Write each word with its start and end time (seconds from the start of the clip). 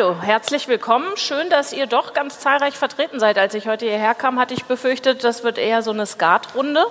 Hallo, 0.00 0.16
herzlich 0.22 0.66
willkommen. 0.66 1.14
Schön, 1.16 1.50
dass 1.50 1.74
ihr 1.74 1.86
doch 1.86 2.14
ganz 2.14 2.38
zahlreich 2.38 2.78
vertreten 2.78 3.20
seid. 3.20 3.36
Als 3.36 3.52
ich 3.52 3.68
heute 3.68 3.84
hierher 3.84 4.14
kam, 4.14 4.40
hatte 4.40 4.54
ich 4.54 4.64
befürchtet, 4.64 5.24
das 5.24 5.44
wird 5.44 5.58
eher 5.58 5.82
so 5.82 5.90
eine 5.90 6.06
Skatrunde, 6.06 6.86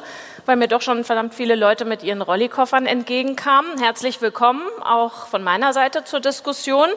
weil 0.45 0.57
mir 0.57 0.67
doch 0.67 0.83
schon 0.83 1.03
verdammt 1.03 1.33
viele 1.33 1.55
Leute 1.55 1.85
mit 1.85 2.03
ihren 2.03 2.21
Rollikoffern 2.21 2.85
entgegenkamen. 2.85 3.79
Herzlich 3.79 4.21
willkommen 4.21 4.61
auch 4.83 5.25
von 5.25 5.43
meiner 5.43 5.73
Seite 5.73 6.03
zur 6.03 6.19
Diskussion. 6.19 6.87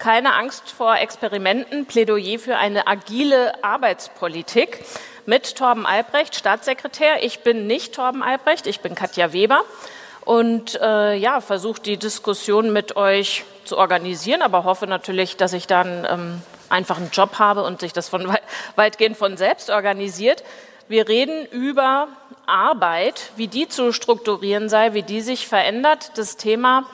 Keine 0.00 0.34
Angst 0.34 0.72
vor 0.72 0.96
Experimenten, 0.96 1.86
Plädoyer 1.86 2.40
für 2.40 2.56
eine 2.56 2.88
agile 2.88 3.62
Arbeitspolitik 3.62 4.84
mit 5.24 5.54
Torben 5.54 5.86
Albrecht, 5.86 6.34
Staatssekretär. 6.34 7.22
Ich 7.22 7.44
bin 7.44 7.68
nicht 7.68 7.94
Torben 7.94 8.24
Albrecht, 8.24 8.66
ich 8.66 8.80
bin 8.80 8.96
Katja 8.96 9.32
Weber 9.32 9.62
und 10.30 10.80
äh, 10.80 11.16
ja, 11.16 11.40
versuche 11.40 11.82
die 11.82 11.96
Diskussion 11.96 12.72
mit 12.72 12.94
euch 12.94 13.42
zu 13.64 13.76
organisieren, 13.76 14.42
aber 14.42 14.62
hoffe 14.62 14.86
natürlich, 14.86 15.36
dass 15.36 15.52
ich 15.52 15.66
dann 15.66 16.06
ähm, 16.08 16.42
einfach 16.68 16.98
einen 16.98 17.10
Job 17.10 17.40
habe 17.40 17.64
und 17.64 17.80
sich 17.80 17.92
das 17.92 18.08
von 18.08 18.32
weitgehend 18.76 19.16
von 19.16 19.36
selbst 19.36 19.70
organisiert. 19.70 20.44
Wir 20.86 21.08
reden 21.08 21.46
über 21.46 22.06
Arbeit, 22.46 23.32
wie 23.34 23.48
die 23.48 23.66
zu 23.66 23.92
strukturieren 23.92 24.68
sei, 24.68 24.94
wie 24.94 25.02
die 25.02 25.20
sich 25.20 25.48
verändert. 25.48 26.12
Das 26.14 26.36
Thema 26.36 26.84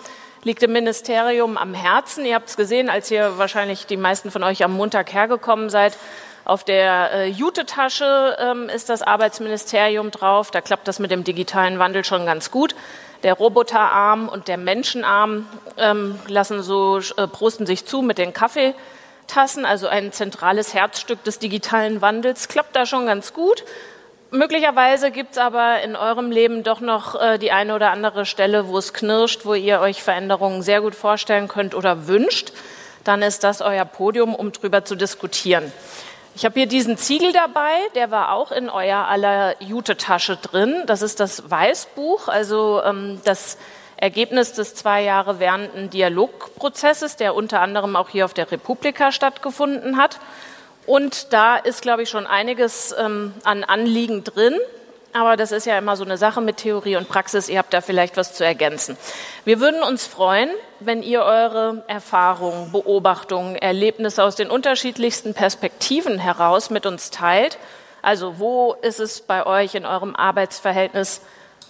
liegt 0.42 0.62
dem 0.62 0.72
Ministerium 0.72 1.58
am 1.58 1.74
Herzen. 1.74 2.24
Ihr 2.24 2.36
habt 2.36 2.48
es 2.48 2.56
gesehen, 2.56 2.88
als 2.88 3.10
ihr 3.10 3.36
wahrscheinlich 3.36 3.84
die 3.84 3.98
meisten 3.98 4.30
von 4.30 4.44
euch 4.44 4.64
am 4.64 4.72
Montag 4.72 5.12
hergekommen 5.12 5.68
seid. 5.68 5.98
Auf 6.46 6.64
der 6.64 7.10
äh, 7.12 7.26
Jute-Tasche 7.26 8.36
ähm, 8.40 8.70
ist 8.70 8.88
das 8.88 9.02
Arbeitsministerium 9.02 10.10
drauf. 10.10 10.50
Da 10.52 10.62
klappt 10.62 10.88
das 10.88 11.00
mit 11.00 11.10
dem 11.10 11.22
digitalen 11.22 11.78
Wandel 11.78 12.02
schon 12.02 12.24
ganz 12.24 12.50
gut. 12.50 12.74
Der 13.22 13.34
Roboterarm 13.34 14.28
und 14.28 14.48
der 14.48 14.56
Menschenarm 14.56 15.46
ähm, 15.76 16.18
lassen 16.26 16.62
so, 16.62 16.98
äh, 16.98 17.26
prosten 17.26 17.66
sich 17.66 17.86
zu 17.86 18.02
mit 18.02 18.18
den 18.18 18.32
Kaffeetassen, 18.32 19.64
also 19.64 19.88
ein 19.88 20.12
zentrales 20.12 20.74
Herzstück 20.74 21.24
des 21.24 21.38
digitalen 21.38 22.02
Wandels. 22.02 22.48
Klappt 22.48 22.76
da 22.76 22.86
schon 22.86 23.06
ganz 23.06 23.32
gut. 23.32 23.64
Möglicherweise 24.30 25.10
gibt 25.10 25.32
es 25.32 25.38
aber 25.38 25.82
in 25.82 25.94
eurem 25.94 26.30
Leben 26.30 26.62
doch 26.62 26.80
noch 26.80 27.20
äh, 27.20 27.38
die 27.38 27.52
eine 27.52 27.74
oder 27.74 27.90
andere 27.90 28.26
Stelle, 28.26 28.68
wo 28.68 28.76
es 28.76 28.92
knirscht, 28.92 29.44
wo 29.44 29.54
ihr 29.54 29.80
euch 29.80 30.02
Veränderungen 30.02 30.62
sehr 30.62 30.80
gut 30.80 30.94
vorstellen 30.94 31.48
könnt 31.48 31.74
oder 31.74 32.08
wünscht. 32.08 32.52
Dann 33.04 33.22
ist 33.22 33.44
das 33.44 33.62
euer 33.62 33.84
Podium, 33.84 34.34
um 34.34 34.50
drüber 34.50 34.84
zu 34.84 34.96
diskutieren. 34.96 35.72
Ich 36.36 36.44
habe 36.44 36.60
hier 36.60 36.66
diesen 36.66 36.98
Ziegel 36.98 37.32
dabei, 37.32 37.72
der 37.94 38.10
war 38.10 38.32
auch 38.32 38.52
in 38.52 38.68
euer 38.68 39.08
aller 39.08 39.54
Jute-Tasche 39.62 40.36
drin. 40.36 40.82
Das 40.84 41.00
ist 41.00 41.18
das 41.18 41.50
Weißbuch, 41.50 42.28
also 42.28 42.82
ähm, 42.84 43.22
das 43.24 43.56
Ergebnis 43.96 44.52
des 44.52 44.74
zwei 44.74 45.02
Jahre 45.02 45.40
währenden 45.40 45.88
Dialogprozesses, 45.88 47.16
der 47.16 47.34
unter 47.34 47.62
anderem 47.62 47.96
auch 47.96 48.10
hier 48.10 48.26
auf 48.26 48.34
der 48.34 48.52
Republika 48.52 49.12
stattgefunden 49.12 49.96
hat. 49.96 50.20
Und 50.84 51.32
da 51.32 51.56
ist, 51.56 51.80
glaube 51.80 52.02
ich, 52.02 52.10
schon 52.10 52.26
einiges 52.26 52.94
ähm, 52.98 53.32
an 53.44 53.64
Anliegen 53.64 54.22
drin. 54.22 54.56
Aber 55.16 55.38
das 55.38 55.50
ist 55.50 55.64
ja 55.64 55.78
immer 55.78 55.96
so 55.96 56.04
eine 56.04 56.18
Sache 56.18 56.42
mit 56.42 56.58
Theorie 56.58 56.96
und 56.96 57.08
Praxis. 57.08 57.48
Ihr 57.48 57.56
habt 57.58 57.72
da 57.72 57.80
vielleicht 57.80 58.18
was 58.18 58.34
zu 58.34 58.44
ergänzen. 58.44 58.98
Wir 59.46 59.60
würden 59.60 59.82
uns 59.82 60.06
freuen, 60.06 60.50
wenn 60.78 61.02
ihr 61.02 61.22
eure 61.22 61.84
Erfahrungen, 61.86 62.70
Beobachtungen, 62.70 63.56
Erlebnisse 63.56 64.22
aus 64.22 64.36
den 64.36 64.50
unterschiedlichsten 64.50 65.32
Perspektiven 65.32 66.18
heraus 66.18 66.68
mit 66.68 66.84
uns 66.84 67.10
teilt. 67.10 67.56
Also 68.02 68.38
wo 68.38 68.74
ist 68.82 69.00
es 69.00 69.22
bei 69.22 69.46
euch 69.46 69.74
in 69.74 69.86
eurem 69.86 70.14
Arbeitsverhältnis 70.14 71.22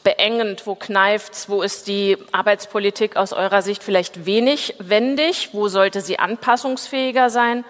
beengend, 0.02 0.66
wo 0.66 0.74
kneift's, 0.74 1.48
wo 1.48 1.62
ist 1.62 1.86
die 1.86 2.18
Arbeitspolitik 2.32 3.16
aus 3.16 3.32
eurer 3.32 3.62
Sicht 3.62 3.84
vielleicht 3.84 4.26
wenig 4.26 4.74
wendig, 4.80 5.50
wo 5.52 5.68
sollte 5.68 6.00
sie 6.00 6.18
anpassungsfähiger 6.18 7.30
sein? 7.30 7.64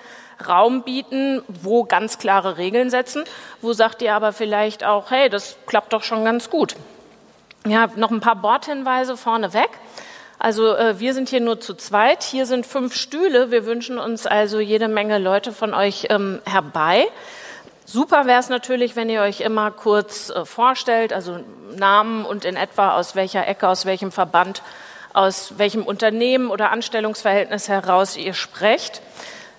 Raum 0.47 0.83
bieten, 0.83 1.43
wo 1.49 1.85
ganz 1.85 2.19
klare 2.19 2.59
Regeln 2.59 2.91
setzen, 2.91 3.25
wo 3.63 3.73
sagt 3.73 4.03
ihr 4.03 4.15
aber 4.15 4.33
vielleicht 4.33 4.85
auch, 4.85 5.11
hey, 5.11 5.29
das 5.29 5.57
klappt 5.67 5.93
doch 5.93 6.03
schon 6.03 6.25
ganz 6.25 6.51
gut. 6.51 6.77
Ja, 7.67 7.89
noch 7.97 8.11
ein 8.11 8.21
paar 8.21 8.37
Bordhinweise 8.37 9.17
vorneweg. 9.17 9.71
Also 10.39 10.75
äh, 10.75 11.01
wir 11.01 11.15
sind 11.15 11.29
hier 11.29 11.41
nur 11.41 11.61
zu 11.61 11.75
zweit. 11.75 12.23
Hier 12.23 12.47
sind 12.47 12.67
fünf 12.67 12.95
Stühle. 12.95 13.51
Wir 13.51 13.67
wünschen 13.67 13.99
uns 13.99 14.27
also 14.27 14.61
jede 14.61 14.89
Menge 14.89 15.19
Leute 15.19 15.53
von 15.53 15.75
euch 15.75 16.07
ähm, 16.11 16.41
herbei. 16.45 17.07
Super 17.85 18.27
wäre 18.27 18.41
es 18.41 18.49
natürlich, 18.49 18.97
wenn 18.97 19.09
ihr 19.09 19.23
euch 19.23 19.41
immer 19.41 19.71
kurz 19.71 20.31
äh, 20.31 20.45
vorstellt, 20.45 21.13
also 21.13 21.41
Namen 21.77 22.25
und 22.25 22.45
in 22.45 22.57
etwa 22.57 22.97
aus 22.97 23.15
welcher 23.15 23.47
Ecke, 23.47 23.69
aus 23.69 23.87
welchem 23.87 24.13
Verband, 24.13 24.63
aus 25.13 25.55
welchem 25.57 25.85
Unternehmen 25.85 26.51
oder 26.51 26.71
Anstellungsverhältnis 26.71 27.69
heraus 27.69 28.17
ihr 28.17 28.35
sprecht. 28.35 29.01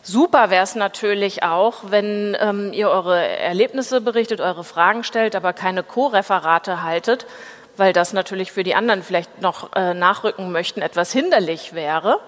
Super 0.02 0.50
wäre 0.50 0.64
es 0.64 0.76
natürlich 0.76 1.44
auch, 1.44 1.84
wenn 1.90 2.38
ähm, 2.40 2.72
ihr 2.72 2.90
eure 2.90 3.26
Erlebnisse 3.26 4.00
berichtet, 4.00 4.40
eure 4.40 4.64
Fragen 4.64 5.04
stellt, 5.04 5.36
aber 5.36 5.54
keine 5.54 5.84
Co-Referate 5.84 6.84
haltet, 6.84 7.26
weil 7.76 7.94
das 7.94 8.14
natürlich 8.14 8.52
für 8.52 8.64
die 8.64 8.76
anderen 8.76 9.04
vielleicht 9.04 9.42
noch 9.42 9.74
äh, 9.76 9.94
nachrücken 9.94 10.52
möchten, 10.52 10.82
etwas 10.82 11.12
hinderlich 11.12 11.74
wäre. 11.74 12.20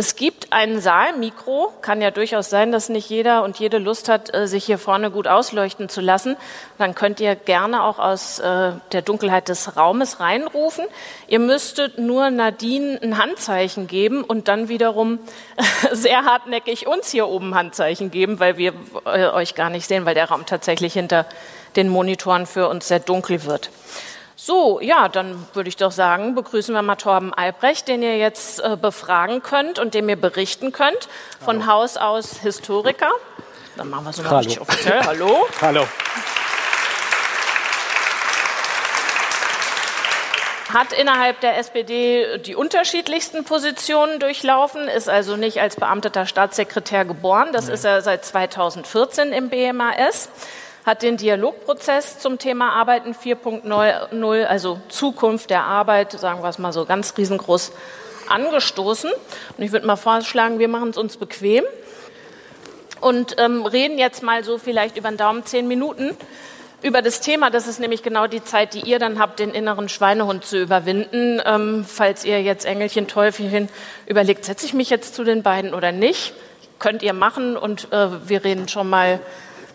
Es 0.00 0.16
gibt 0.16 0.50
ein 0.50 0.80
Saalmikro. 0.80 1.74
Kann 1.82 2.00
ja 2.00 2.10
durchaus 2.10 2.48
sein, 2.48 2.72
dass 2.72 2.88
nicht 2.88 3.10
jeder 3.10 3.44
und 3.44 3.58
jede 3.58 3.76
Lust 3.76 4.08
hat, 4.08 4.34
äh, 4.34 4.48
sich 4.48 4.64
hier 4.64 4.78
vorne 4.78 5.10
gut 5.10 5.28
ausleuchten 5.28 5.90
zu 5.90 6.00
lassen. 6.00 6.38
Dann 6.78 6.94
könnt 6.94 7.20
ihr 7.20 7.36
gerne 7.36 7.84
auch 7.84 7.98
aus 7.98 8.38
äh, 8.38 8.72
der 8.92 9.02
Dunkelheit 9.02 9.50
des 9.50 9.76
Raumes 9.76 10.18
reinrufen. 10.18 10.86
Ihr 11.28 11.38
müsstet 11.38 11.98
nur 11.98 12.30
Nadine 12.30 12.98
ein 13.02 13.18
Handzeichen 13.18 13.88
geben 13.88 14.24
und 14.24 14.48
dann 14.48 14.70
wiederum 14.70 15.18
sehr 15.92 16.24
hartnäckig 16.24 16.86
uns 16.86 17.10
hier 17.10 17.28
oben 17.28 17.54
Handzeichen 17.54 18.10
geben, 18.10 18.40
weil 18.40 18.56
wir 18.56 18.72
äh, 19.04 19.26
euch 19.26 19.54
gar 19.54 19.68
nicht 19.68 19.86
sehen, 19.86 20.06
weil 20.06 20.14
der 20.14 20.30
Raum 20.30 20.46
tatsächlich 20.46 20.94
hinter 20.94 21.26
den 21.76 21.90
Monitoren 21.90 22.46
für 22.46 22.68
uns 22.70 22.88
sehr 22.88 23.00
dunkel 23.00 23.44
wird. 23.44 23.68
So, 24.42 24.80
ja, 24.80 25.10
dann 25.10 25.46
würde 25.52 25.68
ich 25.68 25.76
doch 25.76 25.92
sagen, 25.92 26.34
begrüßen 26.34 26.74
wir 26.74 26.80
mal 26.80 26.96
Torben 26.96 27.34
Albrecht, 27.34 27.88
den 27.88 28.02
ihr 28.02 28.16
jetzt 28.16 28.58
äh, 28.60 28.78
befragen 28.80 29.42
könnt 29.42 29.78
und 29.78 29.92
dem 29.92 30.08
ihr 30.08 30.16
berichten 30.16 30.72
könnt. 30.72 31.10
Von 31.44 31.66
Hallo. 31.66 31.82
Haus 31.82 31.98
aus 31.98 32.38
Historiker. 32.38 33.10
Dann 33.76 33.90
machen 33.90 34.04
wir 34.04 34.10
es 34.10 34.22
mal 34.22 34.36
richtig 34.36 34.58
offiziell. 34.58 35.04
Hallo. 35.04 35.46
Hallo. 35.60 35.86
Hat 40.72 40.94
innerhalb 40.94 41.40
der 41.40 41.58
SPD 41.58 42.38
die 42.38 42.54
unterschiedlichsten 42.54 43.44
Positionen 43.44 44.20
durchlaufen, 44.20 44.88
ist 44.88 45.10
also 45.10 45.36
nicht 45.36 45.60
als 45.60 45.76
beamteter 45.76 46.24
Staatssekretär 46.24 47.04
geboren. 47.04 47.48
Das 47.52 47.66
nee. 47.66 47.74
ist 47.74 47.84
er 47.84 48.00
seit 48.00 48.24
2014 48.24 49.34
im 49.34 49.50
BMAS 49.50 50.30
hat 50.84 51.02
den 51.02 51.16
Dialogprozess 51.16 52.18
zum 52.18 52.38
Thema 52.38 52.72
Arbeiten 52.72 53.12
4.0, 53.12 54.44
also 54.44 54.80
Zukunft 54.88 55.50
der 55.50 55.64
Arbeit, 55.64 56.12
sagen 56.12 56.42
wir 56.42 56.48
es 56.48 56.58
mal 56.58 56.72
so 56.72 56.84
ganz 56.84 57.14
riesengroß, 57.16 57.72
angestoßen. 58.28 59.10
Und 59.56 59.64
ich 59.64 59.72
würde 59.72 59.86
mal 59.86 59.96
vorschlagen, 59.96 60.58
wir 60.58 60.68
machen 60.68 60.90
es 60.90 60.98
uns 60.98 61.16
bequem 61.16 61.64
und 63.00 63.36
ähm, 63.38 63.64
reden 63.66 63.98
jetzt 63.98 64.22
mal 64.22 64.44
so 64.44 64.58
vielleicht 64.58 64.96
über 64.96 65.10
den 65.10 65.16
Daumen 65.16 65.44
zehn 65.44 65.68
Minuten 65.68 66.16
über 66.82 67.02
das 67.02 67.20
Thema. 67.20 67.50
Das 67.50 67.66
ist 67.66 67.80
nämlich 67.80 68.02
genau 68.02 68.26
die 68.26 68.42
Zeit, 68.42 68.74
die 68.74 68.80
ihr 68.80 68.98
dann 68.98 69.18
habt, 69.18 69.38
den 69.38 69.50
inneren 69.50 69.88
Schweinehund 69.88 70.44
zu 70.44 70.60
überwinden. 70.60 71.40
Ähm, 71.44 71.84
falls 71.86 72.24
ihr 72.24 72.42
jetzt 72.42 72.64
Engelchen, 72.64 73.06
Teufelchen 73.06 73.68
überlegt, 74.06 74.44
setze 74.44 74.66
ich 74.66 74.74
mich 74.74 74.90
jetzt 74.90 75.14
zu 75.14 75.24
den 75.24 75.42
beiden 75.42 75.74
oder 75.74 75.92
nicht, 75.92 76.32
könnt 76.78 77.02
ihr 77.02 77.12
machen 77.12 77.56
und 77.56 77.92
äh, 77.92 78.28
wir 78.28 78.44
reden 78.44 78.68
schon 78.68 78.88
mal 78.88 79.20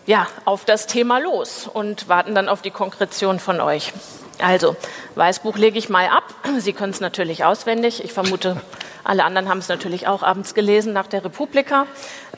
ja, 0.06 0.26
auf 0.44 0.64
das 0.64 0.86
Thema 0.86 1.18
los 1.18 1.68
und 1.72 2.08
warten 2.08 2.34
dann 2.34 2.48
auf 2.48 2.62
die 2.62 2.70
Konkretion 2.70 3.38
von 3.40 3.60
euch. 3.60 3.92
Also, 4.38 4.76
Weißbuch 5.14 5.56
lege 5.56 5.78
ich 5.78 5.88
mal 5.88 6.08
ab. 6.08 6.34
Sie 6.58 6.72
können 6.72 6.92
es 6.92 7.00
natürlich 7.00 7.44
auswendig. 7.44 8.04
Ich 8.04 8.12
vermute, 8.12 8.60
alle 9.04 9.24
anderen 9.24 9.48
haben 9.48 9.58
es 9.58 9.68
natürlich 9.68 10.06
auch 10.06 10.22
abends 10.22 10.54
gelesen 10.54 10.92
nach 10.92 11.06
der 11.06 11.24
Republika. 11.24 11.86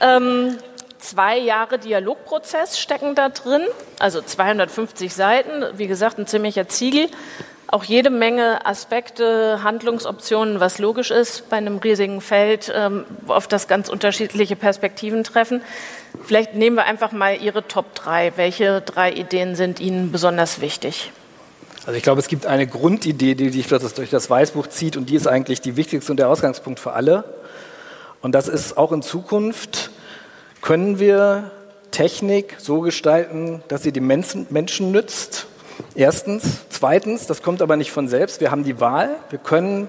Ähm, 0.01 0.59
zwei 0.99 1.39
Jahre 1.39 1.79
Dialogprozess 1.79 2.79
stecken 2.79 3.15
da 3.15 3.29
drin, 3.29 3.63
also 3.99 4.23
250 4.23 5.15
Seiten. 5.15 5.65
Wie 5.77 5.87
gesagt, 5.87 6.19
ein 6.19 6.27
ziemlicher 6.27 6.69
Ziegel. 6.69 7.09
Auch 7.71 7.85
jede 7.85 8.09
Menge 8.09 8.65
Aspekte, 8.65 9.63
Handlungsoptionen, 9.63 10.59
was 10.59 10.79
logisch 10.79 11.11
ist 11.11 11.51
bei 11.51 11.59
einem 11.59 11.77
riesigen 11.77 12.23
Feld, 12.23 12.73
ähm, 12.75 13.05
auf 13.27 13.47
das 13.47 13.69
ganz 13.69 13.91
unterschiedliche 13.91 14.57
Perspektiven 14.57 15.23
treffen. 15.23 15.61
Vielleicht 16.25 16.55
nehmen 16.55 16.77
wir 16.77 16.87
einfach 16.87 17.13
mal 17.13 17.37
Ihre 17.39 17.69
Top 17.69 17.95
3. 17.95 18.33
Welche 18.37 18.81
drei 18.81 19.13
Ideen 19.13 19.55
sind 19.55 19.81
Ihnen 19.81 20.11
besonders 20.11 20.63
wichtig? 20.63 21.13
Also 21.85 21.95
ich 21.95 22.03
glaube, 22.03 22.21
es 22.21 22.29
gibt 22.29 22.47
eine 22.47 22.67
Grundidee, 22.67 23.35
die 23.35 23.51
sich 23.51 23.69
durch 23.69 24.09
das 24.09 24.31
Weißbuch 24.31 24.69
zieht 24.69 24.97
und 24.97 25.11
die 25.11 25.17
ist 25.17 25.27
eigentlich 25.27 25.61
die 25.61 25.77
wichtigste 25.77 26.11
und 26.13 26.17
der 26.17 26.31
Ausgangspunkt 26.31 26.81
für 26.81 26.95
alle. 26.95 27.25
Und 28.23 28.33
das 28.33 28.49
ist 28.49 28.79
auch 28.79 28.93
in 28.93 29.03
Zukunft, 29.03 29.91
können 30.63 30.99
wir 30.99 31.51
Technik 31.91 32.57
so 32.59 32.81
gestalten, 32.81 33.63
dass 33.69 33.83
sie 33.83 33.93
den 33.93 34.07
Menschen, 34.07 34.47
Menschen 34.49 34.91
nützt. 34.91 35.48
Erstens. 35.95 36.61
zweitens, 36.69 37.27
das 37.27 37.43
kommt 37.43 37.63
aber 37.63 37.77
nicht 37.77 37.91
von 37.91 38.09
selbst, 38.09 38.41
wir 38.41 38.51
haben 38.51 38.65
die 38.65 38.81
Wahl. 38.81 39.17
Wir 39.31 39.39
können 39.39 39.89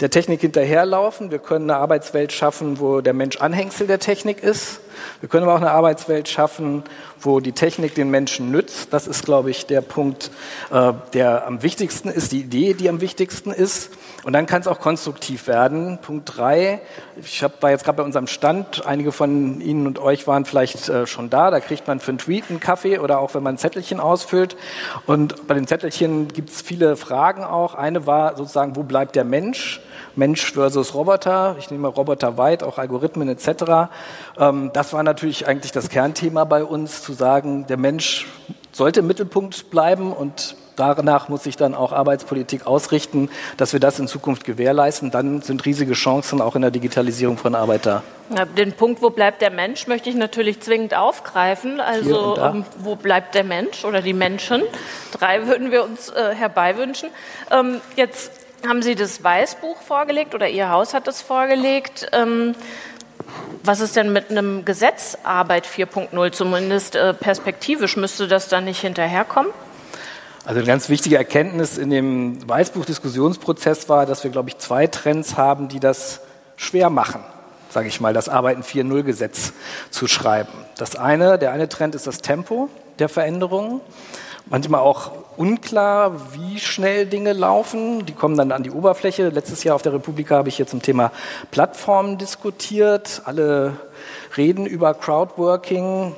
der 0.00 0.10
Technik 0.10 0.40
hinterherlaufen, 0.42 1.30
wir 1.30 1.38
können 1.38 1.70
eine 1.70 1.80
Arbeitswelt 1.80 2.32
schaffen, 2.32 2.78
wo 2.78 3.00
der 3.00 3.14
Mensch 3.14 3.38
Anhängsel 3.38 3.86
der 3.86 3.98
Technik 3.98 4.42
ist. 4.42 4.80
Wir 5.20 5.28
können 5.28 5.44
aber 5.44 5.54
auch 5.54 5.60
eine 5.60 5.70
Arbeitswelt 5.70 6.28
schaffen, 6.28 6.82
wo 7.20 7.40
die 7.40 7.52
Technik 7.52 7.94
den 7.94 8.10
Menschen 8.10 8.50
nützt. 8.50 8.92
Das 8.92 9.06
ist, 9.06 9.24
glaube 9.24 9.50
ich, 9.50 9.66
der 9.66 9.80
Punkt, 9.80 10.30
äh, 10.70 10.92
der 11.12 11.46
am 11.46 11.62
wichtigsten 11.62 12.08
ist, 12.08 12.32
die 12.32 12.40
Idee, 12.40 12.74
die 12.74 12.88
am 12.88 13.00
wichtigsten 13.00 13.50
ist. 13.50 13.90
Und 14.24 14.32
dann 14.32 14.46
kann 14.46 14.60
es 14.60 14.66
auch 14.66 14.80
konstruktiv 14.80 15.46
werden. 15.46 15.98
Punkt 16.02 16.36
drei, 16.36 16.80
ich 17.16 17.42
hab, 17.42 17.62
war 17.62 17.70
jetzt 17.70 17.84
gerade 17.84 17.98
bei 17.98 18.02
unserem 18.02 18.26
Stand, 18.26 18.84
einige 18.86 19.12
von 19.12 19.60
Ihnen 19.60 19.86
und 19.86 19.98
euch 19.98 20.26
waren 20.26 20.44
vielleicht 20.44 20.88
äh, 20.88 21.06
schon 21.06 21.30
da, 21.30 21.50
da 21.50 21.60
kriegt 21.60 21.86
man 21.86 22.00
für 22.00 22.10
einen 22.10 22.18
Tweet 22.18 22.44
einen 22.50 22.60
Kaffee 22.60 22.98
oder 22.98 23.20
auch 23.20 23.34
wenn 23.34 23.42
man 23.42 23.54
ein 23.54 23.58
Zettelchen 23.58 24.00
ausfüllt. 24.00 24.56
Und 25.06 25.46
bei 25.46 25.54
den 25.54 25.66
Zettelchen 25.66 26.28
gibt 26.28 26.50
es 26.50 26.60
viele 26.60 26.96
Fragen 26.96 27.44
auch. 27.44 27.74
Eine 27.74 28.06
war 28.06 28.36
sozusagen, 28.36 28.76
wo 28.76 28.82
bleibt 28.82 29.16
der 29.16 29.24
Mensch? 29.24 29.80
Mensch 30.16 30.52
versus 30.52 30.94
Roboter. 30.94 31.56
Ich 31.58 31.70
nehme 31.70 31.88
Roboter 31.88 32.38
weit, 32.38 32.62
auch 32.62 32.78
Algorithmen 32.78 33.28
etc. 33.28 33.90
Ähm, 34.38 34.70
das 34.72 34.92
war 34.92 35.02
natürlich 35.02 35.46
eigentlich 35.46 35.72
das 35.72 35.88
Kernthema 35.88 36.44
bei 36.44 36.64
uns, 36.64 37.02
zu 37.02 37.12
sagen, 37.12 37.66
der 37.66 37.76
Mensch 37.76 38.26
sollte 38.72 39.00
im 39.00 39.06
Mittelpunkt 39.06 39.70
bleiben 39.70 40.12
und 40.12 40.56
danach 40.76 41.28
muss 41.28 41.44
sich 41.44 41.56
dann 41.56 41.74
auch 41.74 41.92
Arbeitspolitik 41.92 42.66
ausrichten, 42.66 43.30
dass 43.56 43.72
wir 43.72 43.80
das 43.80 43.98
in 43.98 44.08
Zukunft 44.08 44.44
gewährleisten. 44.44 45.10
Dann 45.10 45.42
sind 45.42 45.64
riesige 45.64 45.94
Chancen 45.94 46.40
auch 46.40 46.54
in 46.54 46.62
der 46.62 46.70
Digitalisierung 46.70 47.38
von 47.38 47.54
Arbeit 47.54 47.86
da. 47.86 48.02
Den 48.56 48.72
Punkt, 48.72 49.02
wo 49.02 49.10
bleibt 49.10 49.40
der 49.40 49.50
Mensch, 49.50 49.86
möchte 49.86 50.10
ich 50.10 50.16
natürlich 50.16 50.60
zwingend 50.60 50.94
aufgreifen. 50.94 51.80
Also 51.80 52.36
ähm, 52.38 52.64
wo 52.78 52.96
bleibt 52.96 53.34
der 53.34 53.44
Mensch 53.44 53.84
oder 53.84 54.02
die 54.02 54.12
Menschen? 54.12 54.62
Drei 55.12 55.46
würden 55.46 55.70
wir 55.70 55.84
uns 55.84 56.10
äh, 56.10 56.34
herbeiwünschen. 56.34 57.08
Ähm, 57.50 57.80
jetzt 57.94 58.32
haben 58.66 58.82
Sie 58.82 58.94
das 58.94 59.22
Weißbuch 59.22 59.80
vorgelegt 59.80 60.34
oder 60.34 60.48
Ihr 60.48 60.70
Haus 60.70 60.92
hat 60.92 61.06
es 61.08 61.22
vorgelegt. 61.22 62.08
Ähm, 62.12 62.54
was 63.66 63.80
ist 63.80 63.96
denn 63.96 64.12
mit 64.12 64.30
einem 64.30 64.64
Gesetz 64.64 65.18
Arbeit 65.24 65.66
4.0? 65.66 66.32
Zumindest 66.32 66.96
äh, 66.96 67.14
perspektivisch 67.14 67.96
müsste 67.96 68.28
das 68.28 68.48
dann 68.48 68.64
nicht 68.64 68.80
hinterherkommen? 68.80 69.52
Also 70.44 70.58
eine 70.58 70.66
ganz 70.66 70.88
wichtige 70.88 71.16
Erkenntnis 71.16 71.76
in 71.76 71.90
dem 71.90 72.48
Weißbuch-Diskussionsprozess 72.48 73.88
war, 73.88 74.06
dass 74.06 74.22
wir, 74.22 74.30
glaube 74.30 74.50
ich, 74.50 74.58
zwei 74.58 74.86
Trends 74.86 75.36
haben, 75.36 75.68
die 75.68 75.80
das 75.80 76.20
schwer 76.56 76.88
machen, 76.88 77.24
sage 77.68 77.88
ich 77.88 78.00
mal, 78.00 78.12
das 78.12 78.28
Arbeiten 78.28 78.62
4.0-Gesetz 78.62 79.52
zu 79.90 80.06
schreiben. 80.06 80.52
Das 80.76 80.94
eine, 80.94 81.38
der 81.38 81.50
eine 81.50 81.68
Trend 81.68 81.96
ist 81.96 82.06
das 82.06 82.18
Tempo 82.18 82.68
der 83.00 83.08
Veränderungen. 83.08 83.80
Manchmal 84.48 84.80
auch 84.80 85.10
unklar, 85.36 86.32
wie 86.32 86.60
schnell 86.60 87.06
Dinge 87.06 87.32
laufen. 87.32 88.06
Die 88.06 88.12
kommen 88.12 88.36
dann 88.36 88.52
an 88.52 88.62
die 88.62 88.70
Oberfläche. 88.70 89.28
Letztes 89.30 89.64
Jahr 89.64 89.74
auf 89.74 89.82
der 89.82 89.92
Republika 89.92 90.36
habe 90.36 90.48
ich 90.48 90.56
hier 90.56 90.68
zum 90.68 90.80
Thema 90.80 91.10
Plattformen 91.50 92.16
diskutiert. 92.16 93.22
Alle 93.24 93.72
reden 94.36 94.64
über 94.64 94.94
Crowdworking. 94.94 96.14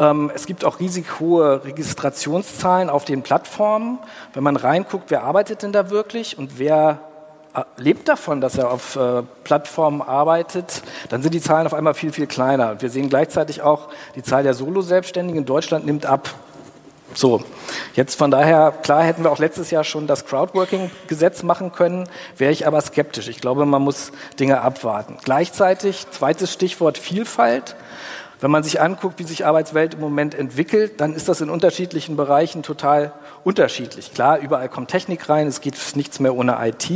Ähm, 0.00 0.32
es 0.34 0.46
gibt 0.46 0.64
auch 0.64 0.80
riesig 0.80 1.20
hohe 1.20 1.64
Registrationszahlen 1.64 2.90
auf 2.90 3.04
den 3.04 3.22
Plattformen. 3.22 4.00
Wenn 4.34 4.42
man 4.42 4.56
reinguckt, 4.56 5.12
wer 5.12 5.22
arbeitet 5.22 5.62
denn 5.62 5.72
da 5.72 5.88
wirklich 5.88 6.36
und 6.36 6.58
wer 6.58 6.98
äh, 7.54 7.62
lebt 7.76 8.08
davon, 8.08 8.40
dass 8.40 8.58
er 8.58 8.72
auf 8.72 8.96
äh, 8.96 9.22
Plattformen 9.44 10.02
arbeitet, 10.02 10.82
dann 11.10 11.22
sind 11.22 11.32
die 11.32 11.40
Zahlen 11.40 11.66
auf 11.66 11.74
einmal 11.74 11.94
viel, 11.94 12.12
viel 12.12 12.26
kleiner. 12.26 12.82
Wir 12.82 12.90
sehen 12.90 13.08
gleichzeitig 13.08 13.62
auch, 13.62 13.88
die 14.16 14.24
Zahl 14.24 14.42
der 14.42 14.54
Solo-Selbstständigen 14.54 15.42
in 15.42 15.46
Deutschland 15.46 15.86
nimmt 15.86 16.06
ab. 16.06 16.28
So, 17.18 17.42
jetzt 17.94 18.14
von 18.14 18.30
daher, 18.30 18.70
klar 18.70 19.02
hätten 19.02 19.24
wir 19.24 19.32
auch 19.32 19.40
letztes 19.40 19.72
Jahr 19.72 19.82
schon 19.82 20.06
das 20.06 20.24
Crowdworking-Gesetz 20.24 21.42
machen 21.42 21.72
können, 21.72 22.08
wäre 22.36 22.52
ich 22.52 22.64
aber 22.64 22.80
skeptisch. 22.80 23.26
Ich 23.26 23.40
glaube, 23.40 23.66
man 23.66 23.82
muss 23.82 24.12
Dinge 24.38 24.60
abwarten. 24.60 25.16
Gleichzeitig, 25.24 26.06
zweites 26.12 26.52
Stichwort 26.52 26.96
Vielfalt. 26.96 27.74
Wenn 28.38 28.52
man 28.52 28.62
sich 28.62 28.80
anguckt, 28.80 29.18
wie 29.18 29.24
sich 29.24 29.44
Arbeitswelt 29.44 29.94
im 29.94 30.00
Moment 30.00 30.36
entwickelt, 30.36 31.00
dann 31.00 31.12
ist 31.12 31.28
das 31.28 31.40
in 31.40 31.50
unterschiedlichen 31.50 32.14
Bereichen 32.14 32.62
total 32.62 33.12
unterschiedlich. 33.42 34.14
Klar, 34.14 34.38
überall 34.38 34.68
kommt 34.68 34.88
Technik 34.88 35.28
rein, 35.28 35.48
es 35.48 35.60
geht 35.60 35.74
nichts 35.96 36.20
mehr 36.20 36.36
ohne 36.36 36.56
IT, 36.68 36.88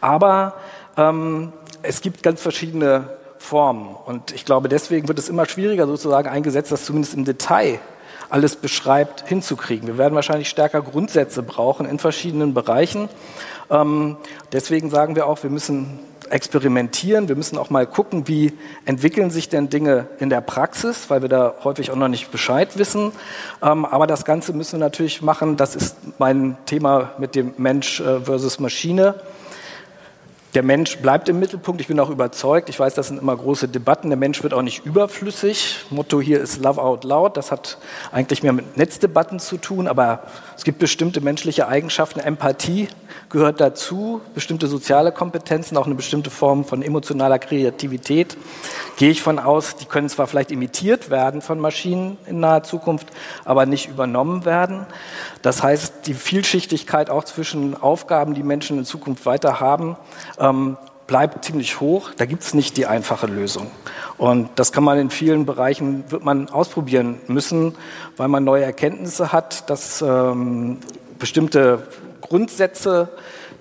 aber 0.00 0.54
ähm, 0.96 1.52
es 1.82 2.00
gibt 2.00 2.24
ganz 2.24 2.42
verschiedene 2.42 3.10
Formen. 3.38 3.94
Und 3.94 4.32
ich 4.32 4.44
glaube, 4.44 4.68
deswegen 4.68 5.06
wird 5.06 5.20
es 5.20 5.28
immer 5.28 5.46
schwieriger, 5.46 5.86
sozusagen 5.86 6.28
ein 6.28 6.42
Gesetz, 6.42 6.70
das 6.70 6.84
zumindest 6.84 7.14
im 7.14 7.24
Detail 7.24 7.78
alles 8.30 8.56
beschreibt, 8.56 9.28
hinzukriegen. 9.28 9.86
Wir 9.86 9.98
werden 9.98 10.14
wahrscheinlich 10.14 10.48
stärker 10.48 10.82
Grundsätze 10.82 11.42
brauchen 11.42 11.86
in 11.86 11.98
verschiedenen 11.98 12.54
Bereichen. 12.54 13.08
Ähm, 13.70 14.16
deswegen 14.52 14.90
sagen 14.90 15.16
wir 15.16 15.26
auch, 15.26 15.42
wir 15.42 15.50
müssen 15.50 15.98
experimentieren. 16.30 17.28
Wir 17.28 17.36
müssen 17.36 17.58
auch 17.58 17.70
mal 17.70 17.86
gucken, 17.86 18.28
wie 18.28 18.52
entwickeln 18.84 19.30
sich 19.30 19.48
denn 19.48 19.68
Dinge 19.68 20.06
in 20.18 20.30
der 20.30 20.40
Praxis, 20.40 21.08
weil 21.08 21.22
wir 21.22 21.28
da 21.28 21.54
häufig 21.64 21.90
auch 21.90 21.96
noch 21.96 22.08
nicht 22.08 22.30
Bescheid 22.30 22.78
wissen. 22.78 23.12
Ähm, 23.62 23.84
aber 23.84 24.06
das 24.06 24.24
Ganze 24.24 24.52
müssen 24.52 24.72
wir 24.72 24.84
natürlich 24.84 25.22
machen. 25.22 25.56
Das 25.56 25.76
ist 25.76 25.96
mein 26.18 26.56
Thema 26.66 27.12
mit 27.18 27.34
dem 27.34 27.54
Mensch 27.58 28.00
äh, 28.00 28.20
versus 28.20 28.58
Maschine. 28.58 29.14
Der 30.56 30.62
Mensch 30.62 30.96
bleibt 30.96 31.28
im 31.28 31.38
Mittelpunkt. 31.38 31.82
Ich 31.82 31.86
bin 31.86 32.00
auch 32.00 32.08
überzeugt. 32.08 32.70
Ich 32.70 32.80
weiß, 32.80 32.94
das 32.94 33.08
sind 33.08 33.20
immer 33.20 33.36
große 33.36 33.68
Debatten. 33.68 34.08
Der 34.08 34.16
Mensch 34.16 34.42
wird 34.42 34.54
auch 34.54 34.62
nicht 34.62 34.86
überflüssig. 34.86 35.84
Motto 35.90 36.18
hier 36.18 36.40
ist 36.40 36.62
Love 36.62 36.80
out 36.80 37.04
loud. 37.04 37.36
Das 37.36 37.52
hat 37.52 37.76
eigentlich 38.10 38.42
mehr 38.42 38.54
mit 38.54 38.78
Netzdebatten 38.78 39.38
zu 39.38 39.58
tun. 39.58 39.86
Aber 39.86 40.22
es 40.56 40.64
gibt 40.64 40.78
bestimmte 40.78 41.20
menschliche 41.20 41.68
Eigenschaften. 41.68 42.20
Empathie 42.20 42.88
gehört 43.28 43.60
dazu. 43.60 44.22
Bestimmte 44.34 44.66
soziale 44.66 45.12
Kompetenzen, 45.12 45.76
auch 45.76 45.84
eine 45.84 45.94
bestimmte 45.94 46.30
Form 46.30 46.64
von 46.64 46.80
emotionaler 46.80 47.38
Kreativität. 47.38 48.38
Gehe 48.96 49.10
ich 49.10 49.20
von 49.22 49.38
aus, 49.38 49.76
die 49.76 49.84
können 49.84 50.08
zwar 50.08 50.26
vielleicht 50.26 50.50
imitiert 50.50 51.10
werden 51.10 51.42
von 51.42 51.60
Maschinen 51.60 52.16
in 52.26 52.40
naher 52.40 52.62
Zukunft, 52.62 53.08
aber 53.44 53.66
nicht 53.66 53.90
übernommen 53.90 54.46
werden. 54.46 54.86
Das 55.42 55.62
heißt, 55.62 56.06
die 56.06 56.14
Vielschichtigkeit 56.14 57.10
auch 57.10 57.24
zwischen 57.24 57.80
Aufgaben, 57.80 58.32
die 58.32 58.42
Menschen 58.42 58.78
in 58.78 58.86
Zukunft 58.86 59.26
weiter 59.26 59.60
haben, 59.60 59.96
ähm, 60.50 60.76
bleibt 61.06 61.44
ziemlich 61.44 61.80
hoch. 61.80 62.10
Da 62.16 62.26
gibt 62.26 62.42
es 62.42 62.54
nicht 62.54 62.76
die 62.76 62.86
einfache 62.86 63.26
Lösung. 63.26 63.70
Und 64.18 64.48
das 64.56 64.72
kann 64.72 64.84
man 64.84 64.98
in 64.98 65.10
vielen 65.10 65.46
Bereichen, 65.46 66.04
wird 66.10 66.24
man 66.24 66.48
ausprobieren 66.48 67.20
müssen, 67.28 67.74
weil 68.16 68.28
man 68.28 68.44
neue 68.44 68.64
Erkenntnisse 68.64 69.32
hat, 69.32 69.68
dass 69.70 70.02
ähm, 70.02 70.78
bestimmte 71.18 71.86
Grundsätze, 72.20 73.08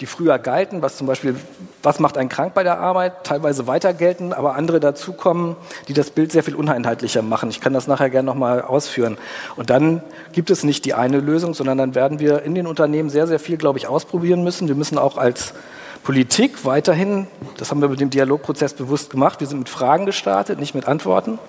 die 0.02 0.08
früher 0.08 0.40
galten, 0.40 0.82
was 0.82 0.98
zum 0.98 1.08
Beispiel, 1.08 1.36
was 1.84 2.00
macht 2.00 2.18
einen 2.18 2.30
krank 2.30 2.54
bei 2.54 2.64
der 2.64 2.80
Arbeit, 2.80 3.24
teilweise 3.24 3.68
weiter 3.68 3.94
gelten, 3.94 4.34
aber 4.34 4.56
andere 4.56 4.80
dazukommen, 4.80 5.56
die 5.88 5.94
das 5.94 6.10
Bild 6.10 6.32
sehr 6.32 6.44
viel 6.44 6.56
uneinheitlicher 6.56 7.22
machen. 7.22 7.50
Ich 7.50 7.62
kann 7.62 7.74
das 7.74 7.88
nachher 7.88 8.10
gerne 8.10 8.26
nochmal 8.26 8.62
ausführen. 8.62 9.18
Und 9.56 9.70
dann 9.70 10.02
gibt 10.34 10.50
es 10.50 10.64
nicht 10.64 10.84
die 10.84 10.96
eine 10.96 11.20
Lösung, 11.20 11.54
sondern 11.54 11.78
dann 11.78 11.96
werden 11.96 12.20
wir 12.20 12.42
in 12.42 12.56
den 12.56 12.68
Unternehmen 12.68 13.10
sehr, 13.10 13.28
sehr 13.28 13.40
viel, 13.40 13.58
glaube 13.58 13.78
ich, 13.78 13.88
ausprobieren 13.88 14.44
müssen. 14.44 14.68
Wir 14.68 14.76
müssen 14.76 14.98
auch 14.98 15.18
als 15.18 15.54
Politik 16.06 16.66
weiterhin, 16.66 17.26
das 17.58 17.72
haben 17.72 17.82
wir 17.82 17.90
mit 17.90 18.00
dem 18.00 18.12
Dialogprozess 18.12 18.76
bewusst 18.76 19.10
gemacht, 19.10 19.40
wir 19.40 19.48
sind 19.48 19.58
mit 19.58 19.70
Fragen 19.70 20.06
gestartet, 20.06 20.60
nicht 20.60 20.76
mit 20.76 20.88
Antworten. 20.88 21.40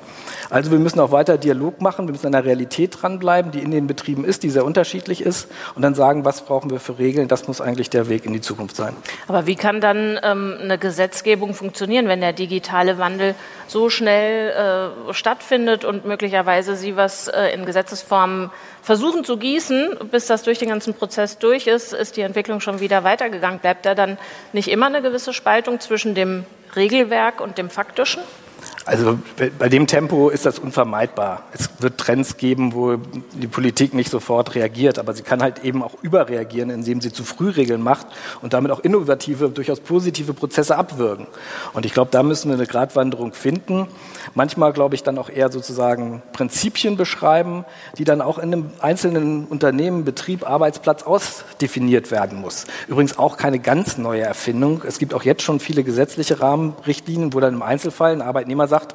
Also 0.51 0.71
wir 0.71 0.79
müssen 0.79 1.01
auch 1.01 1.11
weiter 1.11 1.39
Dialog 1.39 1.81
machen, 1.81 2.07
wir 2.07 2.13
müssen 2.13 2.27
an 2.27 2.33
der 2.33 2.45
Realität 2.45 2.99
dranbleiben, 3.01 3.51
die 3.51 3.61
in 3.61 3.71
den 3.71 3.87
Betrieben 3.87 4.25
ist, 4.25 4.43
die 4.43 4.51
sehr 4.51 4.65
unterschiedlich 4.65 5.21
ist 5.21 5.49
und 5.75 5.83
dann 5.83 5.95
sagen, 5.95 6.25
was 6.25 6.43
brauchen 6.43 6.71
wir 6.71 6.81
für 6.81 6.99
Regeln, 6.99 7.29
das 7.29 7.49
muss 7.49 7.61
eigentlich 7.61 7.91
der 7.91 8.09
Weg 8.09 8.25
in 8.25 8.33
die 8.33 8.41
Zukunft 8.41 8.77
sein. 8.77 8.95
Aber 9.29 9.47
wie 9.47 9.57
kann 9.57 9.81
dann 9.81 10.19
ähm, 10.23 10.57
eine 10.61 10.79
Gesetzgebung 10.79 11.55
funktionieren, 11.55 12.09
wenn 12.09 12.21
der 12.21 12.33
digitale 12.33 12.99
Wandel 12.99 13.35
so 13.67 13.91
schnell 13.91 14.93
äh, 15.09 15.13
stattfindet 15.13 15.85
und 15.85 16.05
möglicherweise 16.05 16.77
Sie 16.77 16.97
was 16.97 17.29
äh, 17.29 17.49
in 17.49 17.65
Gesetzesformen 17.65 18.51
versuchen 18.83 19.25
zu 19.25 19.37
gießen, 19.37 19.97
bis 20.11 20.27
das 20.27 20.45
durch 20.45 20.59
den 20.59 20.69
ganzen 20.69 20.95
Prozess 20.95 21.39
durch 21.39 21.67
ist, 21.67 21.93
ist 21.93 22.17
die 22.17 22.21
Entwicklung 22.21 22.61
schon 22.61 22.81
wieder 22.81 23.03
weitergegangen. 23.03 23.59
Bleibt 23.59 23.85
da 23.85 23.95
dann 23.95 24.19
nicht 24.53 24.69
immer 24.69 24.87
eine 24.87 25.03
gewisse 25.03 25.33
Spaltung 25.33 25.81
zwischen 25.81 26.15
dem 26.15 26.45
Regelwerk 26.77 27.41
und 27.41 27.59
dem 27.59 27.71
Faktischen? 27.71 28.23
Also 28.87 29.19
bei 29.59 29.69
dem 29.69 29.89
Tempo 29.89 30.29
ist 30.29 30.47
das 30.47 30.61
unvermeidbar. 30.61 31.43
Es 31.53 31.69
wird 31.81 31.99
Trends 31.99 32.37
geben, 32.37 32.73
wo 32.73 32.95
die 33.33 33.49
Politik 33.49 33.95
nicht 33.95 34.11
sofort 34.11 34.55
reagiert, 34.55 35.01
aber 35.01 35.13
sie 35.13 35.25
kann 35.25 35.43
halt 35.43 35.65
eben 35.65 35.83
auch 35.83 35.95
überreagieren, 36.03 36.71
indem 36.71 37.01
sie 37.01 37.13
zu 37.13 37.25
früh 37.25 37.51
Regeln 37.51 37.83
macht 37.83 38.07
und 38.43 38.53
damit 38.53 38.71
auch 38.71 38.79
innovative, 38.79 39.49
durchaus 39.49 39.81
positive 39.81 40.35
Prozesse 40.35 40.79
abwürgen. 40.79 41.27
Und 41.73 41.85
ich 41.85 41.95
glaube, 41.95 42.13
da 42.13 42.23
müssen 42.23 42.49
wir 42.49 42.55
eine 42.55 42.69
Gratwanderung 42.69 43.33
finden. 43.33 43.89
Manchmal, 44.35 44.73
glaube 44.73 44.95
ich, 44.95 45.03
dann 45.03 45.19
auch 45.19 45.31
eher 45.31 45.51
sozusagen 45.51 46.23
Prinzipien 46.33 46.97
beschreiben, 46.97 47.65
die 47.99 48.05
dann 48.05 48.21
auch 48.21 48.39
in 48.39 48.53
einem 48.53 48.71
einzelnen 48.81 49.47
Unternehmen, 49.47 50.05
Betrieb, 50.05 50.49
Arbeitsplatz 50.49 51.03
ausdefiniert 51.03 52.13
werden 52.13 52.41
muss. 52.41 52.67
Übrigens 52.87 53.19
auch 53.19 53.37
keine 53.37 53.59
ganz 53.59 53.99
neue 53.99 54.23
Erfindung. 54.23 54.83
Es 54.87 55.01
gibt 55.01 55.13
auch 55.13 55.25
jetzt 55.25 55.43
schon 55.43 55.59
viele 55.59 55.83
gesetzliche 55.83 56.41
Rahmenrichtlinien, 56.41 57.35
wo 57.35 57.41
dann 57.41 57.55
im 57.55 57.63
Einzelfall 57.63 58.13
ein 58.13 58.23
Arbeitnehmer 58.23 58.69
sagt, 58.69 58.76
sagt, 58.77 58.95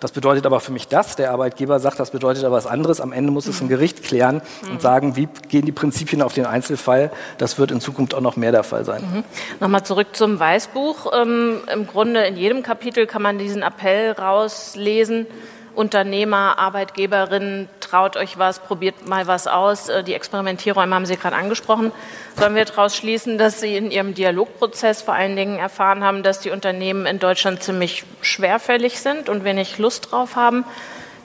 das 0.00 0.12
bedeutet 0.12 0.46
aber 0.46 0.60
für 0.60 0.72
mich 0.72 0.88
das, 0.88 1.16
der 1.16 1.32
Arbeitgeber 1.32 1.80
sagt, 1.80 1.98
das 1.98 2.10
bedeutet 2.10 2.44
aber 2.44 2.56
was 2.56 2.66
anderes. 2.66 3.00
Am 3.00 3.12
Ende 3.12 3.32
muss 3.32 3.46
es 3.46 3.60
ein 3.60 3.68
Gericht 3.68 4.04
klären 4.04 4.40
und 4.62 4.74
mhm. 4.74 4.80
sagen, 4.80 5.16
wie 5.16 5.28
gehen 5.48 5.66
die 5.66 5.72
Prinzipien 5.72 6.22
auf 6.22 6.34
den 6.34 6.46
Einzelfall. 6.46 7.10
Das 7.36 7.58
wird 7.58 7.70
in 7.70 7.80
Zukunft 7.80 8.14
auch 8.14 8.20
noch 8.20 8.36
mehr 8.36 8.52
der 8.52 8.62
Fall 8.62 8.84
sein. 8.84 9.02
Mhm. 9.02 9.24
Nochmal 9.60 9.82
zurück 9.84 10.08
zum 10.12 10.38
Weißbuch. 10.38 11.12
Ähm, 11.20 11.60
Im 11.72 11.86
Grunde 11.86 12.24
in 12.24 12.36
jedem 12.36 12.62
Kapitel 12.62 13.06
kann 13.06 13.22
man 13.22 13.38
diesen 13.38 13.62
Appell 13.62 14.12
rauslesen. 14.12 15.26
Unternehmer, 15.74 16.58
Arbeitgeberinnen, 16.58 17.68
traut 17.88 18.16
euch 18.16 18.38
was, 18.38 18.60
probiert 18.60 19.06
mal 19.06 19.26
was 19.26 19.46
aus. 19.46 19.88
Äh, 19.88 20.04
die 20.04 20.14
Experimentierräume 20.14 20.94
haben 20.94 21.06
Sie 21.06 21.16
gerade 21.16 21.36
angesprochen. 21.36 21.92
Sollen 22.36 22.54
wir 22.54 22.64
daraus 22.64 22.96
schließen, 22.96 23.38
dass 23.38 23.60
Sie 23.60 23.76
in 23.76 23.90
Ihrem 23.90 24.14
Dialogprozess 24.14 25.02
vor 25.02 25.14
allen 25.14 25.36
Dingen 25.36 25.58
erfahren 25.58 26.04
haben, 26.04 26.22
dass 26.22 26.40
die 26.40 26.50
Unternehmen 26.50 27.06
in 27.06 27.18
Deutschland 27.18 27.62
ziemlich 27.62 28.04
schwerfällig 28.20 29.00
sind 29.00 29.28
und 29.28 29.44
wenig 29.44 29.78
Lust 29.78 30.10
drauf 30.10 30.36
haben, 30.36 30.64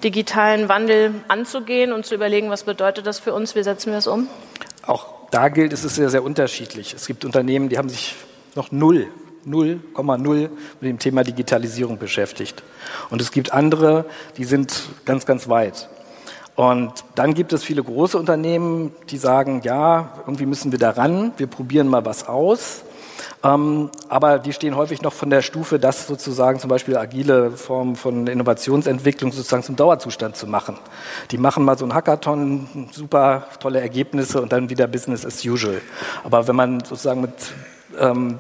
digitalen 0.04 0.70
Wandel 0.70 1.14
anzugehen 1.28 1.94
und 1.94 2.06
zu 2.06 2.16
überlegen, 2.16 2.50
was 2.50 2.64
bedeutet 2.64 3.08
das 3.08 3.20
für 3.20 3.34
uns, 3.34 3.56
wie 3.56 3.64
setzen 3.64 3.92
wir 3.92 4.00
es 4.00 4.08
um? 4.08 4.28
Auch 4.86 5.14
da 5.32 5.50
gilt, 5.50 5.74
es 5.74 5.84
ist 5.84 5.96
sehr, 5.96 6.10
sehr 6.10 6.24
unterschiedlich. 6.24 6.94
Es 6.94 7.08
gibt 7.08 7.26
Unternehmen, 7.26 7.70
die 7.70 7.78
haben 7.78 7.90
sich 7.90 8.16
noch 8.56 8.72
null 8.72 9.08
0,0 9.48 10.50
mit 10.80 10.90
dem 10.90 11.00
Thema 11.00 11.24
Digitalisierung 11.24 11.98
beschäftigt. 11.98 12.64
Und 13.10 13.22
es 13.22 13.32
gibt 13.32 13.52
andere, 13.52 14.06
die 14.38 14.46
sind 14.46 14.84
ganz, 15.06 15.26
ganz 15.26 15.50
weit. 15.50 15.90
Und 16.56 17.04
dann 17.16 17.34
gibt 17.34 17.52
es 17.54 17.64
viele 17.64 17.84
große 17.84 18.18
Unternehmen, 18.18 18.92
die 19.10 19.18
sagen, 19.18 19.62
ja, 19.64 20.14
irgendwie 20.20 20.46
müssen 20.46 20.72
wir 20.72 20.80
da 20.80 20.92
ran, 20.92 21.34
wir 21.38 21.48
probieren 21.48 21.88
mal 21.88 22.06
was 22.06 22.28
aus. 22.28 22.84
Ähm, 23.44 23.90
aber 24.08 24.40
die 24.40 24.54
stehen 24.54 24.76
häufig 24.76 25.02
noch 25.02 25.12
von 25.12 25.30
der 25.30 25.42
Stufe, 25.42 25.78
das 25.78 26.08
sozusagen 26.08 26.60
zum 26.60 26.70
Beispiel 26.70 26.96
agile 26.96 27.52
Formen 27.52 27.96
von 27.96 28.28
Innovationsentwicklung 28.28 29.32
sozusagen 29.32 29.64
zum 29.64 29.76
Dauerzustand 29.76 30.38
zu 30.38 30.48
machen. 30.48 30.78
Die 31.32 31.38
machen 31.38 31.66
mal 31.66 31.78
so 31.78 31.86
ein 31.86 31.94
Hackathon, 31.94 32.90
super 32.92 33.48
tolle 33.60 33.82
Ergebnisse 33.82 34.42
und 34.42 34.54
dann 34.54 34.70
wieder 34.70 34.88
Business 34.88 35.26
as 35.26 35.44
usual. 35.44 35.82
Aber 36.24 36.48
wenn 36.48 36.56
man 36.56 36.86
sozusagen 36.86 37.22
mit 37.22 37.34
ähm, 38.00 38.40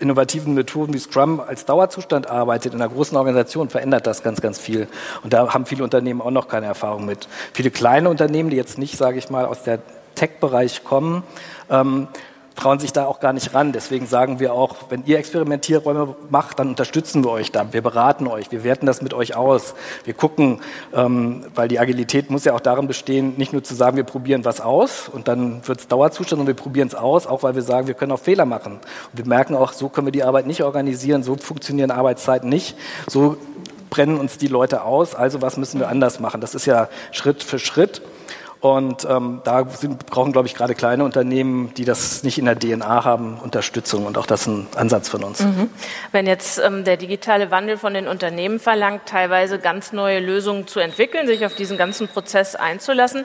innovativen 0.00 0.54
Methoden 0.54 0.94
wie 0.94 0.98
Scrum 0.98 1.40
als 1.40 1.64
Dauerzustand 1.64 2.28
arbeitet 2.28 2.74
in 2.74 2.80
einer 2.80 2.90
großen 2.90 3.16
Organisation, 3.16 3.68
verändert 3.68 4.06
das 4.06 4.22
ganz, 4.22 4.40
ganz 4.40 4.58
viel. 4.58 4.88
Und 5.22 5.32
da 5.32 5.52
haben 5.52 5.66
viele 5.66 5.84
Unternehmen 5.84 6.20
auch 6.20 6.30
noch 6.30 6.48
keine 6.48 6.66
Erfahrung 6.66 7.04
mit. 7.04 7.28
Viele 7.52 7.70
kleine 7.70 8.08
Unternehmen, 8.08 8.50
die 8.50 8.56
jetzt 8.56 8.78
nicht, 8.78 8.96
sage 8.96 9.18
ich 9.18 9.30
mal, 9.30 9.44
aus 9.44 9.62
der 9.62 9.80
Tech-Bereich 10.14 10.84
kommen, 10.84 11.22
ähm, 11.70 12.08
trauen 12.58 12.80
sich 12.80 12.92
da 12.92 13.06
auch 13.06 13.20
gar 13.20 13.32
nicht 13.32 13.54
ran. 13.54 13.70
Deswegen 13.72 14.06
sagen 14.06 14.40
wir 14.40 14.52
auch, 14.52 14.74
wenn 14.88 15.04
ihr 15.06 15.18
Experimentierräume 15.18 16.16
macht, 16.28 16.58
dann 16.58 16.70
unterstützen 16.70 17.22
wir 17.22 17.30
euch 17.30 17.52
da. 17.52 17.72
Wir 17.72 17.82
beraten 17.82 18.26
euch, 18.26 18.50
wir 18.50 18.64
werten 18.64 18.84
das 18.84 19.00
mit 19.00 19.14
euch 19.14 19.36
aus. 19.36 19.74
Wir 20.04 20.12
gucken, 20.12 20.60
ähm, 20.92 21.46
weil 21.54 21.68
die 21.68 21.78
Agilität 21.78 22.30
muss 22.30 22.44
ja 22.44 22.54
auch 22.54 22.60
darin 22.60 22.88
bestehen, 22.88 23.34
nicht 23.36 23.52
nur 23.52 23.62
zu 23.62 23.76
sagen, 23.76 23.96
wir 23.96 24.02
probieren 24.02 24.44
was 24.44 24.60
aus 24.60 25.08
und 25.08 25.28
dann 25.28 25.66
wird 25.68 25.78
es 25.78 25.86
Dauerzustand, 25.86 26.40
sondern 26.40 26.48
wir 26.48 26.60
probieren 26.60 26.88
es 26.88 26.96
aus, 26.96 27.28
auch 27.28 27.44
weil 27.44 27.54
wir 27.54 27.62
sagen, 27.62 27.86
wir 27.86 27.94
können 27.94 28.10
auch 28.10 28.18
Fehler 28.18 28.44
machen. 28.44 28.72
Und 28.72 28.82
wir 29.12 29.26
merken 29.26 29.54
auch, 29.54 29.72
so 29.72 29.88
können 29.88 30.08
wir 30.08 30.12
die 30.12 30.24
Arbeit 30.24 30.48
nicht 30.48 30.64
organisieren, 30.64 31.22
so 31.22 31.36
funktionieren 31.36 31.92
Arbeitszeiten 31.92 32.48
nicht, 32.48 32.76
so 33.06 33.36
brennen 33.88 34.18
uns 34.18 34.36
die 34.36 34.48
Leute 34.48 34.82
aus, 34.82 35.14
also 35.14 35.40
was 35.42 35.58
müssen 35.58 35.78
wir 35.78 35.88
anders 35.88 36.18
machen. 36.18 36.40
Das 36.40 36.56
ist 36.56 36.66
ja 36.66 36.88
Schritt 37.12 37.44
für 37.44 37.60
Schritt. 37.60 38.02
Und 38.60 39.06
ähm, 39.08 39.40
da 39.44 39.68
sind, 39.68 40.06
brauchen, 40.06 40.32
glaube 40.32 40.48
ich, 40.48 40.54
gerade 40.54 40.74
kleine 40.74 41.04
Unternehmen, 41.04 41.72
die 41.74 41.84
das 41.84 42.24
nicht 42.24 42.38
in 42.38 42.44
der 42.44 42.58
DNA 42.58 43.04
haben, 43.04 43.38
Unterstützung. 43.38 44.04
Und 44.04 44.18
auch 44.18 44.26
das 44.26 44.42
ist 44.42 44.46
ein 44.48 44.66
Ansatz 44.74 45.08
von 45.08 45.22
uns. 45.22 45.40
Mhm. 45.40 45.70
Wenn 46.10 46.26
jetzt 46.26 46.58
ähm, 46.58 46.82
der 46.82 46.96
digitale 46.96 47.52
Wandel 47.52 47.76
von 47.76 47.94
den 47.94 48.08
Unternehmen 48.08 48.58
verlangt, 48.58 49.02
teilweise 49.06 49.60
ganz 49.60 49.92
neue 49.92 50.18
Lösungen 50.18 50.66
zu 50.66 50.80
entwickeln, 50.80 51.28
sich 51.28 51.46
auf 51.46 51.54
diesen 51.54 51.78
ganzen 51.78 52.08
Prozess 52.08 52.56
einzulassen, 52.56 53.24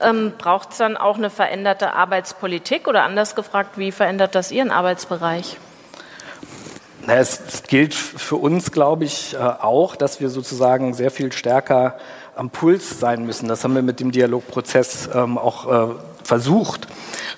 ähm, 0.00 0.32
braucht 0.36 0.72
es 0.72 0.78
dann 0.78 0.96
auch 0.96 1.16
eine 1.16 1.30
veränderte 1.30 1.92
Arbeitspolitik? 1.92 2.88
Oder 2.88 3.04
anders 3.04 3.36
gefragt, 3.36 3.78
wie 3.78 3.92
verändert 3.92 4.34
das 4.34 4.50
Ihren 4.50 4.72
Arbeitsbereich? 4.72 5.58
Na, 7.06 7.14
es 7.14 7.64
gilt 7.68 7.94
für 7.94 8.36
uns, 8.36 8.70
glaube 8.70 9.04
ich, 9.04 9.34
äh, 9.34 9.38
auch, 9.38 9.96
dass 9.96 10.20
wir 10.20 10.28
sozusagen 10.28 10.94
sehr 10.94 11.10
viel 11.10 11.32
stärker 11.32 11.98
am 12.34 12.50
Puls 12.50 13.00
sein 13.00 13.24
müssen. 13.24 13.48
Das 13.48 13.64
haben 13.64 13.74
wir 13.74 13.82
mit 13.82 14.00
dem 14.00 14.10
Dialogprozess 14.10 15.10
ähm, 15.14 15.38
auch 15.38 15.90
äh, 15.90 15.94
versucht, 16.24 16.88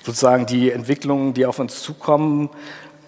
sozusagen 0.03 0.45
die 0.45 0.71
Entwicklungen, 0.71 1.33
die 1.33 1.45
auf 1.45 1.59
uns 1.59 1.81
zukommen, 1.81 2.49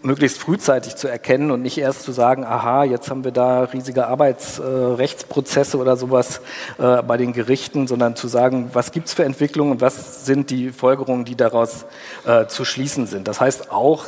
möglichst 0.04 0.38
frühzeitig 0.38 0.96
zu 0.96 1.08
erkennen 1.08 1.52
und 1.52 1.62
nicht 1.62 1.78
erst 1.78 2.04
zu 2.04 2.12
sagen, 2.12 2.44
aha, 2.44 2.84
jetzt 2.84 3.10
haben 3.10 3.24
wir 3.24 3.32
da 3.32 3.64
riesige 3.64 4.08
Arbeitsrechtsprozesse 4.08 5.78
äh, 5.78 5.80
oder 5.80 5.98
sowas 5.98 6.42
äh, 6.78 7.02
bei 7.02 7.18
den 7.18 7.34
Gerichten, 7.34 7.88
sondern 7.88 8.16
zu 8.16 8.28
sagen, 8.28 8.70
was 8.74 8.92
gibt's 8.92 9.14
für 9.14 9.26
Entwicklungen 9.26 9.72
und 9.74 9.82
was 9.82 10.26
sind 10.26 10.50
die 10.50 10.70
Folgerungen, 10.70 11.26
die 11.26 11.36
daraus 11.36 11.86
äh, 12.26 12.48
zu 12.48 12.64
schließen 12.64 13.08
sind. 13.08 13.28
Das 13.28 13.42
heißt 13.42 13.72
auch, 13.72 14.06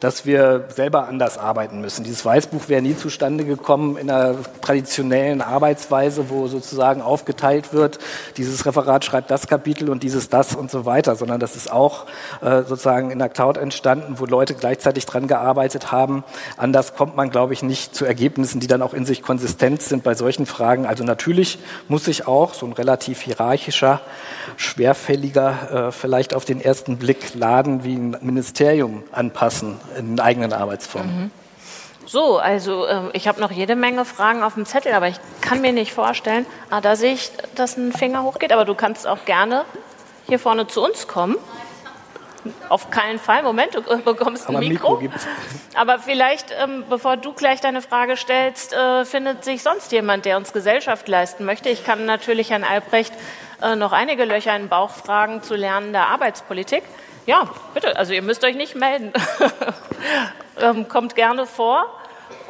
dass 0.00 0.26
wir 0.26 0.64
selber 0.68 1.08
anders 1.08 1.38
arbeiten 1.38 1.80
müssen. 1.80 2.04
Dieses 2.04 2.24
Weißbuch 2.24 2.68
wäre 2.68 2.82
nie 2.82 2.96
zustande 2.96 3.44
gekommen 3.44 3.96
in 3.96 4.10
einer 4.10 4.36
traditionellen 4.60 5.42
Arbeitsweise, 5.42 6.30
wo 6.30 6.46
sozusagen 6.46 7.02
aufgeteilt 7.02 7.72
wird, 7.72 7.98
dieses 8.36 8.66
Referat 8.66 9.04
schreibt 9.04 9.30
das 9.30 9.46
Kapitel 9.46 9.90
und 9.90 10.02
dieses 10.02 10.28
das 10.28 10.54
und 10.54 10.70
so 10.70 10.84
weiter, 10.84 11.16
sondern 11.16 11.40
das 11.40 11.56
ist 11.56 11.70
auch 11.70 12.06
äh, 12.40 12.62
sozusagen 12.62 13.10
in 13.10 13.18
der 13.18 13.28
Cloud 13.28 13.56
entstanden, 13.56 14.18
wo 14.18 14.26
Leute 14.26 14.54
gleichzeitig 14.54 15.06
dran 15.06 15.26
gearbeitet 15.26 15.92
haben. 15.92 16.24
Anders 16.56 16.94
kommt 16.94 17.16
man, 17.16 17.30
glaube 17.30 17.52
ich, 17.52 17.62
nicht 17.62 17.94
zu 17.94 18.04
Ergebnissen, 18.04 18.60
die 18.60 18.66
dann 18.66 18.82
auch 18.82 18.94
in 18.94 19.04
sich 19.04 19.22
konsistent 19.22 19.82
sind 19.82 20.02
bei 20.02 20.14
solchen 20.14 20.46
Fragen. 20.46 20.86
Also 20.86 21.04
natürlich 21.04 21.58
muss 21.88 22.04
sich 22.04 22.26
auch 22.26 22.54
so 22.54 22.66
ein 22.66 22.72
relativ 22.72 23.20
hierarchischer, 23.20 24.00
schwerfälliger, 24.56 25.88
äh, 25.88 25.92
vielleicht 25.92 26.34
auf 26.34 26.44
den 26.44 26.60
ersten 26.60 26.98
Blick 26.98 27.34
Laden 27.34 27.84
wie 27.84 27.94
ein 27.94 28.16
Ministerium 28.20 29.02
anpassen 29.12 29.76
in 29.96 30.20
eigenen 30.20 30.52
Arbeitsformen. 30.52 31.24
Mhm. 31.24 31.30
So, 32.06 32.38
also 32.38 32.86
äh, 32.86 33.00
ich 33.14 33.26
habe 33.26 33.40
noch 33.40 33.50
jede 33.50 33.74
Menge 33.74 34.04
Fragen 34.04 34.42
auf 34.44 34.54
dem 34.54 34.64
Zettel, 34.64 34.92
aber 34.92 35.08
ich 35.08 35.16
kann 35.40 35.60
mir 35.60 35.72
nicht 35.72 35.92
vorstellen, 35.92 36.46
ah, 36.70 36.80
da 36.80 36.94
sehe 36.94 37.14
ich, 37.14 37.32
dass 37.56 37.76
ein 37.76 37.92
Finger 37.92 38.22
hochgeht, 38.22 38.52
aber 38.52 38.64
du 38.64 38.74
kannst 38.74 39.06
auch 39.06 39.24
gerne 39.24 39.64
hier 40.28 40.38
vorne 40.38 40.68
zu 40.68 40.84
uns 40.84 41.08
kommen. 41.08 41.36
Auf 42.68 42.90
keinen 42.92 43.18
Fall. 43.18 43.42
Moment, 43.42 43.74
du 43.74 43.82
bekommst 44.04 44.48
ein 44.48 44.54
aber 44.54 44.64
Mikro. 44.64 45.00
Mikro 45.00 45.16
aber 45.74 45.98
vielleicht, 45.98 46.54
ähm, 46.62 46.84
bevor 46.88 47.16
du 47.16 47.32
gleich 47.32 47.60
deine 47.60 47.82
Frage 47.82 48.16
stellst, 48.16 48.72
äh, 48.72 49.04
findet 49.04 49.44
sich 49.44 49.64
sonst 49.64 49.90
jemand, 49.90 50.26
der 50.26 50.36
uns 50.36 50.52
Gesellschaft 50.52 51.08
leisten 51.08 51.44
möchte. 51.44 51.70
Ich 51.70 51.84
kann 51.84 52.06
natürlich 52.06 52.50
Herrn 52.50 52.62
Albrecht 52.62 53.12
äh, 53.62 53.74
noch 53.74 53.90
einige 53.90 54.24
Löcher 54.24 54.54
in 54.54 54.62
den 54.62 54.68
Bauch 54.68 54.90
fragen 54.90 55.42
zu 55.42 55.56
lernender 55.56 56.06
Arbeitspolitik. 56.06 56.84
Ja, 57.26 57.48
bitte. 57.74 57.96
Also 57.96 58.12
ihr 58.12 58.22
müsst 58.22 58.44
euch 58.44 58.56
nicht 58.56 58.76
melden. 58.76 59.12
ähm, 60.60 60.88
kommt 60.88 61.16
gerne 61.16 61.46
vor. 61.46 61.86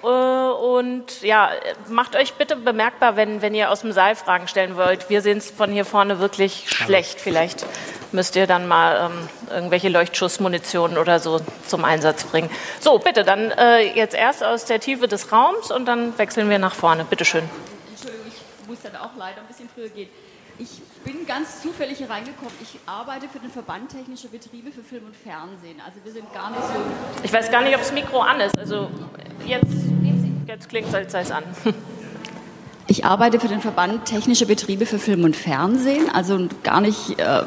Äh, 0.03 0.07
und 0.07 1.23
ja, 1.23 1.51
macht 1.89 2.15
euch 2.15 2.35
bitte 2.35 2.57
bemerkbar, 2.57 3.17
wenn, 3.17 3.43
wenn 3.43 3.55
ihr 3.55 3.71
aus 3.71 3.81
dem 3.81 3.93
Saal 3.93 4.15
Fragen 4.15 4.49
stellen 4.49 4.77
wollt. 4.77 5.09
Wir 5.09 5.23
sehen 5.23 5.39
es 5.39 5.51
von 5.51 5.73
hier 5.73 5.85
vorne 5.85 6.21
wirklich 6.21 6.69
schlecht. 6.69 7.21
Vielleicht 7.21 7.67
müsst 8.13 8.37
ihr 8.37 8.47
dann 8.47 8.69
mal 8.69 9.11
ähm, 9.11 9.29
irgendwelche 9.51 9.89
Leuchtschussmunition 9.89 10.99
oder 10.99 11.21
so 11.21 11.41
zum 11.67 11.85
Einsatz 11.85 12.25
bringen. 12.25 12.51
So, 12.81 12.99
bitte, 12.99 13.25
dann 13.25 13.51
äh, 13.53 13.81
jetzt 13.95 14.15
erst 14.15 14.45
aus 14.45 14.67
der 14.67 14.79
Tiefe 14.79 15.09
des 15.09 15.33
Raums 15.33 15.71
und 15.71 15.87
dann 15.87 16.17
wechseln 16.19 16.51
wir 16.51 16.59
nach 16.59 16.75
vorne. 16.75 17.05
Bitte 17.05 17.25
schön. 17.25 17.49
Entschuldigung, 17.91 18.27
ich 18.29 18.69
muss 18.69 18.83
dann 18.83 18.97
auch 18.97 19.11
leider 19.17 19.41
ein 19.41 19.47
bisschen 19.47 19.69
früher 19.75 19.89
gehen. 19.89 20.11
Ich 20.59 20.81
bin 21.05 21.27
ganz 21.27 21.61
zufällig 21.61 21.99
hier 21.99 22.09
reingekommen. 22.09 22.53
Ich 22.63 22.79
arbeite 22.87 23.29
für 23.29 23.39
den 23.39 23.51
Verband 23.51 23.91
Technischer 23.91 24.29
Betriebe 24.29 24.73
für 24.73 24.83
Film 24.83 25.05
und 25.05 25.15
Fernsehen. 25.15 25.81
Also 25.85 25.99
wir 26.03 26.13
sind 26.13 26.33
gar 26.33 26.51
nicht 26.51 26.63
so. 26.63 27.25
Ich 27.25 27.33
weiß 27.33 27.51
gar 27.51 27.63
nicht, 27.63 27.75
ob 27.75 27.81
das 27.81 27.93
Mikro 27.93 28.21
an 28.21 28.41
ist. 28.41 28.59
Also 28.59 28.89
jetzt, 29.47 29.67
jetzt 30.47 30.69
klingt 30.69 30.89
es, 30.89 30.95
als 30.95 31.13
sei 31.13 31.21
es 31.21 31.31
an. 31.31 31.45
Ich 32.89 33.05
arbeite 33.05 33.41
für 33.41 33.49
den 33.49 33.61
Verband 33.61 34.05
Technische 34.05 34.47
Betriebe 34.47 34.87
für 34.87 35.01
Film 35.01 35.25
und 35.25 35.35
Fernsehen, 35.35 36.09
also 36.09 36.47
gar 36.63 36.81
nicht 36.81 37.19
äh, 37.19 37.43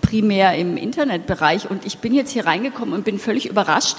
primär 0.00 0.56
im 0.56 0.78
Internetbereich. 0.78 1.70
Und 1.70 1.84
ich 1.84 1.98
bin 1.98 2.14
jetzt 2.14 2.30
hier 2.30 2.46
reingekommen 2.46 2.94
und 2.94 3.04
bin 3.04 3.18
völlig 3.18 3.50
überrascht, 3.50 3.98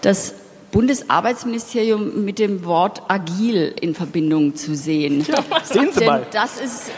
dass 0.00 0.34
Bundesarbeitsministerium 0.74 2.24
mit 2.24 2.40
dem 2.40 2.64
Wort 2.64 3.02
agil 3.06 3.72
in 3.80 3.94
Verbindung 3.94 4.56
zu 4.56 4.74
sehen. 4.74 5.24
Ja, 5.24 5.38
sehen 5.62 5.90
Sie 5.92 6.00
Denn 6.00 6.08
mal. 6.08 6.26
das 6.32 6.60
ist 6.60 6.90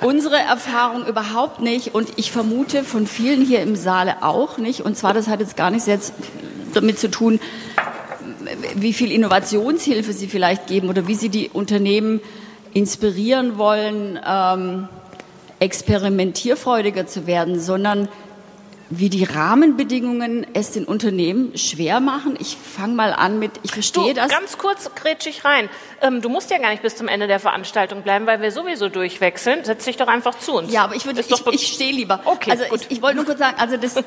unsere 0.00 0.36
Erfahrung 0.36 1.04
überhaupt 1.06 1.60
nicht 1.60 1.92
und 1.92 2.08
ich 2.14 2.30
vermute 2.30 2.84
von 2.84 3.08
vielen 3.08 3.44
hier 3.44 3.62
im 3.62 3.74
Saale 3.74 4.22
auch 4.22 4.58
nicht. 4.58 4.82
Und 4.82 4.96
zwar, 4.96 5.12
das 5.12 5.26
hat 5.26 5.40
jetzt 5.40 5.56
gar 5.56 5.72
nichts 5.72 5.86
jetzt 5.86 6.14
damit 6.72 7.00
zu 7.00 7.10
tun, 7.10 7.40
wie 8.76 8.92
viel 8.92 9.10
Innovationshilfe 9.10 10.12
Sie 10.12 10.28
vielleicht 10.28 10.68
geben 10.68 10.88
oder 10.88 11.08
wie 11.08 11.16
Sie 11.16 11.28
die 11.28 11.50
Unternehmen 11.52 12.20
inspirieren 12.74 13.58
wollen, 13.58 14.20
ähm, 14.24 14.88
experimentierfreudiger 15.58 17.08
zu 17.08 17.26
werden, 17.26 17.58
sondern 17.58 18.08
wie 18.88 19.10
die 19.10 19.24
Rahmenbedingungen 19.24 20.46
es 20.54 20.72
den 20.72 20.84
Unternehmen 20.84 21.56
schwer 21.58 22.00
machen. 22.00 22.36
Ich 22.38 22.56
fange 22.56 22.94
mal 22.94 23.12
an 23.12 23.38
mit, 23.38 23.52
ich 23.62 23.72
verstehe 23.72 24.14
du, 24.14 24.14
das. 24.14 24.30
Ganz 24.30 24.58
kurz 24.58 24.90
grätsch 24.94 25.26
ich 25.26 25.44
rein. 25.44 25.68
Ähm, 26.00 26.22
du 26.22 26.28
musst 26.28 26.50
ja 26.50 26.58
gar 26.58 26.70
nicht 26.70 26.82
bis 26.82 26.94
zum 26.94 27.08
Ende 27.08 27.26
der 27.26 27.40
Veranstaltung 27.40 28.02
bleiben, 28.02 28.26
weil 28.26 28.40
wir 28.40 28.52
sowieso 28.52 28.88
durchwechseln. 28.88 29.64
Setz 29.64 29.84
dich 29.84 29.96
doch 29.96 30.06
einfach 30.06 30.38
zu 30.38 30.52
uns. 30.52 30.72
Ja, 30.72 30.84
aber 30.84 30.94
ich 30.94 31.04
würde, 31.04 31.20
ich, 31.20 31.46
ich 31.46 31.66
stehe 31.66 31.92
lieber. 31.92 32.20
Okay, 32.24 32.52
also 32.52 32.64
gut. 32.64 32.82
ich, 32.82 32.90
ich 32.98 33.02
wollte 33.02 33.16
nur 33.16 33.24
kurz 33.24 33.40
sagen, 33.40 33.56
also 33.58 33.76
das, 33.76 33.96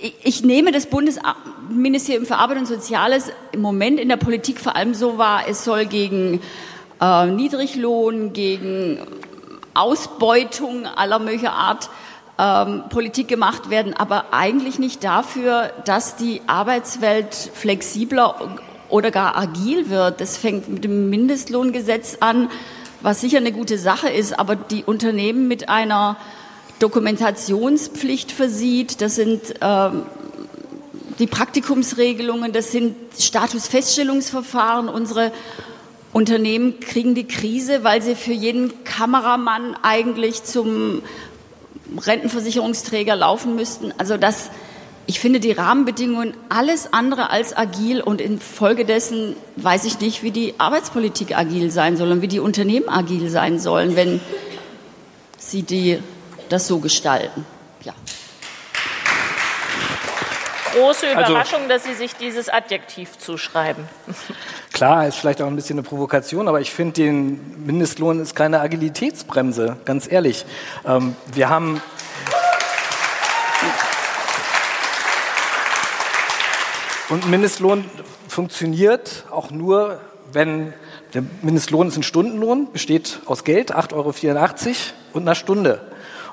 ich, 0.00 0.14
ich 0.22 0.42
nehme 0.42 0.72
das 0.72 0.86
Bundesministerium 0.86 2.24
für 2.24 2.36
Arbeit 2.36 2.58
und 2.58 2.66
Soziales 2.66 3.30
im 3.52 3.60
Moment 3.60 4.00
in 4.00 4.08
der 4.08 4.16
Politik 4.16 4.58
vor 4.58 4.74
allem 4.74 4.94
so 4.94 5.18
wahr, 5.18 5.42
es 5.48 5.64
soll 5.64 5.84
gegen 5.84 6.40
äh, 7.00 7.26
Niedriglohn, 7.26 8.32
gegen 8.32 9.00
Ausbeutung 9.74 10.86
aller 10.86 11.18
möglicher 11.18 11.52
Art 11.52 11.90
ähm, 12.38 12.84
Politik 12.88 13.28
gemacht 13.28 13.70
werden, 13.70 13.94
aber 13.94 14.26
eigentlich 14.32 14.78
nicht 14.78 15.02
dafür, 15.02 15.72
dass 15.84 16.16
die 16.16 16.40
Arbeitswelt 16.46 17.34
flexibler 17.34 18.58
oder 18.88 19.10
gar 19.10 19.36
agil 19.36 19.90
wird. 19.90 20.20
Das 20.20 20.36
fängt 20.36 20.68
mit 20.68 20.84
dem 20.84 21.10
Mindestlohngesetz 21.10 22.18
an, 22.20 22.48
was 23.00 23.20
sicher 23.20 23.38
eine 23.38 23.52
gute 23.52 23.78
Sache 23.78 24.08
ist, 24.08 24.38
aber 24.38 24.56
die 24.56 24.84
Unternehmen 24.84 25.48
mit 25.48 25.68
einer 25.68 26.16
Dokumentationspflicht 26.78 28.32
versieht. 28.32 29.00
Das 29.00 29.16
sind 29.16 29.54
ähm, 29.60 30.02
die 31.18 31.26
Praktikumsregelungen, 31.26 32.52
das 32.52 32.70
sind 32.70 32.94
Statusfeststellungsverfahren. 33.18 34.88
Unsere 34.88 35.32
Unternehmen 36.12 36.80
kriegen 36.80 37.14
die 37.14 37.26
Krise, 37.26 37.84
weil 37.84 38.00
sie 38.00 38.14
für 38.14 38.32
jeden 38.32 38.84
Kameramann 38.84 39.76
eigentlich 39.82 40.44
zum 40.44 41.02
Rentenversicherungsträger 41.96 43.16
laufen 43.16 43.54
müssten. 43.54 43.92
Also 43.98 44.16
das, 44.16 44.50
ich 45.06 45.20
finde 45.20 45.40
die 45.40 45.52
Rahmenbedingungen 45.52 46.34
alles 46.48 46.92
andere 46.92 47.30
als 47.30 47.56
agil 47.56 48.00
und 48.00 48.20
infolgedessen 48.20 49.36
weiß 49.56 49.84
ich 49.84 50.00
nicht, 50.00 50.22
wie 50.22 50.30
die 50.30 50.54
Arbeitspolitik 50.58 51.36
agil 51.36 51.70
sein 51.70 51.96
soll 51.96 52.12
und 52.12 52.22
wie 52.22 52.28
die 52.28 52.40
Unternehmen 52.40 52.88
agil 52.88 53.30
sein 53.30 53.58
sollen, 53.58 53.96
wenn 53.96 54.20
sie 55.38 55.62
die, 55.62 55.98
das 56.48 56.66
so 56.66 56.78
gestalten. 56.78 57.46
Ja. 57.84 57.94
Große 60.74 61.06
Also- 61.16 61.32
Überraschung, 61.32 61.68
dass 61.68 61.84
Sie 61.84 61.94
sich 61.94 62.14
dieses 62.16 62.48
Adjektiv 62.48 63.18
zuschreiben. 63.18 63.88
Klar, 64.72 65.06
ist 65.06 65.16
vielleicht 65.16 65.42
auch 65.42 65.46
ein 65.46 65.56
bisschen 65.56 65.78
eine 65.78 65.86
Provokation, 65.86 66.48
aber 66.48 66.60
ich 66.60 66.70
finde, 66.72 66.94
den 66.94 67.64
Mindestlohn 67.66 68.20
ist 68.20 68.34
keine 68.34 68.60
Agilitätsbremse, 68.60 69.76
ganz 69.84 70.10
ehrlich. 70.10 70.44
Ähm, 70.86 71.16
wir 71.32 71.48
haben. 71.48 71.80
Und 77.08 77.28
Mindestlohn 77.28 77.84
funktioniert 78.28 79.24
auch 79.30 79.50
nur, 79.50 80.00
wenn 80.32 80.74
der 81.14 81.22
Mindestlohn 81.42 81.88
ist 81.88 81.96
ein 81.96 82.02
Stundenlohn, 82.02 82.70
besteht 82.72 83.20
aus 83.24 83.44
Geld, 83.44 83.74
8,84 83.74 83.94
Euro 83.94 84.12
und 85.14 85.22
einer 85.22 85.34
Stunde. 85.34 85.80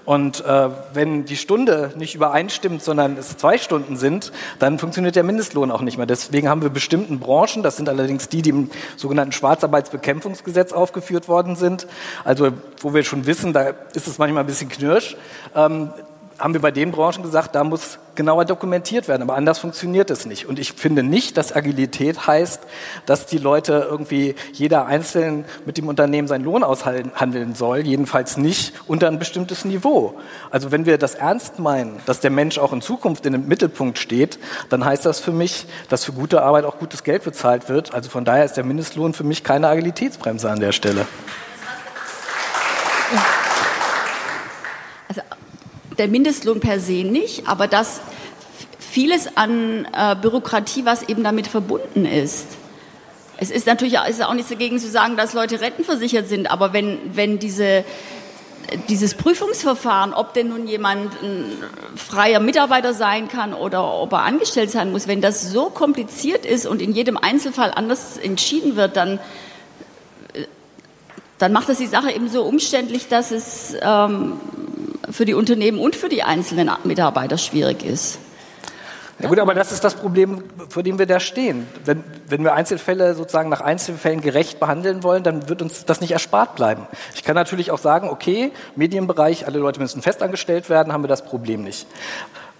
Und 0.05 0.45
äh, 0.45 0.69
wenn 0.93 1.25
die 1.25 1.35
Stunde 1.35 1.91
nicht 1.95 2.13
übereinstimmt, 2.13 2.83
sondern 2.83 3.17
es 3.17 3.37
zwei 3.37 3.57
Stunden 3.57 3.97
sind, 3.97 4.31
dann 4.59 4.77
funktioniert 4.77 5.15
der 5.15 5.23
Mindestlohn 5.23 5.71
auch 5.71 5.81
nicht 5.81 5.97
mehr. 5.97 6.05
Deswegen 6.05 6.47
haben 6.47 6.61
wir 6.61 6.69
bestimmten 6.69 7.19
Branchen, 7.19 7.63
das 7.63 7.77
sind 7.77 7.89
allerdings 7.89 8.29
die, 8.29 8.43
die 8.43 8.51
im 8.51 8.69
sogenannten 8.97 9.31
Schwarzarbeitsbekämpfungsgesetz 9.31 10.73
aufgeführt 10.73 11.27
worden 11.27 11.55
sind, 11.55 11.87
also 12.23 12.51
wo 12.79 12.93
wir 12.93 13.03
schon 13.03 13.25
wissen, 13.25 13.51
da 13.53 13.73
ist 13.93 14.07
es 14.07 14.19
manchmal 14.19 14.43
ein 14.43 14.47
bisschen 14.47 14.69
knirsch, 14.69 15.17
ähm, 15.55 15.89
haben 16.37 16.53
wir 16.53 16.61
bei 16.61 16.71
den 16.71 16.91
Branchen 16.91 17.23
gesagt, 17.23 17.55
da 17.55 17.63
muss 17.63 17.99
genauer 18.15 18.45
dokumentiert 18.45 19.07
werden, 19.07 19.21
aber 19.21 19.35
anders 19.35 19.59
funktioniert 19.59 20.09
es 20.09 20.25
nicht. 20.25 20.45
Und 20.47 20.59
ich 20.59 20.73
finde 20.73 21.03
nicht, 21.03 21.37
dass 21.37 21.55
Agilität 21.55 22.27
heißt, 22.27 22.61
dass 23.05 23.25
die 23.25 23.37
Leute 23.37 23.87
irgendwie 23.89 24.35
jeder 24.53 24.85
einzeln 24.85 25.45
mit 25.65 25.77
dem 25.77 25.87
Unternehmen 25.87 26.27
seinen 26.27 26.45
Lohn 26.45 26.63
aushandeln 26.63 27.55
soll, 27.55 27.79
jedenfalls 27.79 28.37
nicht 28.37 28.73
unter 28.87 29.07
ein 29.07 29.19
bestimmtes 29.19 29.65
Niveau. 29.65 30.15
Also 30.49 30.71
wenn 30.71 30.85
wir 30.85 30.97
das 30.97 31.15
ernst 31.15 31.59
meinen, 31.59 31.99
dass 32.05 32.19
der 32.19 32.31
Mensch 32.31 32.57
auch 32.57 32.73
in 32.73 32.81
Zukunft 32.81 33.25
in 33.25 33.33
dem 33.33 33.47
Mittelpunkt 33.47 33.97
steht, 33.97 34.39
dann 34.69 34.83
heißt 34.83 35.05
das 35.05 35.19
für 35.19 35.31
mich, 35.31 35.67
dass 35.89 36.05
für 36.05 36.13
gute 36.13 36.41
Arbeit 36.41 36.65
auch 36.65 36.79
gutes 36.79 37.03
Geld 37.03 37.23
bezahlt 37.23 37.69
wird. 37.69 37.93
Also 37.93 38.09
von 38.09 38.25
daher 38.25 38.45
ist 38.45 38.57
der 38.57 38.63
Mindestlohn 38.63 39.13
für 39.13 39.23
mich 39.23 39.43
keine 39.43 39.67
Agilitätsbremse 39.67 40.49
an 40.49 40.59
der 40.59 40.71
Stelle. 40.71 41.05
Der 45.97 46.07
Mindestlohn 46.07 46.59
per 46.59 46.79
se 46.79 47.03
nicht, 47.03 47.47
aber 47.47 47.67
das 47.67 48.01
vieles 48.79 49.35
an 49.35 49.87
äh, 49.93 50.15
Bürokratie, 50.15 50.85
was 50.85 51.03
eben 51.09 51.23
damit 51.23 51.47
verbunden 51.47 52.05
ist. 52.05 52.47
Es 53.37 53.51
ist 53.51 53.67
natürlich 53.67 53.99
auch- 53.99 54.07
ist 54.07 54.23
auch 54.23 54.33
nichts 54.33 54.49
dagegen 54.49 54.79
zu 54.79 54.89
sagen, 54.89 55.17
dass 55.17 55.33
Leute 55.33 55.59
rentenversichert 55.59 56.29
sind, 56.29 56.49
aber 56.49 56.71
wenn, 56.71 56.97
wenn 57.13 57.37
diese, 57.37 57.83
dieses 58.87 59.15
Prüfungsverfahren, 59.15 60.13
ob 60.13 60.33
denn 60.33 60.47
nun 60.49 60.67
jemand 60.67 61.11
ein 61.21 61.45
freier 61.97 62.39
Mitarbeiter 62.39 62.93
sein 62.93 63.27
kann 63.27 63.53
oder 63.53 63.83
ob 63.93 64.13
er 64.13 64.23
angestellt 64.23 64.71
sein 64.71 64.91
muss, 64.93 65.07
wenn 65.07 65.19
das 65.21 65.51
so 65.51 65.65
kompliziert 65.69 66.45
ist 66.45 66.65
und 66.65 66.81
in 66.81 66.93
jedem 66.93 67.17
Einzelfall 67.17 67.73
anders 67.75 68.17
entschieden 68.17 68.77
wird, 68.77 68.95
dann 68.95 69.19
dann 71.37 71.51
macht 71.51 71.69
das 71.69 71.77
die 71.77 71.87
Sache 71.87 72.11
eben 72.11 72.29
so 72.29 72.43
umständlich, 72.43 73.07
dass 73.07 73.31
es 73.31 73.75
ähm, 73.81 74.39
für 75.09 75.25
die 75.25 75.33
Unternehmen 75.33 75.79
und 75.79 75.95
für 75.95 76.09
die 76.09 76.23
einzelnen 76.23 76.69
Mitarbeiter 76.83 77.37
schwierig 77.37 77.83
ist. 77.83 78.19
Ja 79.19 79.29
gut, 79.29 79.39
aber 79.39 79.53
das 79.53 79.71
ist 79.71 79.83
das 79.83 79.95
Problem, 79.95 80.43
vor 80.67 80.83
dem 80.83 80.99
wir 80.99 81.05
da 81.05 81.21
stehen. 81.21 81.67
Wenn, 81.85 82.03
wenn 82.27 82.43
wir 82.43 82.53
Einzelfälle 82.53 83.15
sozusagen 83.15 83.47
nach 83.47 83.61
Einzelfällen 83.61 84.19
gerecht 84.19 84.59
behandeln 84.59 85.03
wollen, 85.03 85.23
dann 85.23 85.47
wird 85.47 85.61
uns 85.61 85.85
das 85.85 86.01
nicht 86.01 86.11
erspart 86.11 86.55
bleiben. 86.55 86.85
Ich 87.15 87.23
kann 87.23 87.35
natürlich 87.35 87.71
auch 87.71 87.77
sagen, 87.77 88.09
okay, 88.09 88.51
Medienbereich, 88.75 89.47
alle 89.47 89.59
Leute 89.59 89.79
müssen 89.79 90.01
festangestellt 90.01 90.69
werden, 90.69 90.91
haben 90.91 91.03
wir 91.03 91.07
das 91.07 91.23
Problem 91.23 91.63
nicht. 91.63 91.87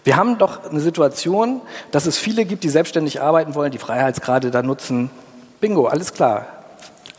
Wir 0.06 0.16
haben 0.16 0.38
doch 0.38 0.70
eine 0.70 0.80
Situation, 0.80 1.62
dass 1.92 2.06
es 2.06 2.18
viele 2.18 2.46
gibt, 2.46 2.64
die 2.64 2.70
selbstständig 2.70 3.22
arbeiten 3.22 3.54
wollen, 3.54 3.72
die 3.72 3.78
Freiheitsgrade 3.78 4.50
da 4.50 4.62
nutzen. 4.62 5.10
Bingo, 5.60 5.88
alles 5.88 6.14
klar. 6.14 6.55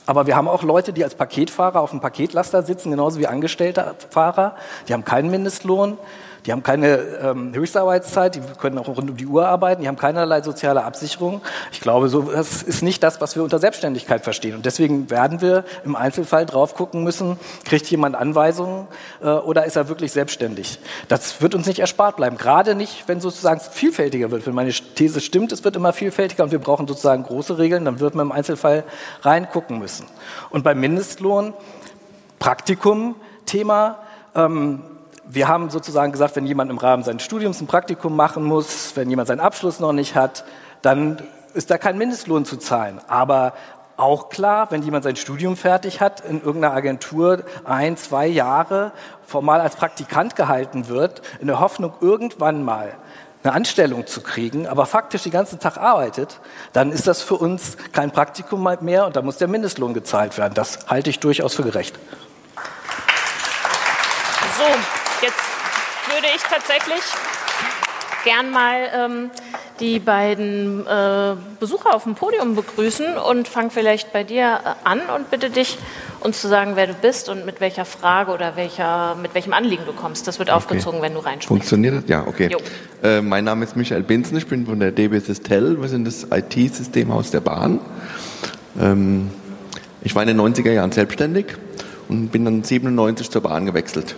Aber 0.06 0.26
wir 0.26 0.36
haben 0.36 0.48
auch 0.48 0.62
Leute, 0.62 0.92
die 0.92 1.02
als 1.02 1.16
Paketfahrer 1.16 1.80
auf 1.80 1.90
dem 1.90 2.00
Paketlaster 2.00 2.62
sitzen, 2.62 2.92
genauso 2.92 3.18
wie 3.18 3.26
angestellte 3.26 3.96
Fahrer. 4.10 4.54
Die 4.88 4.92
haben 4.92 5.04
keinen 5.04 5.30
Mindestlohn, 5.30 5.98
die 6.46 6.52
haben 6.52 6.62
keine 6.62 6.98
ähm, 7.22 7.52
Höchstarbeitszeit, 7.52 8.36
die 8.36 8.40
können 8.58 8.78
auch 8.78 8.86
rund 8.86 9.10
um 9.10 9.16
die 9.16 9.26
Uhr 9.26 9.48
arbeiten, 9.48 9.82
die 9.82 9.88
haben 9.88 9.96
keinerlei 9.96 10.42
soziale 10.42 10.84
Absicherung. 10.84 11.40
Ich 11.72 11.80
glaube, 11.80 12.08
so, 12.08 12.22
das 12.22 12.62
ist 12.62 12.82
nicht 12.82 13.02
das, 13.02 13.20
was 13.20 13.34
wir 13.34 13.42
unter 13.42 13.58
Selbstständigkeit 13.58 14.22
verstehen. 14.22 14.54
Und 14.54 14.64
deswegen 14.64 15.10
werden 15.10 15.40
wir 15.40 15.64
im 15.84 15.96
Einzelfall 15.96 16.46
drauf 16.46 16.74
gucken 16.74 17.02
müssen, 17.02 17.36
kriegt 17.64 17.86
jemand 17.86 18.14
Anweisungen 18.14 18.86
äh, 19.20 19.26
oder 19.26 19.64
ist 19.64 19.74
er 19.74 19.88
wirklich 19.88 20.12
selbstständig? 20.12 20.78
Das 21.08 21.42
wird 21.42 21.56
uns 21.56 21.66
nicht 21.66 21.80
erspart 21.80 22.16
bleiben. 22.16 22.36
Gerade 22.36 22.76
nicht, 22.76 23.08
wenn 23.08 23.20
sozusagen 23.20 23.60
es 23.60 23.66
vielfältiger 23.66 24.30
wird. 24.30 24.46
Wenn 24.46 24.54
meine 24.54 24.70
These 24.70 25.20
stimmt, 25.20 25.50
es 25.50 25.64
wird 25.64 25.74
immer 25.74 25.92
vielfältiger 25.92 26.44
und 26.44 26.52
wir 26.52 26.60
brauchen 26.60 26.86
sozusagen 26.86 27.24
große 27.24 27.58
Regeln, 27.58 27.84
dann 27.84 27.98
wird 27.98 28.14
man 28.14 28.26
im 28.26 28.32
Einzelfall 28.32 28.84
reingucken 29.22 29.80
müssen. 29.80 30.06
Und 30.50 30.62
beim 30.62 30.78
Mindestlohn, 30.78 31.54
Praktikum, 32.38 33.16
Thema, 33.46 33.98
ähm, 34.36 34.82
wir 35.28 35.48
haben 35.48 35.70
sozusagen 35.70 36.12
gesagt, 36.12 36.36
wenn 36.36 36.46
jemand 36.46 36.70
im 36.70 36.78
Rahmen 36.78 37.02
seines 37.02 37.22
Studiums 37.22 37.60
ein 37.60 37.66
Praktikum 37.66 38.14
machen 38.14 38.44
muss, 38.44 38.94
wenn 38.96 39.10
jemand 39.10 39.28
seinen 39.28 39.40
Abschluss 39.40 39.80
noch 39.80 39.92
nicht 39.92 40.14
hat, 40.14 40.44
dann 40.82 41.22
ist 41.54 41.70
da 41.70 41.78
kein 41.78 41.98
Mindestlohn 41.98 42.44
zu 42.44 42.56
zahlen. 42.56 43.00
Aber 43.08 43.54
auch 43.96 44.28
klar, 44.28 44.70
wenn 44.70 44.82
jemand 44.82 45.04
sein 45.04 45.16
Studium 45.16 45.56
fertig 45.56 46.00
hat, 46.00 46.20
in 46.20 46.42
irgendeiner 46.42 46.74
Agentur 46.74 47.42
ein, 47.64 47.96
zwei 47.96 48.26
Jahre 48.26 48.92
formal 49.26 49.60
als 49.60 49.76
Praktikant 49.76 50.36
gehalten 50.36 50.88
wird, 50.88 51.22
in 51.40 51.46
der 51.46 51.60
Hoffnung, 51.60 51.94
irgendwann 52.00 52.62
mal 52.62 52.92
eine 53.42 53.54
Anstellung 53.54 54.06
zu 54.06 54.22
kriegen, 54.22 54.66
aber 54.66 54.86
faktisch 54.86 55.22
den 55.22 55.32
ganzen 55.32 55.58
Tag 55.58 55.78
arbeitet, 55.78 56.40
dann 56.72 56.92
ist 56.92 57.06
das 57.06 57.22
für 57.22 57.36
uns 57.36 57.76
kein 57.92 58.10
Praktikum 58.10 58.68
mehr 58.80 59.06
und 59.06 59.16
da 59.16 59.22
muss 59.22 59.38
der 59.38 59.48
Mindestlohn 59.48 59.94
gezahlt 59.94 60.36
werden. 60.36 60.54
Das 60.54 60.86
halte 60.88 61.10
ich 61.10 61.20
durchaus 61.20 61.54
für 61.54 61.62
gerecht. 61.62 61.98
So, 64.58 65.05
jetzt 65.22 65.42
würde 66.12 66.26
ich 66.34 66.42
tatsächlich 66.42 67.02
gern 68.24 68.50
mal 68.50 68.90
ähm, 68.94 69.30
die 69.80 69.98
beiden 69.98 70.86
äh, 70.86 71.34
Besucher 71.60 71.94
auf 71.94 72.04
dem 72.04 72.14
Podium 72.14 72.56
begrüßen 72.56 73.16
und 73.18 73.46
fang 73.46 73.70
vielleicht 73.70 74.12
bei 74.12 74.24
dir 74.24 74.60
äh, 74.64 74.88
an 74.88 75.00
und 75.14 75.30
bitte 75.30 75.50
dich, 75.50 75.78
uns 76.20 76.40
zu 76.40 76.48
sagen, 76.48 76.72
wer 76.74 76.86
du 76.86 76.94
bist 76.94 77.28
und 77.28 77.46
mit 77.46 77.60
welcher 77.60 77.84
Frage 77.84 78.32
oder 78.32 78.56
welcher, 78.56 79.14
mit 79.16 79.34
welchem 79.34 79.52
Anliegen 79.52 79.84
du 79.86 79.92
kommst. 79.92 80.26
Das 80.26 80.38
wird 80.38 80.50
aufgezogen, 80.50 81.02
wenn 81.02 81.14
du 81.14 81.20
reinsprichst. 81.20 81.48
Funktioniert 81.48 81.94
das? 81.94 82.04
Ja, 82.08 82.26
okay. 82.26 82.56
Äh, 83.02 83.20
mein 83.20 83.44
Name 83.44 83.64
ist 83.64 83.76
Michael 83.76 84.02
Binzen, 84.02 84.36
ich 84.36 84.46
bin 84.46 84.66
von 84.66 84.80
der 84.80 84.92
DB 84.92 85.18
Sistel. 85.20 85.80
Wir 85.80 85.88
sind 85.88 86.06
das 86.06 86.26
IT-Systemhaus 86.30 87.30
der 87.30 87.40
Bahn. 87.40 87.80
Ähm, 88.80 89.30
ich 90.02 90.14
war 90.14 90.22
in 90.22 90.28
den 90.28 90.40
90er 90.40 90.72
Jahren 90.72 90.92
selbstständig 90.92 91.46
und 92.08 92.28
bin 92.30 92.44
dann 92.44 92.64
97 92.64 93.30
zur 93.30 93.42
Bahn 93.42 93.66
gewechselt. 93.66 94.16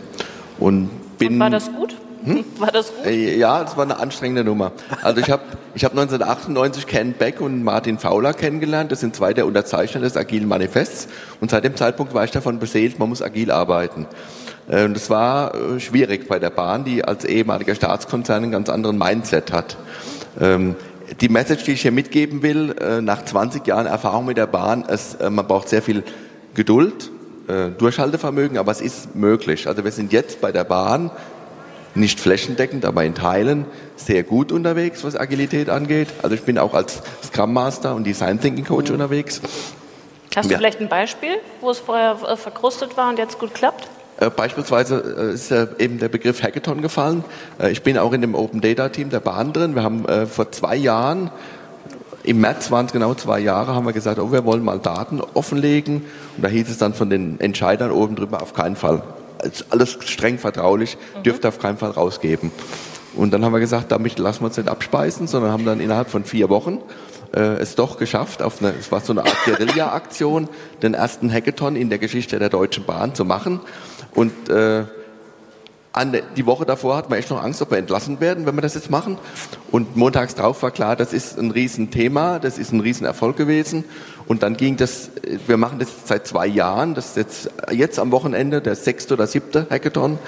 Und 0.59 0.91
bin, 1.19 1.35
Und 1.35 1.41
war 1.41 1.51
das 1.51 1.73
gut? 1.73 1.97
Hm? 2.25 2.45
War 2.59 2.73
das 2.73 2.93
gut? 2.95 3.07
Äh, 3.07 3.39
ja, 3.39 3.63
das 3.63 3.77
war 3.77 3.85
eine 3.85 3.99
anstrengende 3.99 4.43
Nummer. 4.43 4.73
Also 5.03 5.21
ich 5.21 5.31
habe 5.31 5.43
ich 5.75 5.85
hab 5.85 5.93
1998 5.93 6.87
Ken 6.87 7.13
Beck 7.13 7.41
und 7.41 7.63
Martin 7.63 7.99
Fowler 7.99 8.35
kennengelernt. 8.35 8.91
Das 8.91 9.01
sind 9.01 9.15
zwei 9.15 9.33
der 9.33 9.47
Unterzeichner 9.47 10.01
des 10.01 10.17
Agilen 10.17 10.49
Manifests. 10.49 11.09
Und 11.41 11.51
seit 11.51 11.65
dem 11.65 11.77
Zeitpunkt 11.77 12.15
war 12.15 12.25
ich 12.25 12.33
davon 12.33 12.59
beseelt, 12.59 12.99
man 12.99 13.09
muss 13.09 13.23
agil 13.23 13.53
arbeiten. 13.53 14.07
Äh, 14.69 14.85
und 14.85 14.97
es 14.97 15.11
war 15.11 15.55
äh, 15.55 15.81
schwierig 15.81 16.29
bei 16.29 16.39
der 16.39 16.51
Bahn, 16.51 16.85
die 16.85 17.05
als 17.05 17.25
ehemaliger 17.25 17.75
Staatskonzern 17.75 18.43
einen 18.43 18.53
ganz 18.53 18.69
anderen 18.69 18.99
Mindset 18.99 19.53
hat. 19.53 19.77
Ähm, 20.41 20.75
die 21.21 21.29
Message, 21.29 21.65
die 21.65 21.73
ich 21.73 21.83
hier 21.83 21.93
mitgeben 21.93 22.43
will, 22.43 23.01
nach 23.01 23.25
20 23.25 23.67
Jahren 23.67 23.87
Erfahrung 23.87 24.27
mit 24.27 24.37
der 24.37 24.47
Bahn, 24.47 24.83
ist, 24.83 25.19
man 25.23 25.47
braucht 25.47 25.71
sehr 25.71 25.81
viel 25.81 26.03
Geduld, 26.53 27.11
Durchhaltevermögen, 27.79 28.59
aber 28.59 28.73
es 28.73 28.81
ist 28.81 29.15
möglich. 29.15 29.67
Also 29.69 29.83
wir 29.83 29.93
sind 29.93 30.13
jetzt 30.13 30.41
bei 30.41 30.53
der 30.53 30.65
Bahn 30.65 31.11
nicht 31.95 32.21
flächendeckend, 32.21 32.85
aber 32.85 33.05
in 33.05 33.15
Teilen 33.15 33.65
sehr 33.97 34.23
gut 34.23 34.53
unterwegs, 34.53 35.05
was 35.05 35.17
Agilität 35.17 35.71
angeht. 35.71 36.09
Also 36.23 36.35
ich 36.35 36.43
bin 36.43 36.59
auch 36.59 36.75
als 36.75 37.03
Scrum 37.25 37.53
Master 37.53 37.95
und 37.95 38.05
Design 38.05 38.41
Thinking 38.41 38.65
Coach 38.65 38.91
unterwegs. 38.91 39.41
Hast 40.37 40.47
du 40.47 40.53
ja. 40.53 40.59
vielleicht 40.59 40.81
ein 40.81 40.89
Beispiel, 40.89 41.37
wo 41.61 41.71
es 41.71 41.79
vorher 41.79 42.17
äh, 42.27 42.37
verkrustet 42.37 42.97
war 42.97 43.09
und 43.09 43.19
jetzt 43.19 43.39
gut 43.39 43.55
klappt? 43.55 43.89
Äh, 44.21 44.31
beispielsweise 44.31 45.31
äh, 45.31 45.35
ist 45.35 45.51
eben 45.51 45.99
der 45.99 46.09
Begriff 46.09 46.43
Hackathon 46.43 46.83
gefallen. 46.83 47.25
Ich 47.71 47.83
bin 47.83 47.99
auch 47.99 48.13
in 48.13 48.21
dem 48.21 48.35
Open 48.35 48.61
Data 48.61 48.89
Team 48.91 49.11
der 49.11 49.21
Bahn 49.21 49.53
drin. 49.53 49.75
Wir 49.75 49.83
haben 49.83 50.05
vor 50.29 50.53
zwei 50.53 50.77
Jahren, 50.77 51.31
im 52.23 52.41
März 52.41 52.71
waren 52.71 52.87
es 52.87 52.93
genau 52.93 53.15
zwei 53.15 53.41
Jahre, 53.41 53.75
haben 53.75 53.87
wir 53.87 53.93
gesagt, 53.93 54.19
oh, 54.19 54.31
wir 54.31 54.45
wollen 54.45 54.63
mal 54.63 54.79
Daten 54.79 55.21
offenlegen. 55.35 56.05
Und 56.39 56.45
da 56.45 56.49
hieß 56.49 56.71
es 56.71 56.79
dann 56.79 56.95
von 56.95 57.11
den 57.11 57.41
Entscheidern 57.41 57.91
oben 57.91 58.15
drüber 58.15 58.41
auf 58.41 58.55
keinen 58.55 58.77
Fall 58.77 59.03
alles 59.71 59.99
streng 60.05 60.39
vertraulich, 60.39 60.97
mhm. 61.17 61.23
dürfte 61.25 61.49
auf 61.49 61.59
keinen 61.59 61.79
Fall 61.79 61.91
rausgeben. 61.91 62.53
Und 63.17 63.33
dann 63.33 63.45
haben 63.45 63.53
wir 63.53 63.59
gesagt, 63.59 63.91
damit 63.91 64.21
lassen 64.21 64.43
wir 64.43 64.47
uns 64.47 64.57
nicht 64.57 64.69
abspeisen, 64.69 65.27
sondern 65.27 65.51
haben 65.51 65.65
dann 65.65 65.81
innerhalb 65.81 66.11
von 66.11 66.25
vier 66.25 66.49
Wochen 66.49 66.79
äh, 67.35 67.41
es 67.41 67.75
doch 67.75 67.99
geschafft, 67.99 68.41
auf 68.41 68.61
eine, 68.63 68.73
es 68.79 68.93
war 68.93 69.01
so 69.01 69.13
eine 69.13 69.23
Art 69.23 69.37
Guerilla-Aktion, 69.45 70.49
den 70.83 70.95
ersten 70.95 71.33
Hackathon 71.33 71.75
in 71.75 71.89
der 71.89 71.99
Geschichte 71.99 72.39
der 72.39 72.51
Deutschen 72.51 72.85
Bahn 72.85 73.17
zu 73.17 73.25
machen. 73.25 73.59
Und 74.15 74.49
äh, 74.49 74.85
an, 75.93 76.17
die 76.37 76.47
Woche 76.47 76.65
davor 76.65 76.97
hatten 76.97 77.11
wir 77.11 77.17
echt 77.17 77.31
noch 77.31 77.43
Angst, 77.43 77.61
ob 77.61 77.71
wir 77.71 77.79
entlassen 77.79 78.21
werden, 78.21 78.47
wenn 78.47 78.55
wir 78.55 78.63
das 78.63 78.75
jetzt 78.75 78.91
machen. 78.91 79.19
Und 79.73 79.97
montags 79.97 80.35
drauf 80.35 80.63
war 80.63 80.71
klar, 80.71 80.95
das 80.95 81.13
ist 81.13 81.39
ein 81.39 81.51
Riesenthema, 81.51 82.39
das 82.39 82.59
ist 82.59 82.73
ein 82.73 82.81
Riesenerfolg 82.81 83.37
gewesen. 83.37 83.85
Und 84.29 84.43
dann 84.43 84.57
ging 84.59 84.77
das, 84.77 85.11
wir 85.47 85.57
machen 85.57 85.79
das 85.79 85.89
seit 86.05 86.27
zwei 86.27 86.47
Jahren, 86.47 86.95
das 86.95 87.07
ist 87.09 87.17
jetzt, 87.17 87.51
jetzt 87.73 87.99
am 87.99 88.13
Wochenende 88.13 88.61
der 88.61 88.77
sechste 88.77 89.15
oder 89.15 89.27
siebte 89.27 89.67
Hackathon. 89.71 90.19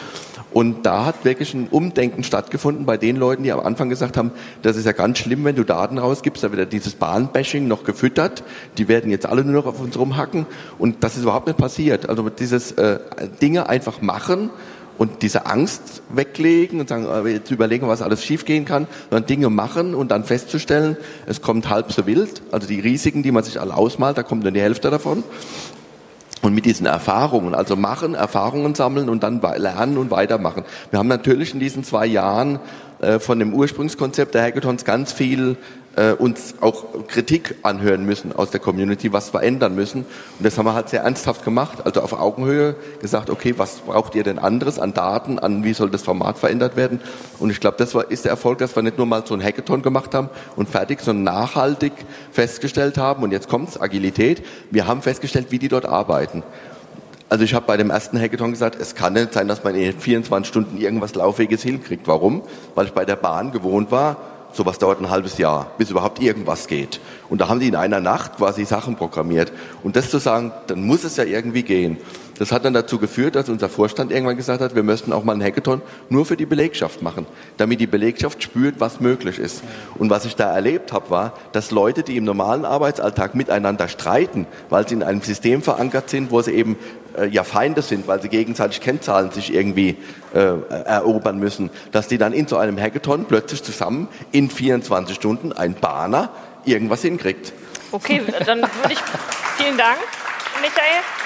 Und 0.53 0.85
da 0.85 1.05
hat 1.05 1.25
wirklich 1.25 1.55
ein 1.55 1.69
Umdenken 1.69 2.25
stattgefunden 2.25 2.85
bei 2.87 2.97
den 2.97 3.17
Leuten, 3.17 3.45
die 3.45 3.53
am 3.53 3.61
Anfang 3.61 3.89
gesagt 3.89 4.17
haben, 4.17 4.33
das 4.63 4.77
ist 4.77 4.85
ja 4.85 4.93
ganz 4.93 5.19
schlimm, 5.19 5.45
wenn 5.45 5.55
du 5.55 5.65
Daten 5.65 5.99
rausgibst, 5.99 6.43
da 6.43 6.51
wird 6.51 6.73
dieses 6.73 6.95
Bahnbashing 6.95 7.69
noch 7.69 7.85
gefüttert. 7.85 8.43
Die 8.79 8.89
werden 8.89 9.11
jetzt 9.11 9.27
alle 9.27 9.45
nur 9.45 9.63
noch 9.63 9.67
auf 9.67 9.81
uns 9.81 9.97
rumhacken. 9.97 10.47
Und 10.79 11.05
das 11.05 11.17
ist 11.17 11.23
überhaupt 11.23 11.47
nicht 11.47 11.59
passiert. 11.59 12.09
Also 12.09 12.29
dieses 12.31 12.73
äh, 12.73 12.99
Dinge 13.41 13.69
einfach 13.69 14.01
machen 14.01 14.51
und 14.99 15.23
diese 15.23 15.47
Angst 15.47 16.03
weglegen 16.11 16.81
und 16.81 16.89
sagen, 16.89 17.07
äh, 17.07 17.29
jetzt 17.31 17.51
überlegen, 17.51 17.89
was 17.89 18.03
alles 18.03 18.25
schiefgehen 18.25 18.65
kann, 18.65 18.87
sondern 19.11 19.27
Dinge 19.27 19.51
machen 19.51 19.95
und 19.95 20.11
dann 20.11 20.25
festzustellen, 20.25 20.97
es 21.27 21.41
kommt 21.41 21.69
halb 21.69 21.93
so 21.93 22.07
wild. 22.07 22.43
Also 22.53 22.69
die 22.69 22.81
Risiken, 22.81 23.23
die 23.23 23.33
man 23.33 23.45
sich 23.45 23.61
alle 23.61 23.75
ausmalt, 23.77 24.19
da 24.19 24.23
kommt 24.23 24.43
nur 24.43 24.53
die 24.53 24.61
Hälfte 24.61 24.91
davon. 24.91 25.25
Und 26.43 26.55
mit 26.55 26.65
diesen 26.65 26.87
Erfahrungen, 26.87 27.55
also 27.55 27.77
machen, 27.77 28.15
Erfahrungen 28.15 28.75
sammeln 28.75 29.11
und 29.11 29.23
dann 29.23 29.43
lernen 29.57 29.99
und 29.99 30.11
weitermachen. 30.11 30.65
Wir 30.91 30.99
haben 30.99 31.09
natürlich 31.09 31.53
in 31.53 31.61
diesen 31.61 31.85
zwei 31.85 32.07
Jahren 32.07 32.61
äh, 33.01 33.19
von 33.19 33.39
dem 33.39 33.55
Ursprungskonzept 33.55 34.35
der 34.35 34.43
Hackathons 34.43 34.85
ganz 34.85 35.13
viel 35.13 35.57
äh, 35.97 36.13
uns 36.13 36.55
auch 36.61 36.85
Kritik 37.09 37.57
anhören 37.63 38.05
müssen 38.05 38.33
aus 38.33 38.51
der 38.51 38.61
Community, 38.61 39.13
was 39.13 39.31
verändern 39.31 39.75
müssen. 39.75 40.01
Und 40.39 40.45
das 40.45 40.57
haben 40.57 40.67
wir 40.67 40.75
halt 40.75 40.89
sehr 40.89 41.03
ernsthaft 41.03 41.45
gemacht, 41.45 41.79
also 41.85 42.01
auf 42.01 42.13
Augenhöhe 42.13 42.77
gesagt, 43.01 43.31
okay, 43.31 43.55
was 43.57 43.81
braucht 43.81 44.15
ihr 44.15 44.23
denn 44.23 44.39
anderes 44.39 44.79
an 44.79 44.95
Daten, 44.95 45.39
an 45.39 45.65
wie 45.65 45.73
soll 45.73 45.91
das 45.91 46.03
Format 46.03 46.39
verändert 46.39 46.77
werden? 46.77 47.01
Und 47.39 47.51
ich 47.51 47.61
glaube, 47.61 47.77
das 47.79 47.95
war, 47.95 48.11
ist 48.11 48.25
der 48.25 48.31
Erfolg, 48.31 48.59
dass 48.59 48.77
wir 48.77 48.83
nicht 48.83 48.99
nur 48.99 49.07
mal 49.07 49.27
so 49.27 49.35
ein 49.35 49.43
Hackathon 49.43 49.83
gemacht 49.83 50.15
haben 50.15 50.31
und 50.57 50.69
fertig, 50.69 51.01
sondern 51.01 51.25
nachhaltig 51.25 51.93
festgestellt 52.33 52.97
haben, 52.99 53.23
und 53.23 53.33
jetzt 53.33 53.49
kommt's, 53.49 53.81
Agilität, 53.81 54.45
wir 54.71 54.87
haben 54.87 55.03
festgestellt, 55.03 55.49
wie 55.51 55.59
die 55.59 55.69
dort 55.69 55.87
arbeiten. 55.87 56.43
Also 57.29 57.45
ich 57.45 57.55
habe 57.55 57.65
bei 57.67 57.77
dem 57.77 57.91
ersten 57.91 58.19
Hackathon 58.21 58.51
gesagt, 58.51 58.77
es 58.81 58.97
kann 58.97 59.13
nicht 59.13 59.35
sein, 59.35 59.47
dass 59.47 59.63
man 59.63 59.77
in 59.77 59.97
24 59.97 60.49
Stunden 60.49 60.79
irgendwas 60.79 61.15
Laufweges 61.15 61.63
hinkriegt. 61.63 62.09
Warum? 62.09 62.43
Weil 62.75 62.87
ich 62.87 62.93
bei 62.93 63.05
der 63.05 63.15
Bahn 63.15 63.53
gewohnt 63.53 63.93
war, 63.93 64.17
sowas 64.53 64.79
dauert 64.79 65.01
ein 65.01 65.11
halbes 65.11 65.39
Jahr, 65.39 65.71
bis 65.79 65.91
überhaupt 65.91 66.21
irgendwas 66.21 66.67
geht. 66.67 67.01
Und 67.29 67.41
da 67.41 67.49
haben 67.49 67.61
die 67.61 67.69
in 67.69 67.77
einer 67.77 68.01
Nacht 68.01 68.37
quasi 68.37 68.65
Sachen 68.65 68.97
programmiert. 68.97 69.53
Und 69.83 69.97
das 69.97 70.11
zu 70.11 70.19
sagen, 70.19 70.53
dann 70.67 70.85
muss 70.85 71.05
es 71.05 71.17
ja 71.17 71.25
irgendwie 71.25 71.63
gehen. 71.63 71.99
Das 72.41 72.53
hat 72.53 72.65
dann 72.65 72.73
dazu 72.73 72.99
geführt, 72.99 73.35
dass 73.35 73.51
unser 73.51 73.69
Vorstand 73.69 74.11
irgendwann 74.11 74.39
gesagt 74.39 74.63
hat, 74.63 74.75
wir 74.75 74.83
müssten 74.83 75.13
auch 75.13 75.25
mal 75.25 75.33
einen 75.33 75.45
Hackathon 75.45 75.83
nur 76.09 76.25
für 76.25 76.39
die 76.39 76.47
Belegschaft 76.47 77.03
machen, 77.03 77.27
damit 77.59 77.81
die 77.81 77.87
Belegschaft 77.87 78.43
spürt, 78.43 78.77
was 78.79 78.99
möglich 78.99 79.39
ist. 79.39 79.63
Und 79.99 80.09
was 80.09 80.25
ich 80.25 80.37
da 80.37 80.51
erlebt 80.51 80.91
habe, 80.95 81.11
war, 81.11 81.35
dass 81.53 81.71
Leute, 81.71 82.03
die 82.03 82.17
im 82.17 82.25
normalen 82.25 82.65
Arbeitsalltag 82.65 83.35
miteinander 83.35 83.89
streiten, 83.89 84.47
weil 84.71 84.89
sie 84.89 84.95
in 84.95 85.03
einem 85.03 85.21
System 85.21 85.61
verankert 85.61 86.09
sind, 86.09 86.31
wo 86.31 86.41
sie 86.41 86.53
eben 86.53 86.79
äh, 87.19 87.27
ja 87.27 87.45
Feinde 87.45 87.83
sind, 87.83 88.09
weil 88.09 88.23
sie 88.23 88.31
gegenseitig 88.31 88.81
Kennzahlen 88.81 89.31
sich 89.33 89.53
irgendwie 89.53 89.99
äh, 90.33 90.39
erobern 90.87 91.39
müssen, 91.39 91.69
dass 91.93 92.09
die 92.09 92.17
dann 92.17 92.33
in 92.33 92.49
so 92.49 92.57
einem 92.57 92.81
Hackathon 92.81 93.27
plötzlich 93.27 93.63
zusammen 93.63 94.09
in 94.33 94.49
24 94.49 95.15
Stunden 95.15 95.53
ein 95.53 95.75
Bahner 95.75 96.31
irgendwas 96.65 97.03
hinkriegt. 97.03 97.53
Okay, 97.93 98.23
dann 98.47 98.61
würde 98.63 98.93
ich, 98.95 99.01
vielen 99.59 99.77
Dank, 99.77 99.99
Michael. 100.63 101.20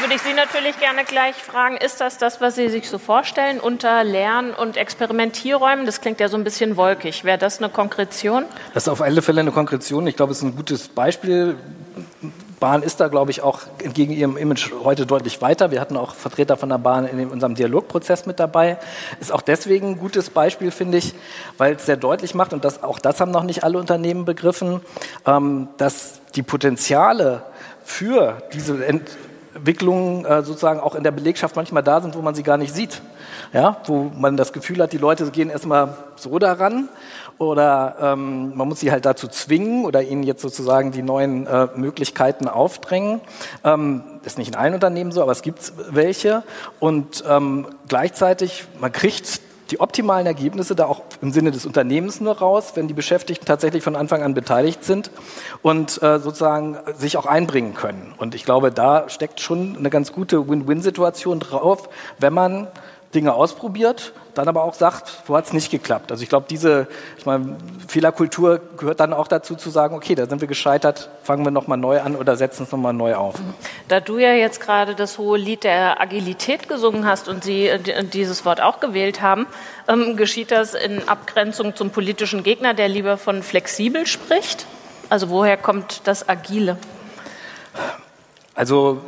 Würde 0.00 0.14
ich 0.14 0.22
Sie 0.22 0.34
natürlich 0.34 0.78
gerne 0.78 1.04
gleich 1.04 1.34
fragen, 1.36 1.76
ist 1.76 2.00
das 2.00 2.18
das, 2.18 2.40
was 2.40 2.56
Sie 2.56 2.68
sich 2.68 2.88
so 2.88 2.98
vorstellen 2.98 3.58
unter 3.58 4.04
Lern- 4.04 4.52
und 4.52 4.76
Experimentierräumen? 4.76 5.86
Das 5.86 6.00
klingt 6.00 6.20
ja 6.20 6.28
so 6.28 6.36
ein 6.36 6.44
bisschen 6.44 6.76
wolkig. 6.76 7.24
Wäre 7.24 7.38
das 7.38 7.58
eine 7.58 7.70
Konkretion? 7.70 8.44
Das 8.74 8.84
ist 8.84 8.88
auf 8.88 9.00
alle 9.00 9.22
Fälle 9.22 9.40
eine 9.40 9.52
Konkretion. 9.52 10.06
Ich 10.06 10.16
glaube, 10.16 10.32
es 10.32 10.38
ist 10.38 10.44
ein 10.44 10.56
gutes 10.56 10.88
Beispiel. 10.88 11.56
Bahn 12.60 12.82
ist 12.82 13.00
da, 13.00 13.08
glaube 13.08 13.30
ich, 13.30 13.42
auch 13.42 13.60
entgegen 13.82 14.12
ihrem 14.12 14.36
Image 14.36 14.70
heute 14.84 15.06
deutlich 15.06 15.42
weiter. 15.42 15.70
Wir 15.70 15.80
hatten 15.80 15.96
auch 15.96 16.14
Vertreter 16.14 16.56
von 16.56 16.68
der 16.68 16.78
Bahn 16.78 17.06
in 17.06 17.28
unserem 17.28 17.54
Dialogprozess 17.54 18.26
mit 18.26 18.40
dabei. 18.40 18.78
Ist 19.20 19.32
auch 19.32 19.42
deswegen 19.42 19.88
ein 19.88 19.98
gutes 19.98 20.30
Beispiel, 20.30 20.70
finde 20.70 20.98
ich, 20.98 21.14
weil 21.58 21.74
es 21.74 21.86
sehr 21.86 21.96
deutlich 21.96 22.34
macht, 22.34 22.52
und 22.52 22.64
das, 22.64 22.82
auch 22.82 22.98
das 22.98 23.20
haben 23.20 23.30
noch 23.30 23.42
nicht 23.42 23.64
alle 23.64 23.78
Unternehmen 23.78 24.24
begriffen, 24.24 24.80
ähm, 25.26 25.68
dass 25.76 26.20
die 26.34 26.42
Potenziale 26.42 27.42
für 27.84 28.42
diese 28.52 28.82
Entwicklungen 29.54 30.24
äh, 30.24 30.42
sozusagen 30.42 30.80
auch 30.80 30.94
in 30.94 31.02
der 31.02 31.10
Belegschaft 31.10 31.56
manchmal 31.56 31.82
da 31.82 32.00
sind, 32.00 32.14
wo 32.14 32.22
man 32.22 32.34
sie 32.34 32.42
gar 32.42 32.56
nicht 32.56 32.74
sieht. 32.74 33.00
Ja, 33.52 33.76
wo 33.86 34.10
man 34.16 34.36
das 34.36 34.52
Gefühl 34.52 34.80
hat, 34.82 34.92
die 34.92 34.98
Leute 34.98 35.30
gehen 35.30 35.50
erstmal 35.50 35.96
so 36.16 36.38
daran 36.38 36.88
oder 37.38 37.96
ähm, 38.00 38.56
man 38.56 38.68
muss 38.68 38.80
sie 38.80 38.90
halt 38.90 39.04
dazu 39.04 39.28
zwingen 39.28 39.84
oder 39.84 40.02
ihnen 40.02 40.22
jetzt 40.22 40.42
sozusagen 40.42 40.92
die 40.92 41.02
neuen 41.02 41.46
äh, 41.46 41.68
Möglichkeiten 41.76 42.48
aufdrängen. 42.48 43.20
Ähm, 43.64 44.02
ist 44.24 44.38
nicht 44.38 44.48
in 44.48 44.54
allen 44.54 44.74
Unternehmen 44.74 45.12
so, 45.12 45.22
aber 45.22 45.32
es 45.32 45.42
gibt 45.42 45.72
welche. 45.90 46.42
Und 46.80 47.24
ähm, 47.28 47.66
gleichzeitig, 47.88 48.66
man 48.80 48.92
kriegt 48.92 49.40
die 49.74 49.80
optimalen 49.80 50.24
Ergebnisse 50.24 50.76
da 50.76 50.86
auch 50.86 51.02
im 51.20 51.32
Sinne 51.32 51.50
des 51.50 51.66
Unternehmens 51.66 52.20
nur 52.20 52.38
raus, 52.38 52.74
wenn 52.76 52.86
die 52.86 52.94
Beschäftigten 52.94 53.44
tatsächlich 53.44 53.82
von 53.82 53.96
Anfang 53.96 54.22
an 54.22 54.32
beteiligt 54.32 54.84
sind 54.84 55.10
und 55.62 56.00
äh, 56.00 56.20
sozusagen 56.20 56.76
sich 56.96 57.16
auch 57.16 57.26
einbringen 57.26 57.74
können. 57.74 58.14
Und 58.16 58.36
ich 58.36 58.44
glaube, 58.44 58.70
da 58.70 59.08
steckt 59.08 59.40
schon 59.40 59.76
eine 59.76 59.90
ganz 59.90 60.12
gute 60.12 60.48
Win-Win-Situation 60.48 61.40
drauf, 61.40 61.88
wenn 62.20 62.32
man 62.32 62.68
Dinge 63.16 63.34
ausprobiert, 63.34 64.12
dann 64.34 64.48
aber 64.48 64.64
auch 64.64 64.74
sagt, 64.74 65.22
wo 65.26 65.36
hat 65.36 65.46
es 65.46 65.52
nicht 65.52 65.70
geklappt. 65.70 66.10
Also 66.10 66.22
ich 66.22 66.28
glaube, 66.28 66.46
diese 66.48 66.86
ich 67.18 67.26
meine, 67.26 67.56
Fehlerkultur 67.88 68.60
gehört 68.76 69.00
dann 69.00 69.12
auch 69.12 69.28
dazu 69.28 69.54
zu 69.54 69.70
sagen, 69.70 69.94
okay, 69.94 70.14
da 70.14 70.26
sind 70.26 70.40
wir 70.40 70.48
gescheitert, 70.48 71.10
fangen 71.22 71.44
wir 71.44 71.50
nochmal 71.50 71.78
neu 71.78 72.00
an 72.00 72.16
oder 72.16 72.36
setzen 72.36 72.64
es 72.64 72.72
nochmal 72.72 72.92
neu 72.92 73.14
auf. 73.14 73.34
Da 73.88 74.00
du 74.00 74.18
ja 74.18 74.32
jetzt 74.34 74.60
gerade 74.60 74.94
das 74.94 75.18
hohe 75.18 75.38
Lied 75.38 75.64
der 75.64 76.00
Agilität 76.00 76.68
gesungen 76.68 77.06
hast 77.06 77.28
und 77.28 77.44
Sie 77.44 77.68
äh, 77.68 78.04
dieses 78.04 78.44
Wort 78.44 78.60
auch 78.60 78.80
gewählt 78.80 79.22
haben, 79.22 79.46
ähm, 79.88 80.16
geschieht 80.16 80.50
das 80.50 80.74
in 80.74 81.08
Abgrenzung 81.08 81.76
zum 81.76 81.90
politischen 81.90 82.42
Gegner, 82.42 82.74
der 82.74 82.88
lieber 82.88 83.16
von 83.16 83.42
flexibel 83.42 84.06
spricht? 84.06 84.66
Also 85.10 85.30
woher 85.30 85.56
kommt 85.56 86.02
das 86.04 86.28
Agile? 86.28 86.76
Also 88.54 89.00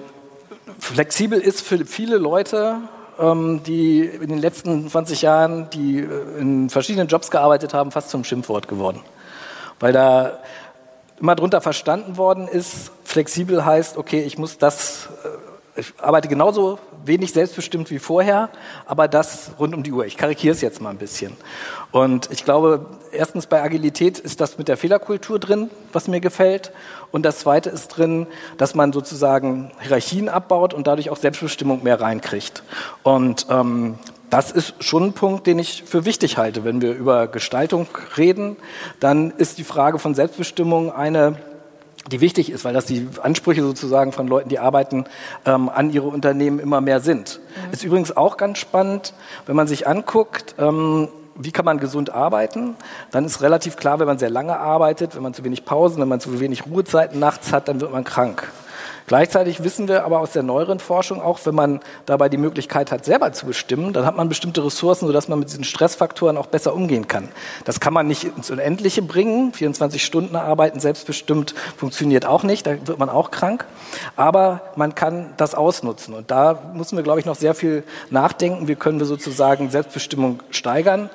flexibel 0.78 1.40
ist 1.40 1.62
für 1.62 1.84
viele 1.84 2.18
Leute 2.18 2.78
die 3.18 4.00
in 4.00 4.28
den 4.28 4.38
letzten 4.38 4.88
20 4.88 5.22
Jahren, 5.22 5.70
die 5.70 6.00
äh, 6.00 6.38
in 6.38 6.70
verschiedenen 6.70 7.08
Jobs 7.08 7.30
gearbeitet 7.30 7.74
haben, 7.74 7.90
fast 7.90 8.10
zum 8.10 8.24
Schimpfwort 8.24 8.68
geworden. 8.68 9.00
Weil 9.80 9.92
da 9.92 10.38
immer 11.20 11.34
drunter 11.34 11.60
verstanden 11.60 12.16
worden 12.16 12.46
ist, 12.48 12.90
flexibel 13.04 13.64
heißt, 13.64 13.96
okay, 13.96 14.22
ich 14.22 14.38
muss 14.38 14.58
das, 14.58 15.08
äh, 15.76 15.80
ich 15.80 15.94
arbeite 15.98 16.28
genauso 16.28 16.78
wenig 17.04 17.32
selbstbestimmt 17.32 17.90
wie 17.90 17.98
vorher, 17.98 18.50
aber 18.86 19.08
das 19.08 19.52
rund 19.58 19.74
um 19.74 19.82
die 19.82 19.92
Uhr. 19.92 20.06
Ich 20.06 20.16
karikiere 20.16 20.54
es 20.54 20.60
jetzt 20.60 20.80
mal 20.80 20.90
ein 20.90 20.98
bisschen. 20.98 21.36
Und 21.92 22.30
ich 22.30 22.44
glaube, 22.44 22.86
erstens 23.12 23.46
bei 23.46 23.62
Agilität 23.62 24.18
ist 24.18 24.40
das 24.40 24.58
mit 24.58 24.68
der 24.68 24.76
Fehlerkultur 24.76 25.38
drin, 25.38 25.70
was 25.92 26.08
mir 26.08 26.20
gefällt. 26.20 26.72
Und 27.16 27.22
das 27.22 27.38
Zweite 27.38 27.70
ist 27.70 27.88
drin, 27.88 28.26
dass 28.58 28.74
man 28.74 28.92
sozusagen 28.92 29.70
Hierarchien 29.80 30.28
abbaut 30.28 30.74
und 30.74 30.86
dadurch 30.86 31.08
auch 31.08 31.16
Selbstbestimmung 31.16 31.82
mehr 31.82 31.98
reinkriegt. 31.98 32.62
Und 33.04 33.46
ähm, 33.48 33.94
das 34.28 34.52
ist 34.52 34.74
schon 34.80 35.04
ein 35.04 35.12
Punkt, 35.14 35.46
den 35.46 35.58
ich 35.58 35.84
für 35.84 36.04
wichtig 36.04 36.36
halte. 36.36 36.62
Wenn 36.62 36.82
wir 36.82 36.92
über 36.92 37.26
Gestaltung 37.26 37.86
reden, 38.18 38.58
dann 39.00 39.30
ist 39.30 39.56
die 39.56 39.64
Frage 39.64 39.98
von 39.98 40.14
Selbstbestimmung 40.14 40.92
eine, 40.92 41.38
die 42.10 42.20
wichtig 42.20 42.52
ist, 42.52 42.66
weil 42.66 42.74
das 42.74 42.84
die 42.84 43.08
Ansprüche 43.22 43.62
sozusagen 43.62 44.12
von 44.12 44.28
Leuten, 44.28 44.50
die 44.50 44.58
arbeiten, 44.58 45.06
ähm, 45.46 45.70
an 45.70 45.90
ihre 45.90 46.08
Unternehmen 46.08 46.58
immer 46.58 46.82
mehr 46.82 47.00
sind. 47.00 47.40
Mhm. 47.40 47.72
Ist 47.72 47.82
übrigens 47.82 48.14
auch 48.14 48.36
ganz 48.36 48.58
spannend, 48.58 49.14
wenn 49.46 49.56
man 49.56 49.68
sich 49.68 49.88
anguckt, 49.88 50.54
ähm, 50.58 51.08
wie 51.38 51.52
kann 51.52 51.64
man 51.64 51.78
gesund 51.78 52.10
arbeiten? 52.10 52.76
Dann 53.10 53.24
ist 53.24 53.42
relativ 53.42 53.76
klar, 53.76 53.98
wenn 53.98 54.06
man 54.06 54.18
sehr 54.18 54.30
lange 54.30 54.58
arbeitet, 54.58 55.14
wenn 55.14 55.22
man 55.22 55.34
zu 55.34 55.44
wenig 55.44 55.64
Pausen, 55.64 56.00
wenn 56.00 56.08
man 56.08 56.20
zu 56.20 56.40
wenig 56.40 56.66
Ruhezeiten 56.66 57.18
nachts 57.18 57.52
hat, 57.52 57.68
dann 57.68 57.80
wird 57.80 57.92
man 57.92 58.04
krank. 58.04 58.50
Gleichzeitig 59.06 59.62
wissen 59.62 59.86
wir 59.88 60.04
aber 60.04 60.20
aus 60.20 60.32
der 60.32 60.42
neueren 60.42 60.80
Forschung 60.80 61.22
auch, 61.22 61.38
wenn 61.44 61.54
man 61.54 61.80
dabei 62.06 62.28
die 62.28 62.36
Möglichkeit 62.36 62.90
hat, 62.90 63.04
selber 63.04 63.32
zu 63.32 63.46
bestimmen, 63.46 63.92
dann 63.92 64.04
hat 64.04 64.16
man 64.16 64.28
bestimmte 64.28 64.64
Ressourcen, 64.64 65.06
sodass 65.06 65.28
man 65.28 65.38
mit 65.38 65.48
diesen 65.48 65.64
Stressfaktoren 65.64 66.36
auch 66.36 66.46
besser 66.46 66.74
umgehen 66.74 67.06
kann. 67.06 67.28
Das 67.64 67.78
kann 67.78 67.92
man 67.92 68.06
nicht 68.06 68.24
ins 68.24 68.50
Unendliche 68.50 69.02
bringen. 69.02 69.52
24 69.52 70.04
Stunden 70.04 70.34
arbeiten 70.34 70.80
selbstbestimmt 70.80 71.54
funktioniert 71.76 72.26
auch 72.26 72.42
nicht. 72.42 72.66
Da 72.66 72.72
wird 72.86 72.98
man 72.98 73.08
auch 73.08 73.30
krank. 73.30 73.64
Aber 74.16 74.62
man 74.74 74.94
kann 74.94 75.34
das 75.36 75.54
ausnutzen. 75.54 76.14
Und 76.14 76.30
da 76.30 76.70
müssen 76.74 76.96
wir, 76.96 77.04
glaube 77.04 77.20
ich, 77.20 77.26
noch 77.26 77.36
sehr 77.36 77.54
viel 77.54 77.84
nachdenken. 78.10 78.66
Wie 78.66 78.74
können 78.74 78.98
wir 78.98 79.06
sozusagen 79.06 79.70
Selbstbestimmung 79.70 80.40
steigern 80.50 81.10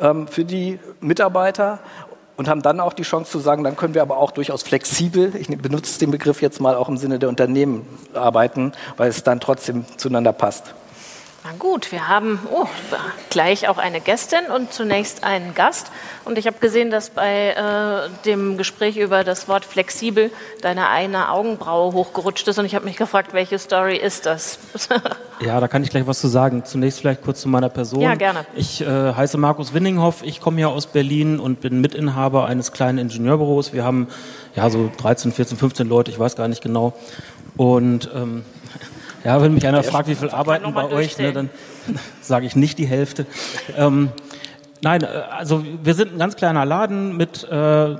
ähm, 0.00 0.28
für 0.28 0.44
die 0.44 0.78
Mitarbeiter 1.00 1.78
und 2.36 2.48
haben 2.48 2.62
dann 2.62 2.80
auch 2.80 2.92
die 2.92 3.02
Chance 3.02 3.30
zu 3.30 3.38
sagen, 3.38 3.64
dann 3.64 3.76
können 3.76 3.94
wir 3.94 4.02
aber 4.02 4.16
auch 4.18 4.30
durchaus 4.30 4.62
flexibel, 4.62 5.34
ich 5.36 5.48
benutze 5.58 5.98
den 5.98 6.10
Begriff 6.10 6.42
jetzt 6.42 6.60
mal 6.60 6.74
auch 6.74 6.88
im 6.88 6.96
Sinne 6.96 7.18
der 7.18 7.28
Unternehmen 7.28 7.86
arbeiten, 8.14 8.72
weil 8.96 9.08
es 9.08 9.22
dann 9.22 9.40
trotzdem 9.40 9.84
zueinander 9.96 10.32
passt. 10.32 10.74
Na 11.46 11.50
gut, 11.58 11.92
wir 11.92 12.08
haben 12.08 12.38
oh, 12.50 12.64
gleich 13.28 13.68
auch 13.68 13.76
eine 13.76 14.00
Gästin 14.00 14.46
und 14.46 14.72
zunächst 14.72 15.24
einen 15.24 15.54
Gast. 15.54 15.90
Und 16.24 16.38
ich 16.38 16.46
habe 16.46 16.56
gesehen, 16.58 16.90
dass 16.90 17.10
bei 17.10 17.50
äh, 17.50 18.08
dem 18.24 18.56
Gespräch 18.56 18.96
über 18.96 19.24
das 19.24 19.46
Wort 19.46 19.66
flexibel 19.66 20.30
deine 20.62 20.88
eine 20.88 21.30
Augenbraue 21.30 21.92
hochgerutscht 21.92 22.48
ist. 22.48 22.58
Und 22.58 22.64
ich 22.64 22.74
habe 22.74 22.86
mich 22.86 22.96
gefragt, 22.96 23.34
welche 23.34 23.58
Story 23.58 23.98
ist 23.98 24.24
das? 24.24 24.58
ja, 25.44 25.60
da 25.60 25.68
kann 25.68 25.82
ich 25.82 25.90
gleich 25.90 26.06
was 26.06 26.18
zu 26.18 26.28
sagen. 26.28 26.64
Zunächst 26.64 27.00
vielleicht 27.00 27.20
kurz 27.20 27.42
zu 27.42 27.50
meiner 27.50 27.68
Person. 27.68 28.00
Ja, 28.00 28.14
gerne. 28.14 28.46
Ich 28.56 28.80
äh, 28.80 28.86
heiße 28.86 29.36
Markus 29.36 29.74
Winninghoff. 29.74 30.22
Ich 30.22 30.40
komme 30.40 30.56
hier 30.56 30.70
aus 30.70 30.86
Berlin 30.86 31.38
und 31.38 31.60
bin 31.60 31.82
Mitinhaber 31.82 32.46
eines 32.46 32.72
kleinen 32.72 32.96
Ingenieurbüros. 32.96 33.74
Wir 33.74 33.84
haben 33.84 34.08
ja 34.56 34.70
so 34.70 34.90
13, 34.96 35.30
14, 35.30 35.58
15 35.58 35.88
Leute, 35.90 36.10
ich 36.10 36.18
weiß 36.18 36.36
gar 36.36 36.48
nicht 36.48 36.62
genau. 36.62 36.94
Und 37.58 38.08
ähm, 38.14 38.46
ja, 39.24 39.40
wenn 39.40 39.54
mich 39.54 39.66
einer 39.66 39.82
fragt, 39.82 40.08
wie 40.08 40.14
viel 40.14 40.30
arbeiten 40.30 40.72
bei 40.74 40.90
euch, 40.90 41.18
ne, 41.18 41.32
dann 41.32 41.50
sage 42.20 42.46
ich 42.46 42.56
nicht 42.56 42.78
die 42.78 42.86
Hälfte. 42.86 43.26
ähm, 43.76 44.10
nein, 44.82 45.02
äh, 45.02 45.06
also 45.06 45.64
wir 45.82 45.94
sind 45.94 46.12
ein 46.12 46.18
ganz 46.18 46.36
kleiner 46.36 46.64
Laden 46.64 47.16
mit 47.16 47.44
äh, 47.44 47.96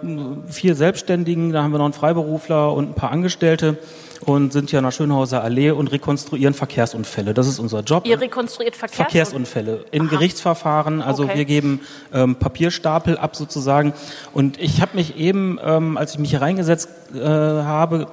vier 0.49 0.75
Selbstständigen, 0.75 1.53
da 1.53 1.63
haben 1.63 1.73
wir 1.73 1.79
noch 1.79 1.87
einen 1.87 1.95
Freiberufler 1.95 2.73
und 2.73 2.91
ein 2.91 2.95
paar 2.95 3.11
Angestellte 3.11 3.79
und 4.27 4.53
sind 4.53 4.71
hier 4.71 4.79
an 4.79 4.85
der 4.85 4.93
Schönhauser 4.93 5.43
Allee 5.43 5.71
und 5.71 5.89
rekonstruieren 5.89 6.55
Verkehrsunfälle. 6.55 7.35
Das 7.35 7.47
ist 7.47 7.59
unser 7.59 7.81
Job. 7.81 8.07
Ihr 8.07 8.21
rekonstruiert 8.21 8.77
Verkehrsunfälle? 8.77 9.11
Verkehrsunfälle 9.11 9.85
in 9.91 10.03
Aha. 10.03 10.11
Gerichtsverfahren. 10.11 11.03
Also 11.03 11.25
okay. 11.25 11.39
wir 11.39 11.45
geben 11.45 11.81
ähm, 12.13 12.37
Papierstapel 12.37 13.19
ab 13.19 13.37
sozusagen. 13.37 13.93
Und 14.33 14.59
ich 14.61 14.81
habe 14.81 14.97
mich 14.97 15.17
eben, 15.17 15.59
ähm, 15.63 15.97
als 15.97 16.13
ich 16.15 16.19
mich 16.19 16.31
hier 16.31 16.43
reingesetzt 16.43 16.89
äh, 17.15 17.21
habe, 17.21 18.09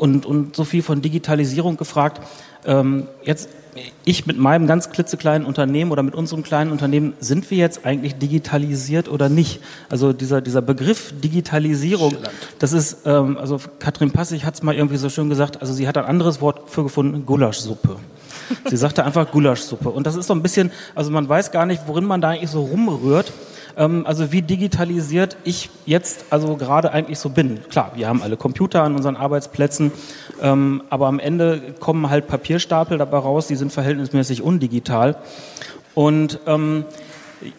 und, 0.00 0.24
und 0.24 0.56
so 0.56 0.64
viel 0.64 0.82
von 0.82 1.02
Digitalisierung 1.02 1.76
gefragt. 1.76 2.22
Ähm, 2.64 3.06
jetzt 3.22 3.50
ich 4.04 4.26
mit 4.26 4.38
meinem 4.38 4.66
ganz 4.66 4.90
klitzekleinen 4.90 5.46
Unternehmen 5.46 5.92
oder 5.92 6.02
mit 6.02 6.14
unserem 6.14 6.42
kleinen 6.42 6.72
Unternehmen, 6.72 7.12
sind 7.20 7.50
wir 7.50 7.58
jetzt 7.58 7.84
eigentlich 7.84 8.16
digitalisiert 8.16 9.08
oder 9.08 9.28
nicht? 9.28 9.60
Also 9.88 10.12
dieser, 10.12 10.40
dieser 10.40 10.62
Begriff 10.62 11.12
Digitalisierung, 11.22 12.16
das 12.58 12.72
ist, 12.72 13.06
ähm, 13.06 13.36
also 13.38 13.60
Katrin 13.78 14.10
Passig 14.10 14.44
hat 14.44 14.54
es 14.54 14.62
mal 14.62 14.74
irgendwie 14.74 14.96
so 14.96 15.08
schön 15.08 15.28
gesagt, 15.28 15.60
also 15.60 15.72
sie 15.72 15.86
hat 15.86 15.98
ein 15.98 16.04
anderes 16.04 16.40
Wort 16.40 16.70
für 16.70 16.82
gefunden, 16.82 17.26
Gulaschsuppe. 17.26 17.96
Sie 18.68 18.76
sagte 18.76 19.04
einfach 19.04 19.30
Gulaschsuppe. 19.30 19.90
Und 19.90 20.06
das 20.06 20.16
ist 20.16 20.26
so 20.26 20.34
ein 20.34 20.42
bisschen, 20.42 20.72
also 20.94 21.10
man 21.12 21.28
weiß 21.28 21.52
gar 21.52 21.66
nicht, 21.66 21.82
worin 21.86 22.04
man 22.04 22.20
da 22.20 22.30
eigentlich 22.30 22.50
so 22.50 22.62
rumrührt. 22.62 23.32
Ähm, 23.76 24.06
also 24.06 24.32
wie 24.32 24.42
digitalisiert 24.42 25.36
ich 25.44 25.70
jetzt 25.86 26.26
also 26.30 26.56
gerade 26.56 26.92
eigentlich 26.92 27.18
so 27.18 27.30
bin. 27.30 27.60
Klar, 27.68 27.92
wir 27.94 28.08
haben 28.08 28.22
alle 28.22 28.36
Computer 28.36 28.82
an 28.82 28.94
unseren 28.94 29.16
Arbeitsplätzen, 29.16 29.92
ähm, 30.42 30.82
aber 30.90 31.06
am 31.06 31.18
Ende 31.18 31.74
kommen 31.78 32.10
halt 32.10 32.26
Papierstapel 32.26 32.98
dabei 32.98 33.18
raus, 33.18 33.46
die 33.46 33.56
sind 33.56 33.72
verhältnismäßig 33.72 34.42
undigital. 34.42 35.16
Und 35.94 36.38
ähm, 36.46 36.84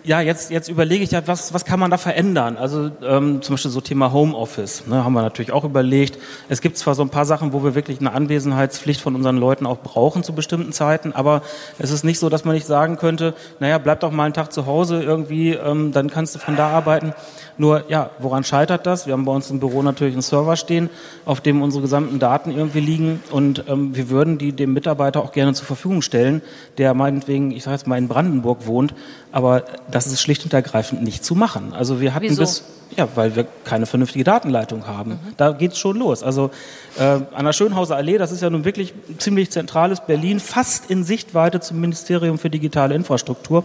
ja, 0.03 0.21
jetzt, 0.21 0.51
jetzt 0.51 0.67
überlege 0.67 1.03
ich 1.03 1.11
ja, 1.11 1.27
was, 1.27 1.53
was 1.53 1.65
kann 1.65 1.79
man 1.79 1.89
da 1.89 1.97
verändern? 1.97 2.57
Also 2.57 2.91
ähm, 3.03 3.41
zum 3.41 3.53
Beispiel 3.53 3.71
so 3.71 3.81
Thema 3.81 4.11
Homeoffice, 4.13 4.85
ne, 4.87 5.03
haben 5.03 5.13
wir 5.13 5.21
natürlich 5.21 5.51
auch 5.51 5.63
überlegt. 5.63 6.19
Es 6.49 6.61
gibt 6.61 6.77
zwar 6.77 6.93
so 6.93 7.01
ein 7.01 7.09
paar 7.09 7.25
Sachen, 7.25 7.51
wo 7.53 7.63
wir 7.63 7.73
wirklich 7.73 7.99
eine 7.99 8.13
Anwesenheitspflicht 8.13 9.01
von 9.01 9.15
unseren 9.15 9.37
Leuten 9.37 9.65
auch 9.65 9.79
brauchen 9.79 10.23
zu 10.23 10.33
bestimmten 10.33 10.71
Zeiten, 10.71 11.13
aber 11.13 11.41
es 11.79 11.91
ist 11.91 12.03
nicht 12.03 12.19
so, 12.19 12.29
dass 12.29 12.45
man 12.45 12.53
nicht 12.53 12.67
sagen 12.67 12.97
könnte, 12.97 13.33
naja, 13.59 13.77
bleib 13.79 14.01
doch 14.01 14.11
mal 14.11 14.25
einen 14.25 14.33
Tag 14.33 14.53
zu 14.53 14.65
Hause 14.65 15.01
irgendwie, 15.01 15.53
ähm, 15.53 15.91
dann 15.91 16.09
kannst 16.09 16.35
du 16.35 16.39
von 16.39 16.55
da 16.55 16.69
arbeiten. 16.69 17.13
Nur, 17.57 17.85
ja, 17.89 18.09
woran 18.19 18.43
scheitert 18.43 18.85
das? 18.85 19.07
Wir 19.07 19.13
haben 19.13 19.25
bei 19.25 19.31
uns 19.31 19.49
im 19.49 19.59
Büro 19.59 19.81
natürlich 19.81 20.13
einen 20.13 20.21
Server 20.21 20.55
stehen, 20.55 20.89
auf 21.25 21.41
dem 21.41 21.61
unsere 21.61 21.81
gesamten 21.81 22.19
Daten 22.19 22.51
irgendwie 22.51 22.79
liegen 22.79 23.23
und 23.31 23.65
ähm, 23.67 23.95
wir 23.95 24.09
würden 24.09 24.37
die 24.37 24.51
dem 24.51 24.73
Mitarbeiter 24.73 25.21
auch 25.21 25.31
gerne 25.31 25.53
zur 25.53 25.65
Verfügung 25.65 26.01
stellen, 26.01 26.41
der 26.77 26.93
meinetwegen, 26.93 27.51
ich 27.51 27.63
sage 27.63 27.75
jetzt 27.75 27.87
mal, 27.87 27.97
in 27.97 28.07
Brandenburg 28.07 28.65
wohnt, 28.67 28.93
aber 29.31 29.63
das 29.89 30.07
ist 30.07 30.21
schlicht 30.21 30.43
und 30.43 30.53
ergreifend 30.53 31.03
nicht 31.03 31.23
zu 31.23 31.35
machen. 31.35 31.73
Also 31.73 32.01
wir 32.01 32.13
hatten 32.13 32.25
Wieso? 32.25 32.41
bis 32.41 32.63
ja, 32.97 33.07
weil 33.15 33.35
wir 33.35 33.47
keine 33.63 33.85
vernünftige 33.85 34.23
Datenleitung 34.23 34.87
haben. 34.87 35.11
Mhm. 35.11 35.33
Da 35.37 35.51
geht's 35.51 35.77
schon 35.77 35.97
los. 35.97 36.23
Also 36.23 36.51
äh, 36.97 37.19
an 37.33 37.45
der 37.45 37.53
Schönhauser 37.53 37.95
Allee, 37.95 38.17
das 38.17 38.31
ist 38.31 38.41
ja 38.41 38.49
nun 38.49 38.65
wirklich 38.65 38.93
ziemlich 39.17 39.49
zentrales 39.49 40.01
Berlin, 40.01 40.39
fast 40.39 40.89
in 40.89 41.03
Sichtweite 41.03 41.59
zum 41.61 41.79
Ministerium 41.79 42.37
für 42.37 42.49
digitale 42.49 42.95
Infrastruktur. 42.95 43.63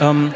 Ähm, 0.00 0.32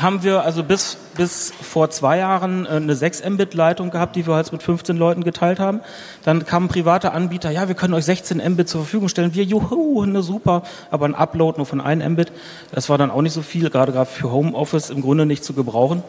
haben 0.00 0.22
wir 0.22 0.42
also 0.42 0.62
bis, 0.62 0.96
bis 1.16 1.52
vor 1.60 1.90
zwei 1.90 2.18
Jahren 2.18 2.66
äh, 2.66 2.70
eine 2.70 2.94
6 2.94 3.28
Mbit-Leitung 3.28 3.90
gehabt, 3.90 4.16
die 4.16 4.26
wir 4.26 4.34
halt 4.34 4.52
mit 4.52 4.62
15 4.62 4.96
Leuten 4.96 5.24
geteilt 5.24 5.58
haben. 5.58 5.80
Dann 6.24 6.44
kam 6.44 6.64
ein 6.64 6.68
privater 6.68 7.12
Anbieter, 7.14 7.50
ja, 7.50 7.68
wir 7.68 7.74
können 7.74 7.94
euch 7.94 8.04
16 8.04 8.38
Mbit 8.52 8.68
zur 8.68 8.82
Verfügung 8.82 9.08
stellen. 9.08 9.34
Wir, 9.34 9.44
juhu, 9.44 10.04
ne, 10.04 10.22
super, 10.22 10.62
aber 10.90 11.06
ein 11.06 11.14
Upload 11.14 11.58
nur 11.58 11.66
von 11.66 11.80
1 11.80 12.04
Mbit. 12.04 12.32
Das 12.72 12.88
war 12.88 12.98
dann 12.98 13.10
auch 13.10 13.22
nicht 13.22 13.32
so 13.32 13.42
viel, 13.42 13.70
gerade 13.70 13.92
gerade 13.92 14.10
für 14.10 14.30
Homeoffice 14.30 14.90
im 14.90 15.02
Grunde 15.02 15.26
nicht 15.26 15.44
zu 15.44 15.52
gebrauchen. 15.52 16.02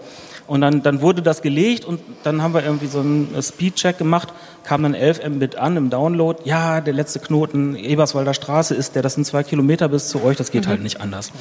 Und 0.48 0.62
dann, 0.62 0.82
dann 0.82 1.02
wurde 1.02 1.22
das 1.22 1.42
gelegt 1.42 1.84
und 1.84 2.00
dann 2.24 2.42
haben 2.42 2.54
wir 2.54 2.64
irgendwie 2.64 2.88
so 2.88 3.02
einen 3.02 3.36
Speedcheck 3.42 3.98
gemacht, 3.98 4.30
kam 4.64 4.84
dann 4.84 4.94
11 4.94 5.28
Mbit 5.28 5.58
an 5.58 5.76
im 5.76 5.90
Download. 5.90 6.40
Ja, 6.46 6.80
der 6.80 6.94
letzte 6.94 7.20
Knoten 7.20 7.76
Eberswalder 7.76 8.34
Straße 8.34 8.74
ist 8.74 8.96
der, 8.96 9.02
das 9.02 9.16
sind 9.16 9.26
zwei 9.26 9.44
Kilometer 9.44 9.90
bis 9.90 10.08
zu 10.08 10.24
euch, 10.24 10.38
das 10.38 10.52
geht 10.52 10.66
mhm. 10.66 10.70
halt 10.70 10.84
nicht 10.84 11.02
anders. 11.02 11.32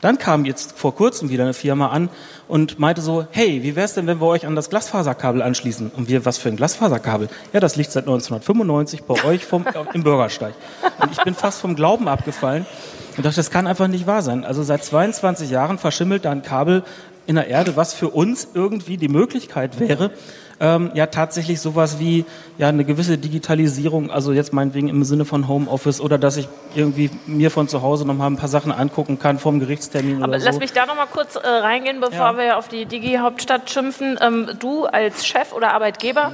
Dann 0.00 0.16
kam 0.16 0.46
jetzt 0.46 0.78
vor 0.78 0.94
kurzem 0.94 1.28
wieder 1.28 1.44
eine 1.44 1.52
Firma 1.52 1.88
an 1.88 2.08
und 2.48 2.78
meinte 2.78 3.02
so, 3.02 3.26
hey, 3.30 3.62
wie 3.62 3.76
wär's 3.76 3.94
denn, 3.94 4.06
wenn 4.06 4.20
wir 4.20 4.26
euch 4.26 4.46
an 4.46 4.56
das 4.56 4.70
Glasfaserkabel 4.70 5.42
anschließen? 5.42 5.90
Und 5.94 6.08
wir, 6.08 6.24
was 6.24 6.38
für 6.38 6.48
ein 6.48 6.56
Glasfaserkabel? 6.56 7.28
Ja, 7.52 7.60
das 7.60 7.76
liegt 7.76 7.92
seit 7.92 8.04
1995 8.04 9.02
bei 9.02 9.22
euch 9.24 9.44
vom, 9.44 9.66
im 9.92 10.02
Bürgersteig. 10.02 10.54
Und 11.00 11.12
ich 11.12 11.22
bin 11.22 11.34
fast 11.34 11.60
vom 11.60 11.76
Glauben 11.76 12.08
abgefallen 12.08 12.64
und 13.16 13.24
dachte, 13.26 13.36
das 13.36 13.50
kann 13.50 13.66
einfach 13.66 13.88
nicht 13.88 14.06
wahr 14.06 14.22
sein. 14.22 14.44
Also 14.44 14.62
seit 14.62 14.84
22 14.84 15.50
Jahren 15.50 15.78
verschimmelt 15.78 16.24
da 16.24 16.30
ein 16.30 16.42
Kabel 16.42 16.82
in 17.26 17.36
der 17.36 17.48
Erde, 17.48 17.76
was 17.76 17.94
für 17.94 18.08
uns 18.08 18.48
irgendwie 18.54 18.96
die 18.96 19.08
Möglichkeit 19.08 19.80
wäre, 19.80 20.10
ähm, 20.60 20.90
ja 20.94 21.06
tatsächlich 21.06 21.60
sowas 21.60 21.98
wie 21.98 22.24
ja 22.58 22.68
eine 22.68 22.84
gewisse 22.84 23.18
Digitalisierung, 23.18 24.10
also 24.10 24.32
jetzt 24.32 24.52
meinetwegen 24.52 24.88
im 24.88 25.04
Sinne 25.04 25.24
von 25.24 25.48
Homeoffice 25.48 26.00
oder 26.00 26.18
dass 26.18 26.36
ich 26.36 26.48
irgendwie 26.74 27.10
mir 27.26 27.50
von 27.50 27.68
zu 27.68 27.82
Hause 27.82 28.06
noch 28.06 28.14
mal 28.14 28.26
ein 28.26 28.36
paar 28.36 28.48
Sachen 28.48 28.72
angucken 28.72 29.18
kann 29.18 29.38
vom 29.38 29.60
Gerichtstermin 29.60 30.22
Aber 30.22 30.30
oder 30.30 30.40
so. 30.40 30.46
lass 30.46 30.58
mich 30.58 30.72
da 30.72 30.86
noch 30.86 30.96
mal 30.96 31.06
kurz 31.06 31.36
äh, 31.36 31.46
reingehen, 31.46 32.00
bevor 32.00 32.32
ja. 32.32 32.38
wir 32.38 32.58
auf 32.58 32.68
die 32.68 32.86
Digi-Hauptstadt 32.86 33.70
schimpfen. 33.70 34.18
Ähm, 34.20 34.50
du 34.58 34.86
als 34.86 35.26
Chef 35.26 35.52
oder 35.52 35.72
Arbeitgeber 35.72 36.32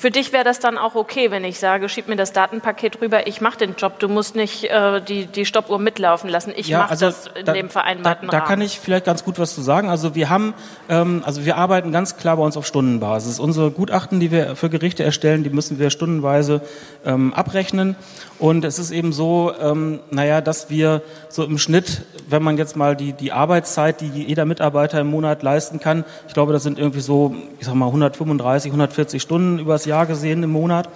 für 0.00 0.10
dich 0.10 0.32
wäre 0.32 0.44
das 0.44 0.60
dann 0.60 0.78
auch 0.78 0.94
okay, 0.94 1.30
wenn 1.30 1.44
ich 1.44 1.58
sage, 1.58 1.90
schieb 1.90 2.08
mir 2.08 2.16
das 2.16 2.32
Datenpaket 2.32 3.02
rüber, 3.02 3.26
ich 3.26 3.42
mache 3.42 3.58
den 3.58 3.74
Job, 3.76 3.98
du 3.98 4.08
musst 4.08 4.34
nicht 4.34 4.64
äh, 4.64 5.02
die, 5.02 5.26
die 5.26 5.44
Stoppuhr 5.44 5.78
mitlaufen 5.78 6.30
lassen. 6.30 6.54
Ich 6.56 6.68
ja, 6.68 6.78
mache 6.78 6.92
also 6.92 7.04
das 7.04 7.26
in 7.38 7.44
da, 7.44 7.52
dem 7.52 7.68
vereinbarten 7.68 8.30
da, 8.30 8.38
da, 8.38 8.46
kann 8.46 8.62
ich 8.62 8.80
vielleicht 8.80 9.04
ganz 9.04 9.24
gut 9.24 9.38
was 9.38 9.54
zu 9.54 9.60
sagen. 9.60 9.90
Also 9.90 10.14
wir 10.14 10.30
haben, 10.30 10.54
ähm, 10.88 11.22
also 11.26 11.44
wir 11.44 11.58
arbeiten 11.58 11.92
ganz 11.92 12.16
klar 12.16 12.38
bei 12.38 12.42
uns 12.42 12.56
auf 12.56 12.66
Stundenbasis. 12.66 13.38
Unsere 13.38 13.70
Gutachten, 13.72 14.20
die 14.20 14.30
wir 14.30 14.56
für 14.56 14.70
Gerichte 14.70 15.04
erstellen, 15.04 15.44
die 15.44 15.50
müssen 15.50 15.78
wir 15.78 15.90
stundenweise 15.90 16.62
ähm, 17.04 17.34
abrechnen. 17.34 17.94
Und 18.38 18.64
es 18.64 18.78
ist 18.78 18.92
eben 18.92 19.12
so, 19.12 19.52
ähm, 19.60 20.00
naja, 20.10 20.40
dass 20.40 20.70
wir 20.70 21.02
so 21.28 21.44
im 21.44 21.58
Schnitt, 21.58 22.06
wenn 22.26 22.42
man 22.42 22.56
jetzt 22.56 22.74
mal 22.74 22.96
die, 22.96 23.12
die 23.12 23.32
Arbeitszeit, 23.32 24.00
die 24.00 24.08
jeder 24.08 24.46
Mitarbeiter 24.46 24.98
im 24.98 25.08
Monat 25.08 25.42
leisten 25.42 25.78
kann, 25.78 26.06
ich 26.26 26.32
glaube, 26.32 26.54
das 26.54 26.62
sind 26.62 26.78
irgendwie 26.78 27.00
so, 27.00 27.34
ich 27.58 27.66
sag 27.66 27.74
mal, 27.74 27.88
135, 27.88 28.70
140 28.70 29.20
Stunden 29.20 29.58
übers 29.58 29.84
Jahr 29.84 29.89
gesehen 30.04 30.42
im 30.42 30.50
Monat, 30.50 30.88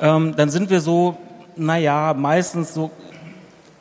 ähm, 0.00 0.34
dann 0.36 0.50
sind 0.50 0.70
wir 0.70 0.80
so, 0.80 1.16
naja, 1.56 2.14
meistens 2.14 2.74
so 2.74 2.90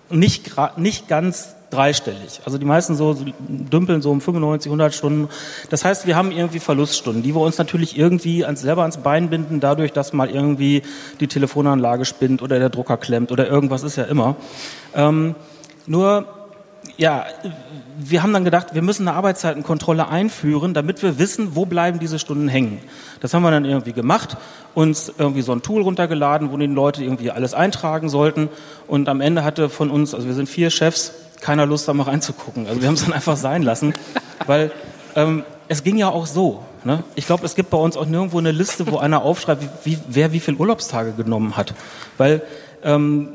nicht, 0.10 0.52
nicht 0.78 1.08
ganz 1.08 1.56
dreistellig. 1.70 2.42
Also 2.46 2.58
die 2.58 2.66
meisten 2.66 2.96
so 2.96 3.16
dümpeln 3.48 4.02
so 4.02 4.12
um 4.12 4.22
95, 4.22 4.70
100 4.70 4.94
Stunden. 4.94 5.30
Das 5.70 5.86
heißt, 5.86 6.08
wir 6.08 6.16
haben 6.16 6.32
irgendwie 6.32 6.60
Verluststunden, 6.60 7.22
die 7.22 7.36
wir 7.36 7.42
uns 7.42 7.58
natürlich 7.58 7.98
irgendwie 7.98 8.44
ans, 8.44 8.62
selber 8.62 8.82
ans 8.82 8.98
Bein 8.98 9.30
binden, 9.30 9.60
dadurch, 9.60 9.94
dass 9.94 10.14
mal 10.14 10.30
irgendwie 10.30 10.82
die 11.20 11.28
Telefonanlage 11.28 12.06
spinnt 12.06 12.42
oder 12.42 12.60
der 12.60 12.70
Drucker 12.70 12.98
klemmt 12.98 13.32
oder 13.32 13.48
irgendwas 13.48 13.84
ist 13.84 13.98
ja 13.98 14.06
immer. 14.06 14.36
Ähm, 14.96 15.36
nur, 15.86 16.26
ja, 16.98 17.26
wir 17.98 18.24
haben 18.24 18.34
dann 18.34 18.44
gedacht, 18.44 18.74
wir 18.74 18.82
müssen 18.82 19.08
eine 19.08 19.16
Arbeitszeitenkontrolle 19.16 20.08
einführen, 20.10 20.74
damit 20.74 21.02
wir 21.02 21.18
wissen, 21.18 21.56
wo 21.56 21.66
bleiben 21.66 22.00
diese 22.00 22.20
Stunden 22.20 22.48
hängen. 22.48 22.80
Das 23.22 23.34
haben 23.34 23.42
wir 23.42 23.52
dann 23.52 23.66
irgendwie 23.66 23.94
gemacht, 23.94 24.38
uns 24.74 25.12
irgendwie 25.18 25.42
so 25.42 25.52
ein 25.52 25.62
Tool 25.62 25.82
runtergeladen, 25.82 26.52
wo 26.52 26.58
die 26.58 26.66
Leute 26.68 27.04
irgendwie 27.04 27.32
alles 27.32 27.54
eintragen 27.54 28.10
sollten. 28.10 28.50
Und 28.88 29.10
am 29.10 29.22
Ende 29.22 29.44
hatte 29.44 29.70
von 29.70 29.90
uns, 29.90 30.14
also 30.14 30.28
wir 30.28 30.34
sind 30.34 30.50
vier 30.50 30.70
Chefs, 30.70 31.14
keiner 31.42 31.66
Lust, 31.66 31.88
da 31.88 31.94
mal 31.94 32.04
reinzugucken. 32.04 32.68
Also 32.68 32.82
wir 32.82 32.88
haben 32.88 32.96
es 32.96 33.04
dann 33.04 33.14
einfach 33.14 33.38
sein 33.38 33.64
lassen, 33.64 33.94
weil 34.46 34.72
ähm, 35.16 35.44
es 35.68 35.84
ging 35.84 35.98
ja 35.98 36.10
auch 36.10 36.26
so. 36.26 36.64
Ne? 36.84 37.04
Ich 37.16 37.26
glaube, 37.26 37.46
es 37.46 37.56
gibt 37.56 37.70
bei 37.70 37.78
uns 37.78 37.98
auch 37.98 38.06
nirgendwo 38.06 38.40
eine 38.40 38.52
Liste, 38.52 38.92
wo 38.92 38.98
einer 38.98 39.22
aufschreibt, 39.22 39.64
wie, 39.86 39.98
wer 40.08 40.32
wie 40.34 40.40
viele 40.40 40.58
Urlaubstage 40.58 41.12
genommen 41.12 41.56
hat. 41.58 41.74
Weil 42.18 42.42
ähm, 42.84 43.30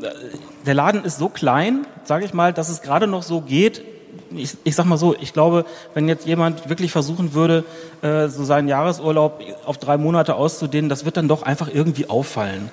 der 0.67 0.75
Laden 0.75 1.05
ist 1.05 1.19
so 1.19 1.29
klein, 1.29 1.87
sage 2.05 2.25
ich 2.25 2.35
mal, 2.35 2.53
dass 2.53 2.69
es 2.69 2.83
gerade 2.83 3.07
noch 3.07 3.23
so 3.23 3.41
geht, 3.41 3.83
ich, 4.31 4.57
ich 4.65 4.75
sag 4.75 4.87
mal 4.87 4.97
so, 4.97 5.15
ich 5.19 5.33
glaube, 5.33 5.65
wenn 5.95 6.09
jetzt 6.09 6.27
jemand 6.27 6.69
wirklich 6.69 6.93
versuchen 6.93 7.35
würde, 7.35 7.65
äh, 8.03 8.29
so 8.29 8.45
seinen 8.45 8.69
Jahresurlaub 8.69 9.41
auf 9.65 9.79
drei 9.79 9.97
Monate 9.97 10.35
auszudehnen, 10.35 10.89
das 10.89 11.05
wird 11.05 11.17
dann 11.17 11.29
doch 11.29 11.43
einfach 11.43 11.69
irgendwie 11.73 12.09
auffallen. 12.09 12.71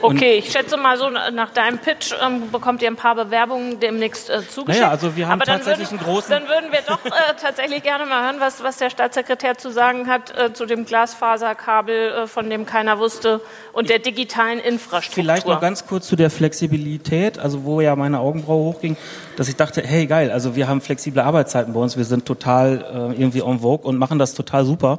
Okay, 0.00 0.08
Und 0.08 0.22
ich 0.22 0.50
schätze 0.50 0.76
mal 0.76 0.96
so, 0.98 1.08
nach 1.10 1.52
deinem 1.52 1.78
Pitch 1.78 2.12
ähm, 2.24 2.50
bekommt 2.50 2.82
ihr 2.82 2.88
ein 2.88 2.96
paar 2.96 3.14
Bewerbungen 3.14 3.78
demnächst 3.78 4.30
äh, 4.30 4.40
zugeschickt. 4.48 4.80
Naja, 4.80 4.90
also 4.90 5.16
wir 5.16 5.28
haben 5.28 5.40
tatsächlich 5.40 5.90
würden, 5.90 6.00
einen 6.00 6.08
großen... 6.08 6.30
Dann 6.30 6.48
würden 6.48 6.72
wir 6.72 6.80
doch 6.86 7.04
äh, 7.04 7.10
tatsächlich 7.40 7.82
gerne 7.82 8.06
mal 8.06 8.24
hören, 8.24 8.36
was, 8.40 8.62
was 8.62 8.78
der 8.78 8.90
Staatssekretär 8.90 9.56
zu 9.58 9.70
sagen 9.70 10.08
hat 10.08 10.36
äh, 10.36 10.52
zu 10.52 10.66
dem 10.66 10.84
Glasfaserkabel, 10.84 11.94
äh, 12.24 12.26
von 12.26 12.50
dem 12.50 12.66
keiner 12.66 12.98
wusste, 12.98 13.40
und 13.72 13.90
der 13.90 14.00
digitalen 14.00 14.58
Infrastruktur. 14.58 15.22
Vielleicht 15.22 15.46
noch 15.46 15.60
ganz 15.60 15.86
kurz 15.86 16.08
zu 16.08 16.16
der 16.16 16.30
Flexibilität, 16.30 17.38
also 17.38 17.64
wo 17.64 17.80
ja 17.80 17.94
meine 17.94 18.18
Augenbraue 18.18 18.74
hochging, 18.74 18.96
dass 19.36 19.48
ich 19.48 19.56
dachte, 19.56 19.82
hey 19.82 20.06
geil, 20.06 20.30
also 20.30 20.56
wir 20.56 20.68
haben 20.68 20.80
flexible 20.80 21.22
Arbeitszeiten 21.22 21.72
bei 21.72 21.80
uns, 21.80 21.96
wir 21.96 22.04
sind 22.04 22.26
total 22.26 23.12
äh, 23.12 23.20
irgendwie 23.20 23.40
en 23.40 23.60
vogue 23.60 23.86
und 23.86 23.96
machen 23.96 24.18
das 24.18 24.34
total 24.34 24.64
super. 24.64 24.98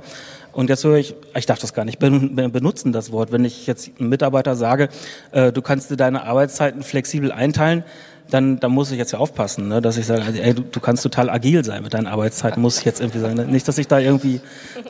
Und 0.52 0.70
jetzt 0.70 0.84
höre 0.84 0.98
ich, 0.98 1.16
ich 1.36 1.48
darf 1.48 1.60
das 1.60 1.74
gar 1.74 1.84
nicht 1.84 1.98
benutzen, 1.98 2.92
das 2.92 3.12
Wort. 3.12 3.32
Wenn 3.32 3.44
ich 3.44 3.66
jetzt 3.66 3.90
einem 4.00 4.10
Mitarbeiter 4.10 4.56
sage, 4.56 4.90
äh, 5.32 5.52
du 5.52 5.64
kannst 5.64 5.90
dir 5.90 5.98
deine 5.98 6.24
Arbeitszeiten 6.24 6.84
flexibel 6.84 7.32
einteilen, 7.32 7.84
dann, 8.30 8.60
dann 8.60 8.72
muss 8.72 8.92
ich 8.92 8.98
jetzt 8.98 9.12
ja 9.12 9.20
aufpassen, 9.20 9.68
ne, 9.68 9.82
dass 9.82 9.98
ich 9.98 10.06
sage, 10.06 10.22
ey, 10.42 10.54
du, 10.54 10.62
du 10.62 10.80
kannst 10.80 11.04
total 11.04 11.30
agil 11.30 11.64
sein 11.66 11.84
mit 11.84 11.94
deinen 11.94 12.08
Arbeitszeiten, 12.08 12.62
muss 12.62 12.80
ich 12.80 12.86
jetzt 12.86 13.02
irgendwie 13.02 13.20
sagen. 13.20 13.52
Nicht, 13.52 13.68
dass 13.68 13.78
ich 13.78 13.88
da 13.88 14.00
irgendwie 14.00 14.42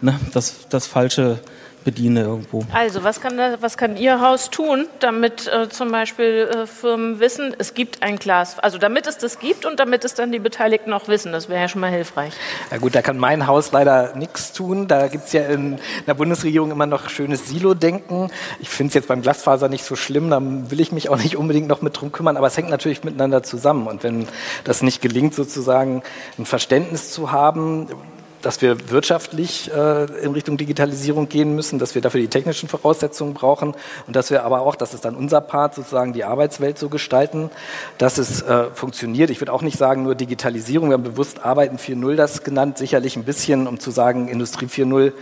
ne, 0.02 0.20
das, 0.34 0.68
das 0.70 0.86
falsche 0.86 1.40
bediene 1.84 2.22
irgendwo. 2.22 2.64
Also, 2.74 3.04
was 3.04 3.22
kann, 3.22 3.38
da, 3.38 3.58
was 3.62 3.78
kann 3.78 3.98
Ihr 3.98 4.22
Haus 4.22 4.50
tun, 4.50 4.88
damit 5.00 5.48
äh, 5.48 5.70
zum 5.70 5.92
Beispiel 5.92 6.50
äh, 6.52 6.68
Firmen 6.68 7.20
wissen, 7.20 7.56
es 7.58 7.74
gibt 7.74 8.04
ein 8.04 8.18
Glas, 8.18 8.60
also 8.60 8.78
damit 8.78 9.08
es 9.08 9.18
das 9.18 9.40
gibt 9.40 9.66
und 9.66 9.80
damit 9.80 10.06
es 10.06 10.14
dann 10.14 10.32
die 10.32 10.40
Beteiligten 10.40 10.94
auch 10.94 11.08
wissen, 11.08 11.32
das 11.32 11.50
wäre 11.50 11.62
ja 11.62 11.68
schon 11.68 11.82
mal 11.82 11.92
hilfreich. 11.92 12.34
Ja 12.72 12.78
gut, 12.78 12.96
da 12.96 13.02
kann 13.02 13.18
mein 13.18 13.48
Haus 13.48 13.72
leider 13.72 14.16
nichts 14.16 14.54
tun. 14.54 14.88
Da 14.88 15.08
gibt 15.08 15.26
es 15.26 15.34
ja 15.34 15.44
in 15.44 15.80
der 16.08 16.14
Bundesregierung 16.14 16.72
immer 16.72 16.86
noch 16.86 17.10
schönes 17.10 17.48
Silo-Denken. 17.50 18.32
Ich 18.60 18.70
finde 18.70 18.90
es 18.90 18.94
jetzt 18.96 19.08
beim 19.08 19.22
Glasfaser 19.22 19.70
nicht 19.70 19.84
so 19.84 19.96
schlimm, 19.96 20.30
da 20.30 20.40
will 20.42 20.80
ich 20.80 20.92
mich 20.92 21.10
auch 21.10 21.18
nicht 21.18 21.38
unbedingt 21.38 21.68
noch 21.68 21.82
mit 21.82 22.00
drum 22.00 22.12
kümmern, 22.12 22.38
aber 22.38 22.48
es 22.48 22.58
hängt 22.58 22.70
natürlich 22.70 23.04
miteinander 23.04 23.44
zusammen. 23.44 23.88
Und 23.88 24.04
wenn 24.04 24.28
das 24.64 24.82
nicht 24.82 25.02
gelingt, 25.02 25.34
sozusagen 25.34 26.04
ein 26.38 26.46
Verständnis 26.46 27.12
zu 27.12 27.32
haben, 27.32 27.88
dass 28.44 28.62
wir 28.62 28.90
wirtschaftlich 28.92 29.72
äh, 29.74 30.04
in 30.22 30.34
Richtung 30.34 30.58
Digitalisierung 30.58 31.30
gehen 31.30 31.56
müssen, 31.56 31.80
dass 31.80 31.96
wir 31.96 32.02
dafür 32.02 32.22
die 32.22 32.28
technischen 32.28 32.70
Voraussetzungen 32.70 33.34
brauchen 33.34 33.74
und 34.06 34.16
dass 34.16 34.30
wir 34.30 34.44
aber 34.44 34.62
auch, 34.62 34.76
das 34.76 34.94
ist 34.94 35.06
dann 35.06 35.16
unser 35.16 35.42
Part, 35.42 35.76
sozusagen 35.76 36.14
die 36.14 36.26
Arbeitswelt 36.26 36.78
so 36.78 36.90
gestalten, 36.90 37.50
dass 37.98 38.18
es 38.18 38.42
äh, 38.42 38.66
funktioniert. 38.74 39.30
Ich 39.30 39.40
würde 39.40 39.54
auch 39.54 39.62
nicht 39.62 39.78
sagen, 39.78 40.04
nur 40.04 40.16
Digitalisierung, 40.16 40.90
wir 40.90 40.96
haben 40.96 41.04
bewusst 41.04 41.44
Arbeiten 41.44 41.78
4.0 41.78 42.16
das 42.16 42.44
genannt, 42.44 42.78
sicherlich 42.78 43.16
ein 43.16 43.24
bisschen, 43.24 43.66
um 43.66 43.80
zu 43.80 43.92
sagen, 43.92 44.28
Industrie 44.28 44.66
4.0 44.66 45.14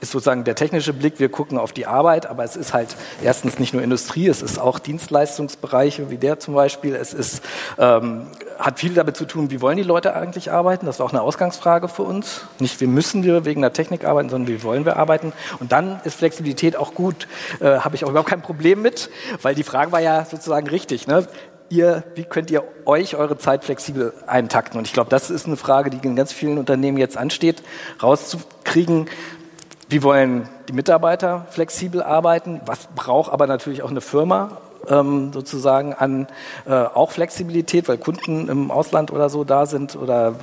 ist 0.00 0.12
sozusagen 0.12 0.44
der 0.44 0.54
technische 0.54 0.94
Blick, 0.94 1.20
wir 1.20 1.28
gucken 1.28 1.58
auf 1.58 1.72
die 1.72 1.86
Arbeit, 1.86 2.26
aber 2.26 2.44
es 2.44 2.56
ist 2.56 2.72
halt 2.72 2.96
erstens 3.22 3.58
nicht 3.58 3.74
nur 3.74 3.82
Industrie, 3.82 4.26
es 4.26 4.40
ist 4.40 4.58
auch 4.58 4.78
Dienstleistungsbereiche 4.78 6.10
wie 6.10 6.16
der 6.16 6.40
zum 6.40 6.54
Beispiel, 6.54 6.94
es 6.94 7.12
ist, 7.12 7.42
ähm, 7.78 8.28
hat 8.58 8.78
viel 8.78 8.94
damit 8.94 9.16
zu 9.16 9.26
tun, 9.26 9.50
wie 9.50 9.60
wollen 9.60 9.76
die 9.76 9.82
Leute 9.82 10.14
eigentlich 10.14 10.50
arbeiten, 10.50 10.86
das 10.86 10.98
war 10.98 11.06
auch 11.06 11.12
eine 11.12 11.22
Ausgangsfrage 11.22 11.88
für 11.88 12.02
uns, 12.02 12.42
nicht 12.58 12.69
nicht, 12.70 12.80
wir 12.80 12.88
müssen 12.88 13.24
wir 13.24 13.44
wegen 13.44 13.60
der 13.60 13.72
Technik 13.72 14.04
arbeiten, 14.04 14.28
sondern 14.28 14.48
wie 14.48 14.62
wollen 14.62 14.84
wir 14.84 14.96
arbeiten. 14.96 15.32
Und 15.58 15.72
dann 15.72 16.00
ist 16.04 16.14
Flexibilität 16.16 16.76
auch 16.76 16.94
gut, 16.94 17.26
äh, 17.60 17.80
habe 17.80 17.96
ich 17.96 18.04
auch 18.04 18.10
überhaupt 18.10 18.28
kein 18.28 18.42
Problem 18.42 18.82
mit, 18.82 19.10
weil 19.42 19.54
die 19.54 19.62
Frage 19.62 19.92
war 19.92 20.00
ja 20.00 20.24
sozusagen 20.24 20.68
richtig. 20.68 21.06
Ne? 21.06 21.26
Ihr, 21.68 22.04
wie 22.14 22.24
könnt 22.24 22.50
ihr 22.50 22.64
euch 22.84 23.16
eure 23.16 23.38
Zeit 23.38 23.64
flexibel 23.64 24.12
eintakten? 24.26 24.78
Und 24.78 24.86
ich 24.86 24.92
glaube, 24.92 25.10
das 25.10 25.30
ist 25.30 25.46
eine 25.46 25.56
Frage, 25.56 25.90
die 25.90 26.06
in 26.06 26.16
ganz 26.16 26.32
vielen 26.32 26.58
Unternehmen 26.58 26.98
jetzt 26.98 27.16
ansteht, 27.16 27.62
rauszukriegen, 28.02 29.08
wie 29.88 30.02
wollen 30.02 30.48
die 30.68 30.72
Mitarbeiter 30.72 31.46
flexibel 31.50 32.02
arbeiten? 32.02 32.60
Was 32.64 32.88
braucht 32.94 33.32
aber 33.32 33.46
natürlich 33.48 33.82
auch 33.82 33.90
eine 33.90 34.00
Firma 34.00 34.58
ähm, 34.88 35.32
sozusagen 35.32 35.94
an 35.94 36.28
äh, 36.66 36.72
auch 36.72 37.10
Flexibilität, 37.10 37.88
weil 37.88 37.98
Kunden 37.98 38.48
im 38.48 38.70
Ausland 38.70 39.12
oder 39.12 39.28
so 39.28 39.44
da 39.44 39.66
sind 39.66 39.96
oder 39.96 40.34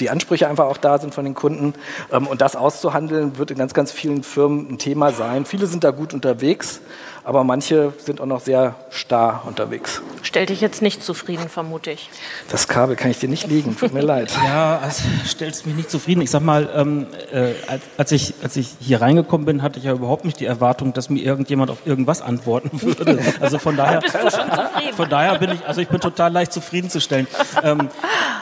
die 0.00 0.10
Ansprüche 0.10 0.48
einfach 0.48 0.66
auch 0.66 0.76
da 0.76 0.98
sind 0.98 1.14
von 1.14 1.24
den 1.24 1.34
Kunden. 1.34 1.74
Ähm, 2.12 2.26
und 2.26 2.40
das 2.40 2.56
auszuhandeln 2.56 3.38
wird 3.38 3.50
in 3.50 3.58
ganz, 3.58 3.74
ganz 3.74 3.92
vielen 3.92 4.22
Firmen 4.22 4.68
ein 4.70 4.78
Thema 4.78 5.12
sein. 5.12 5.44
Viele 5.44 5.66
sind 5.66 5.84
da 5.84 5.90
gut 5.90 6.14
unterwegs, 6.14 6.80
aber 7.24 7.42
manche 7.42 7.92
sind 7.98 8.20
auch 8.20 8.26
noch 8.26 8.40
sehr 8.40 8.74
starr 8.90 9.42
unterwegs. 9.46 10.02
Stellt 10.22 10.50
dich 10.50 10.60
jetzt 10.60 10.82
nicht 10.82 11.02
zufrieden, 11.02 11.48
vermute 11.48 11.90
ich. 11.90 12.10
Das 12.50 12.68
Kabel 12.68 12.96
kann 12.96 13.10
ich 13.10 13.18
dir 13.18 13.28
nicht 13.28 13.46
legen, 13.46 13.76
tut 13.76 13.94
mir 13.94 14.02
leid. 14.02 14.30
Ja, 14.44 14.82
es 14.86 15.02
stellt 15.30 15.64
mich 15.66 15.74
nicht 15.74 15.90
zufrieden. 15.90 16.20
Ich 16.20 16.30
sag 16.30 16.42
mal, 16.42 16.68
ähm, 16.74 17.06
äh, 17.32 17.52
als, 17.96 18.12
ich, 18.12 18.34
als 18.42 18.56
ich 18.56 18.74
hier 18.78 19.00
reingekommen 19.00 19.46
bin, 19.46 19.62
hatte 19.62 19.78
ich 19.78 19.84
ja 19.86 19.92
überhaupt 19.92 20.24
nicht 20.24 20.38
die 20.40 20.46
Erwartung, 20.46 20.92
dass 20.92 21.08
mir 21.08 21.22
irgendjemand 21.22 21.70
auf 21.70 21.86
irgendwas 21.86 22.20
antworten 22.20 22.70
würde. 22.82 23.18
Also 23.40 23.58
von 23.58 23.76
daher, 23.76 24.00
bist 24.00 24.14
du 24.14 24.30
schon 24.30 24.50
zufrieden. 24.50 24.94
von 24.94 25.08
daher 25.08 25.38
bin 25.38 25.52
ich, 25.52 25.66
also 25.66 25.80
ich 25.80 25.88
bin 25.88 26.00
total 26.00 26.32
leicht 26.32 26.52
zufriedenzustellen. 26.52 27.26
Ähm, 27.62 27.88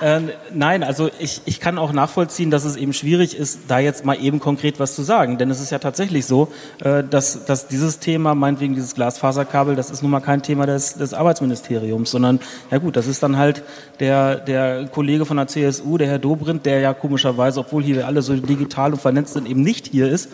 äh, 0.01 0.21
nein, 0.53 0.83
also 0.83 1.09
ich, 1.19 1.43
ich 1.45 1.61
kann 1.61 1.79
auch 1.79 1.93
nachvollziehen, 1.93 2.51
dass 2.51 2.65
es 2.65 2.77
eben 2.77 2.93
schwierig 2.93 3.37
ist, 3.37 3.61
da 3.69 3.79
jetzt 3.79 4.05
mal 4.05 4.15
eben 4.21 4.41
konkret 4.41 4.81
was 4.81 4.95
zu 4.97 5.03
sagen. 5.03 5.39
Denn 5.39 5.51
es 5.51 5.61
ist 5.61 5.71
ja 5.71 5.79
tatsächlich 5.79 6.27
so, 6.27 6.49
äh, 6.83 7.05
dass, 7.05 7.45
dass 7.45 7.69
dieses 7.69 8.01
Thema, 8.01 8.35
meinetwegen 8.35 8.72
dieses 8.75 8.95
Glasfaserkabel, 8.95 9.77
das 9.77 9.91
ist 9.91 10.03
nun 10.03 10.11
mal 10.11 10.21
kein 10.21 10.43
Thema 10.43 10.67
des, 10.67 10.95
des 10.95 11.15
Arbeitsministeriums, 11.15 12.11
sondern 12.11 12.41
ja 12.71 12.79
gut, 12.79 12.97
das 12.97 13.07
ist 13.07 13.23
dann 13.23 13.37
halt 13.37 13.63
der, 14.01 14.37
der 14.37 14.87
Kollege 14.87 15.27
von 15.27 15.37
der 15.37 15.47
CSU, 15.47 15.99
der 15.99 16.09
Herr 16.09 16.19
Dobrindt, 16.19 16.67
der 16.67 16.81
ja 16.81 16.95
komischerweise, 16.95 17.61
obwohl 17.61 17.83
hier 17.83 18.07
alle 18.07 18.23
so 18.23 18.35
digital 18.35 18.93
und 18.93 19.01
vernetzt 19.01 19.35
sind, 19.35 19.49
eben 19.49 19.63
nicht 19.63 19.89
hier 19.89 20.09
ist. 20.09 20.31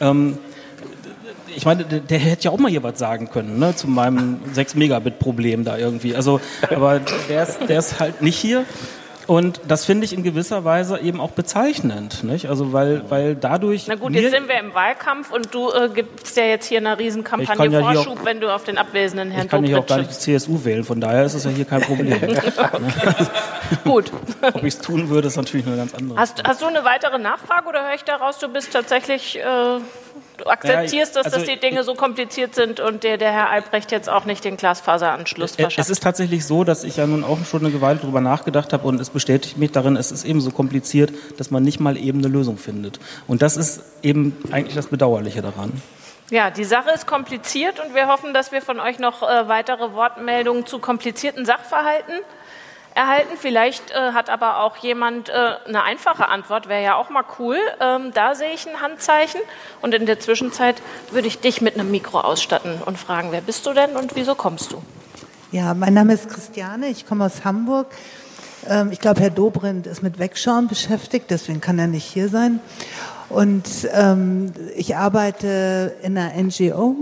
Ähm, 0.00 0.38
ich 1.54 1.64
meine, 1.64 1.84
der, 1.84 2.00
der, 2.00 2.18
hätte 2.18 2.44
ja 2.44 2.50
auch 2.50 2.58
mal 2.58 2.70
hier 2.70 2.82
was 2.82 2.98
sagen 2.98 3.28
können, 3.30 3.58
ne, 3.58 3.74
zu 3.76 3.86
meinem 3.88 4.40
6 4.52 4.74
Megabit 4.74 5.18
Problem 5.18 5.64
da 5.64 5.76
irgendwie. 5.76 6.14
Also, 6.16 6.40
aber 6.70 7.00
der 7.28 7.42
ist, 7.42 7.58
der 7.68 7.78
ist 7.78 8.00
halt 8.00 8.22
nicht 8.22 8.38
hier. 8.38 8.64
Und 9.26 9.60
das 9.68 9.84
finde 9.84 10.04
ich 10.04 10.12
in 10.12 10.22
gewisser 10.22 10.64
Weise 10.64 10.98
eben 10.98 11.20
auch 11.20 11.30
bezeichnend, 11.30 12.24
nicht? 12.24 12.48
Also 12.48 12.72
weil, 12.72 13.08
weil 13.10 13.36
dadurch. 13.36 13.86
Na 13.86 13.94
gut, 13.94 14.12
jetzt 14.12 14.32
sind 14.32 14.48
wir 14.48 14.58
im 14.58 14.74
Wahlkampf 14.74 15.30
und 15.32 15.54
du 15.54 15.70
äh, 15.70 15.88
gibst 15.88 16.36
ja 16.36 16.44
jetzt 16.44 16.66
hier 16.66 16.78
eine 16.78 16.98
Riesenkampagne 16.98 17.68
ja 17.68 17.80
Vorschub, 17.80 18.20
auch, 18.20 18.24
wenn 18.24 18.40
du 18.40 18.52
auf 18.52 18.64
den 18.64 18.78
abwesenden 18.78 19.30
Herrn 19.30 19.44
Ich 19.44 19.50
kann 19.50 19.64
ja 19.64 19.78
auch 19.78 19.86
gar 19.86 19.98
nicht 19.98 20.10
die 20.10 20.18
CSU 20.18 20.64
wählen, 20.64 20.84
von 20.84 21.00
daher 21.00 21.24
ist 21.24 21.34
es 21.34 21.44
ja 21.44 21.50
hier 21.50 21.64
kein 21.64 21.82
Problem. 21.82 22.20
gut. 23.84 24.12
Ob 24.42 24.64
ich 24.64 24.74
es 24.74 24.78
tun 24.80 25.08
würde, 25.08 25.28
ist 25.28 25.36
natürlich 25.36 25.66
eine 25.66 25.76
ganz 25.76 25.94
andere. 25.94 26.18
Hast, 26.18 26.42
hast, 26.44 26.62
du 26.62 26.66
eine 26.66 26.84
weitere 26.84 27.18
Nachfrage 27.18 27.68
oder 27.68 27.86
höre 27.86 27.94
ich 27.94 28.04
daraus, 28.04 28.38
du 28.38 28.48
bist 28.48 28.72
tatsächlich 28.72 29.38
äh, 29.38 29.78
Du 30.38 30.46
akzeptierst, 30.46 31.16
dass, 31.16 31.26
also 31.26 31.38
dass 31.38 31.46
die 31.46 31.58
Dinge 31.58 31.84
so 31.84 31.94
kompliziert 31.94 32.54
sind 32.54 32.80
und 32.80 33.04
der, 33.04 33.16
der 33.18 33.32
Herr 33.32 33.50
Albrecht 33.50 33.92
jetzt 33.92 34.08
auch 34.08 34.24
nicht 34.24 34.44
den 34.44 34.56
Glasfaseranschluss 34.56 35.56
verschafft. 35.56 35.78
Es 35.78 35.90
ist 35.90 36.02
tatsächlich 36.02 36.46
so, 36.46 36.64
dass 36.64 36.84
ich 36.84 36.96
ja 36.96 37.06
nun 37.06 37.24
auch 37.24 37.38
schon 37.44 37.60
eine 37.60 37.70
Gewalt 37.70 38.02
darüber 38.02 38.20
nachgedacht 38.20 38.72
habe 38.72 38.86
und 38.88 39.00
es 39.00 39.10
bestätigt 39.10 39.58
mich 39.58 39.72
darin, 39.72 39.96
es 39.96 40.10
ist 40.10 40.24
eben 40.24 40.40
so 40.40 40.50
kompliziert, 40.50 41.12
dass 41.38 41.50
man 41.50 41.62
nicht 41.62 41.80
mal 41.80 41.96
eben 41.96 42.18
eine 42.18 42.28
Lösung 42.28 42.56
findet. 42.56 42.98
Und 43.26 43.42
das 43.42 43.56
ist 43.56 43.82
eben 44.02 44.36
eigentlich 44.50 44.74
das 44.74 44.86
Bedauerliche 44.86 45.42
daran. 45.42 45.72
Ja, 46.30 46.50
die 46.50 46.64
Sache 46.64 46.90
ist 46.94 47.06
kompliziert 47.06 47.78
und 47.78 47.94
wir 47.94 48.06
hoffen, 48.08 48.32
dass 48.32 48.52
wir 48.52 48.62
von 48.62 48.80
euch 48.80 48.98
noch 48.98 49.22
äh, 49.22 49.48
weitere 49.48 49.92
Wortmeldungen 49.92 50.64
zu 50.64 50.78
komplizierten 50.78 51.44
Sachverhalten 51.44 52.14
erhalten. 52.94 53.36
Vielleicht 53.38 53.90
äh, 53.90 54.12
hat 54.12 54.30
aber 54.30 54.60
auch 54.60 54.76
jemand 54.76 55.28
äh, 55.28 55.32
eine 55.66 55.82
einfache 55.82 56.28
Antwort, 56.28 56.68
wäre 56.68 56.82
ja 56.82 56.96
auch 56.96 57.10
mal 57.10 57.24
cool. 57.38 57.56
Ähm, 57.80 58.12
da 58.14 58.34
sehe 58.34 58.52
ich 58.52 58.66
ein 58.68 58.80
Handzeichen. 58.80 59.40
Und 59.80 59.94
in 59.94 60.06
der 60.06 60.20
Zwischenzeit 60.20 60.82
würde 61.10 61.28
ich 61.28 61.40
dich 61.40 61.60
mit 61.60 61.74
einem 61.74 61.90
Mikro 61.90 62.20
ausstatten 62.20 62.80
und 62.84 62.98
fragen, 62.98 63.28
wer 63.32 63.40
bist 63.40 63.66
du 63.66 63.72
denn 63.72 63.96
und 63.96 64.14
wieso 64.14 64.34
kommst 64.34 64.72
du? 64.72 64.82
Ja, 65.50 65.74
mein 65.74 65.94
Name 65.94 66.14
ist 66.14 66.30
Christiane, 66.30 66.88
ich 66.88 67.06
komme 67.06 67.26
aus 67.26 67.44
Hamburg. 67.44 67.88
Ähm, 68.68 68.90
ich 68.92 69.00
glaube, 69.00 69.20
Herr 69.20 69.30
Dobrindt 69.30 69.86
ist 69.86 70.02
mit 70.02 70.18
Wegschauen 70.18 70.68
beschäftigt, 70.68 71.26
deswegen 71.30 71.60
kann 71.60 71.78
er 71.78 71.88
nicht 71.88 72.04
hier 72.04 72.28
sein. 72.28 72.60
Und 73.28 73.64
ähm, 73.92 74.52
ich 74.76 74.96
arbeite 74.96 75.94
in 76.02 76.18
einer 76.18 76.42
NGO, 76.42 76.96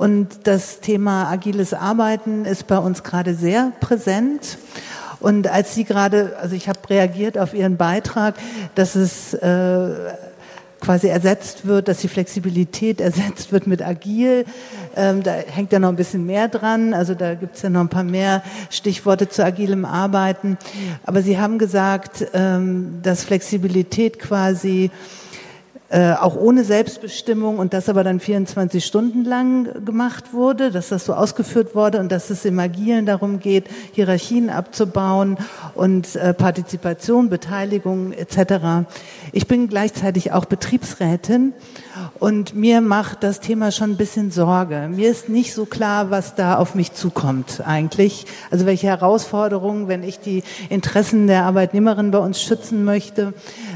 und 0.00 0.28
das 0.44 0.80
Thema 0.80 1.28
agiles 1.30 1.74
Arbeiten 1.74 2.46
ist 2.46 2.66
bei 2.66 2.78
uns 2.78 3.02
gerade 3.02 3.34
sehr 3.34 3.70
präsent. 3.80 4.56
Und 5.20 5.46
als 5.46 5.74
Sie 5.74 5.84
gerade, 5.84 6.38
also 6.40 6.56
ich 6.56 6.70
habe 6.70 6.78
reagiert 6.88 7.36
auf 7.36 7.52
Ihren 7.52 7.76
Beitrag, 7.76 8.36
dass 8.74 8.94
es 8.94 9.34
äh, 9.34 9.90
quasi 10.80 11.08
ersetzt 11.08 11.66
wird, 11.66 11.88
dass 11.88 11.98
die 11.98 12.08
Flexibilität 12.08 13.02
ersetzt 13.02 13.52
wird 13.52 13.66
mit 13.66 13.86
agil. 13.86 14.46
Ähm, 14.96 15.22
da 15.22 15.32
hängt 15.32 15.70
ja 15.70 15.78
noch 15.78 15.90
ein 15.90 15.96
bisschen 15.96 16.24
mehr 16.24 16.48
dran. 16.48 16.94
Also 16.94 17.12
da 17.12 17.34
gibt 17.34 17.56
es 17.56 17.62
ja 17.62 17.68
noch 17.68 17.82
ein 17.82 17.90
paar 17.90 18.02
mehr 18.02 18.42
Stichworte 18.70 19.28
zu 19.28 19.44
agilem 19.44 19.84
Arbeiten. 19.84 20.56
Aber 21.04 21.20
Sie 21.20 21.38
haben 21.38 21.58
gesagt, 21.58 22.26
ähm, 22.32 23.00
dass 23.02 23.24
Flexibilität 23.24 24.18
quasi 24.18 24.90
äh, 25.90 26.12
auch 26.12 26.36
ohne 26.36 26.62
Selbstbestimmung 26.62 27.58
und 27.58 27.74
das 27.74 27.88
aber 27.88 28.04
dann 28.04 28.20
24 28.20 28.84
Stunden 28.84 29.24
lang 29.24 29.84
gemacht 29.84 30.32
wurde, 30.32 30.70
dass 30.70 30.90
das 30.90 31.04
so 31.04 31.14
ausgeführt 31.14 31.74
wurde 31.74 31.98
und 31.98 32.12
dass 32.12 32.30
es 32.30 32.44
im 32.44 32.60
Agilen 32.60 33.06
darum 33.06 33.40
geht, 33.40 33.64
Hierarchien 33.92 34.50
abzubauen 34.50 35.36
und 35.74 36.14
äh, 36.14 36.32
Partizipation, 36.32 37.28
Beteiligung 37.28 38.12
etc. 38.12 38.86
Ich 39.32 39.48
bin 39.48 39.66
gleichzeitig 39.68 40.30
auch 40.30 40.44
Betriebsrätin 40.44 41.54
und 42.18 42.54
mir 42.54 42.80
macht 42.80 43.22
das 43.22 43.40
Thema 43.40 43.72
schon 43.72 43.92
ein 43.92 43.96
bisschen 43.96 44.30
Sorge. 44.30 44.88
Mir 44.90 45.10
ist 45.10 45.28
nicht 45.28 45.54
so 45.54 45.66
klar, 45.66 46.10
was 46.10 46.34
da 46.34 46.56
auf 46.56 46.74
mich 46.74 46.92
zukommt 46.92 47.62
eigentlich. 47.66 48.26
Also 48.50 48.66
welche 48.66 48.88
Herausforderungen, 48.88 49.88
wenn 49.88 50.02
ich 50.02 50.20
die 50.20 50.42
Interessen 50.68 51.26
der 51.26 51.44
Arbeitnehmerin 51.44 52.10
bei 52.10 52.18
uns 52.18 52.42
schützen 52.42 52.84
möchte, 52.84 53.32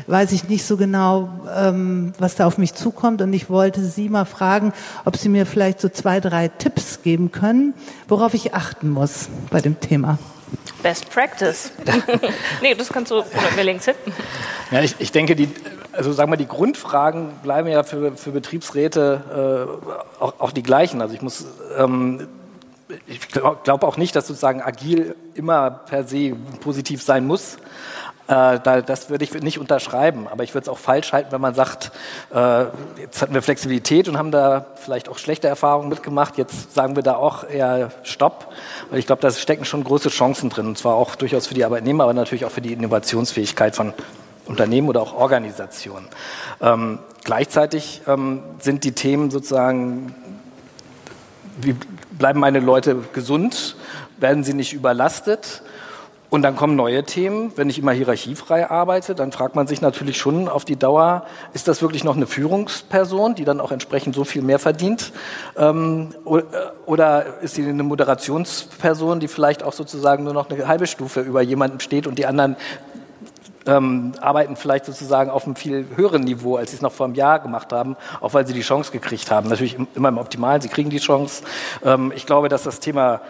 weiß 0.07 0.33
ich 0.33 0.49
nicht 0.49 0.64
so 0.64 0.77
genau, 0.77 1.29
ähm, 1.57 2.12
was 2.18 2.37
da 2.37 2.47
auf 2.47 2.59
mich 2.59 2.75
zukommt. 2.75 3.22
Und 3.22 3.33
ich 3.33 3.49
wollte 3.49 3.83
Sie 3.85 4.09
mal 4.09 4.25
fragen, 4.25 4.72
ob 5.05 5.16
Sie 5.16 5.29
mir 5.29 5.47
vielleicht 5.47 5.81
so 5.81 5.89
zwei, 5.89 6.20
drei 6.20 6.49
Tipps 6.49 7.03
geben 7.03 7.33
können, 7.33 7.75
worauf 8.09 8.35
ich 8.35 8.55
achten 8.55 8.91
muss 8.91 9.29
bei 9.51 9.61
dem 9.61 9.81
Thema. 9.81 10.18
Best 10.83 11.11
Practice. 11.11 11.72
nee, 12.62 12.75
das 12.75 12.89
kannst 12.91 13.11
du 13.11 13.22
mir 13.57 13.62
links 13.62 13.87
hinten. 13.87 14.12
Ja, 14.70 14.83
ich, 14.83 14.95
ich 14.99 15.12
denke, 15.12 15.35
die, 15.35 15.49
also 15.97 16.12
sagen 16.12 16.30
wir, 16.30 16.36
die 16.36 16.49
Grundfragen 16.49 17.30
bleiben 17.42 17.68
ja 17.68 17.82
für, 17.82 18.16
für 18.16 18.30
Betriebsräte 18.30 19.68
äh, 20.20 20.22
auch, 20.22 20.34
auch 20.38 20.53
die 20.53 20.62
gleichen. 20.62 21.01
Also 21.01 21.14
ich 21.14 21.22
muss, 21.22 21.47
ähm, 21.76 22.26
ich 23.07 23.28
glaube 23.28 23.59
glaub 23.64 23.84
auch 23.84 23.97
nicht, 23.97 24.14
dass 24.14 24.26
sozusagen 24.26 24.62
agil 24.62 25.16
immer 25.34 25.70
per 25.70 26.05
se 26.05 26.36
positiv 26.61 27.03
sein 27.03 27.26
muss. 27.26 27.57
Äh, 28.26 28.59
da, 28.61 28.80
das 28.80 29.11
würde 29.11 29.22
ich 29.24 29.34
nicht 29.34 29.59
unterschreiben, 29.59 30.28
aber 30.30 30.45
ich 30.45 30.55
würde 30.55 30.62
es 30.62 30.68
auch 30.70 30.78
falsch 30.78 31.12
halten, 31.12 31.30
wenn 31.30 31.42
man 31.42 31.55
sagt, 31.55 31.92
äh, 32.34 32.64
jetzt 32.99 33.20
hatten 33.20 33.34
wir 33.34 33.42
Flexibilität 33.42 34.09
und 34.09 34.16
haben 34.16 34.30
da 34.30 34.64
vielleicht 34.76 35.11
auch 35.11 35.18
schlechte 35.18 35.47
Erfahrungen 35.47 35.90
mitgemacht, 35.90 36.38
jetzt 36.38 36.72
sagen 36.74 36.97
wir 36.97 37.03
da 37.03 37.16
auch 37.16 37.45
eher 37.45 37.90
Stopp. 38.03 38.51
Weil 38.88 38.99
ich 38.99 39.07
glaube, 39.07 39.20
da 39.20 39.30
stecken 39.30 39.66
schon 39.66 39.84
große 39.84 40.09
Chancen 40.09 40.49
drin, 40.49 40.66
und 40.66 40.78
zwar 40.78 40.95
auch 40.95 41.16
durchaus 41.16 41.47
für 41.47 41.55
die 41.55 41.66
Arbeitnehmer, 41.66 42.05
aber 42.05 42.14
natürlich 42.14 42.47
auch 42.47 42.51
für 42.51 42.62
die 42.62 42.72
Innovationsfähigkeit 42.72 43.76
von 43.76 43.92
Unternehmen 44.47 44.88
oder 44.88 45.01
auch 45.01 45.14
Organisationen. 45.14 46.07
Ähm, 46.61 46.99
gleichzeitig 47.24 48.03
ähm, 48.07 48.42
sind 48.61 48.84
die 48.84 48.92
Themen 48.92 49.30
sozusagen, 49.30 50.14
wie 51.61 51.74
bleiben 52.12 52.40
meine 52.40 52.61
Leute 52.61 52.97
gesund, 53.12 53.76
werden 54.18 54.45
sie 54.45 54.55
nicht 54.55 54.72
überlastet? 54.72 55.62
Und 56.34 56.42
dann 56.42 56.57
kommen 56.57 56.74
neue 56.74 57.05
Themen. 57.05 57.53
Wenn 57.55 57.70
ich 57.70 57.78
immer 57.78 57.92
hierarchiefrei 57.92 58.68
arbeite, 58.68 59.14
dann 59.14 59.30
fragt 59.30 59.55
man 59.55 59.68
sich 59.68 59.80
natürlich 59.80 60.18
schon 60.18 60.49
auf 60.49 60.64
die 60.64 60.74
Dauer, 60.74 61.26
ist 61.53 61.68
das 61.68 61.80
wirklich 61.80 62.03
noch 62.03 62.16
eine 62.16 62.26
Führungsperson, 62.26 63.36
die 63.36 63.45
dann 63.45 63.61
auch 63.61 63.70
entsprechend 63.70 64.16
so 64.16 64.24
viel 64.24 64.42
mehr 64.42 64.59
verdient? 64.59 65.12
Ähm, 65.57 66.12
oder 66.86 67.40
ist 67.40 67.55
sie 67.55 67.64
eine 67.64 67.84
Moderationsperson, 67.84 69.20
die 69.20 69.28
vielleicht 69.28 69.62
auch 69.62 69.72
sozusagen 69.72 70.24
nur 70.24 70.32
noch 70.32 70.51
eine 70.51 70.66
halbe 70.66 70.88
Stufe 70.88 71.20
über 71.20 71.40
jemanden 71.40 71.78
steht 71.78 72.09
und 72.09 72.18
die 72.18 72.26
anderen 72.26 72.57
ähm, 73.67 74.12
arbeiten 74.21 74.57
vielleicht 74.57 74.85
sozusagen 74.85 75.31
auf 75.31 75.45
einem 75.45 75.57
viel 75.57 75.87
höheren 75.97 76.23
Niveau, 76.23 76.57
als 76.57 76.71
sie 76.71 76.77
es 76.77 76.83
noch 76.83 76.93
vor 76.93 77.07
einem 77.07 77.15
Jahr 77.15 77.39
gemacht 77.39 77.73
haben, 77.73 77.97
auch 78.21 78.35
weil 78.35 78.47
sie 78.47 78.53
die 78.53 78.62
Chance 78.62 78.93
gekriegt 78.93 79.31
haben. 79.31 79.49
Natürlich 79.49 79.77
immer 79.95 80.09
im 80.09 80.19
Optimalen, 80.19 80.61
sie 80.61 80.69
kriegen 80.69 80.91
die 80.91 80.99
Chance. 80.99 81.45
Ähm, 81.85 82.12
ich 82.15 82.27
glaube, 82.27 82.49
dass 82.49 82.62
das 82.62 82.81
Thema 82.81 83.21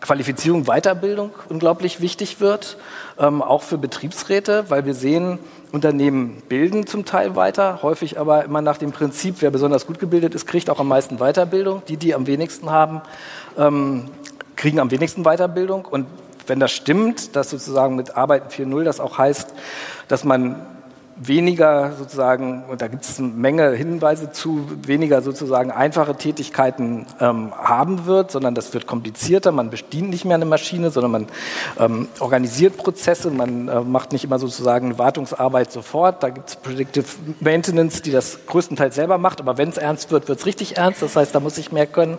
Qualifizierung, 0.00 0.64
Weiterbildung 0.64 1.30
unglaublich 1.48 2.00
wichtig 2.00 2.40
wird, 2.40 2.78
ähm, 3.18 3.42
auch 3.42 3.62
für 3.62 3.76
Betriebsräte, 3.76 4.64
weil 4.68 4.86
wir 4.86 4.94
sehen, 4.94 5.38
Unternehmen 5.72 6.42
bilden 6.48 6.86
zum 6.86 7.04
Teil 7.04 7.36
weiter, 7.36 7.80
häufig 7.82 8.18
aber 8.18 8.44
immer 8.44 8.60
nach 8.60 8.78
dem 8.78 8.92
Prinzip, 8.92 9.36
wer 9.40 9.50
besonders 9.50 9.86
gut 9.86 10.00
gebildet 10.00 10.34
ist, 10.34 10.46
kriegt 10.46 10.68
auch 10.70 10.80
am 10.80 10.88
meisten 10.88 11.18
Weiterbildung. 11.18 11.82
Die, 11.86 11.96
die 11.96 12.14
am 12.14 12.26
wenigsten 12.26 12.70
haben, 12.70 13.02
ähm, 13.56 14.06
kriegen 14.56 14.80
am 14.80 14.90
wenigsten 14.90 15.22
Weiterbildung. 15.22 15.84
Und 15.84 16.06
wenn 16.46 16.60
das 16.60 16.72
stimmt, 16.72 17.36
dass 17.36 17.50
sozusagen 17.50 17.96
mit 17.96 18.16
Arbeiten 18.16 18.48
4.0 18.48 18.84
das 18.84 19.00
auch 19.00 19.18
heißt, 19.18 19.52
dass 20.08 20.24
man 20.24 20.66
weniger 21.22 21.92
sozusagen, 21.98 22.64
und 22.68 22.80
da 22.80 22.88
gibt 22.88 23.04
es 23.04 23.18
eine 23.18 23.28
Menge 23.28 23.70
Hinweise 23.72 24.32
zu, 24.32 24.66
weniger 24.86 25.20
sozusagen 25.20 25.70
einfache 25.70 26.14
Tätigkeiten 26.14 27.06
ähm, 27.20 27.52
haben 27.54 28.06
wird, 28.06 28.30
sondern 28.30 28.54
das 28.54 28.72
wird 28.72 28.86
komplizierter. 28.86 29.52
Man 29.52 29.68
bedient 29.68 30.08
nicht 30.08 30.24
mehr 30.24 30.36
eine 30.36 30.46
Maschine, 30.46 30.90
sondern 30.90 31.12
man 31.12 31.26
ähm, 31.78 32.08
organisiert 32.20 32.78
Prozesse, 32.78 33.30
man 33.30 33.68
äh, 33.68 33.80
macht 33.80 34.12
nicht 34.12 34.24
immer 34.24 34.38
sozusagen 34.38 34.86
eine 34.86 34.98
Wartungsarbeit 34.98 35.70
sofort. 35.70 36.22
Da 36.22 36.30
gibt 36.30 36.48
es 36.48 36.56
Predictive 36.56 37.06
Maintenance, 37.40 38.00
die 38.00 38.12
das 38.12 38.46
größtenteils 38.46 38.94
selber 38.94 39.18
macht, 39.18 39.40
aber 39.40 39.58
wenn 39.58 39.68
es 39.68 39.76
ernst 39.76 40.10
wird, 40.10 40.26
wird 40.28 40.40
es 40.40 40.46
richtig 40.46 40.78
ernst. 40.78 41.02
Das 41.02 41.16
heißt, 41.16 41.34
da 41.34 41.40
muss 41.40 41.58
ich 41.58 41.70
mehr 41.70 41.86
können. 41.86 42.16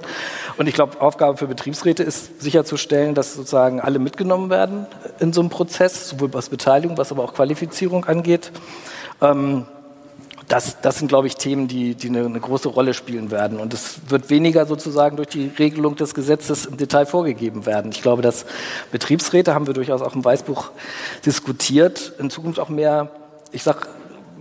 Und 0.58 0.68
ich 0.68 0.76
glaube, 0.76 1.02
Aufgabe 1.02 1.38
für 1.38 1.48
Betriebsräte 1.48 2.04
ist 2.04 2.40
sicherzustellen, 2.42 3.16
dass 3.16 3.34
sozusagen 3.34 3.82
alle 3.82 3.98
mitgenommen 3.98 4.52
werden 4.52 4.86
in 5.20 5.34
so 5.34 5.42
einem 5.42 5.50
Prozess, 5.50 6.10
sowohl 6.10 6.32
was 6.34 6.50
Beteiligung, 6.50 6.98
was 7.00 7.12
aber 7.12 7.24
auch 7.24 7.34
Qualifizierung 7.34 8.06
angeht. 8.06 8.52
Ähm, 9.22 9.66
das, 10.48 10.82
das 10.82 11.00
sind, 11.00 11.08
glaube 11.08 11.28
ich, 11.28 11.38
Themen, 11.38 11.70
die, 11.70 11.96
die 11.96 12.10
eine, 12.10 12.26
eine, 12.26 12.40
große 12.40 12.68
Rolle 12.68 12.94
spielen 12.94 13.32
werden. 13.32 13.58
Und 13.58 13.74
es 13.74 14.02
wird 14.10 14.30
weniger 14.30 14.66
sozusagen 14.66 15.16
durch 15.16 15.30
die 15.30 15.50
Regelung 15.58 15.96
des 15.96 16.14
Gesetzes 16.14 16.66
im 16.66 16.76
Detail 16.76 17.06
vorgegeben 17.06 17.66
werden. 17.66 17.92
Ich 17.92 18.02
glaube, 18.02 18.22
dass 18.22 18.46
Betriebsräte, 18.92 19.54
haben 19.54 19.68
wir 19.68 19.74
durchaus 19.74 20.02
auch 20.02 20.14
im 20.14 20.26
Weißbuch 20.26 20.72
diskutiert, 21.26 22.14
in 22.20 22.30
Zukunft 22.30 22.60
auch 22.60 22.68
mehr, 22.68 23.12
ich 23.54 23.64
sage, 23.64 23.88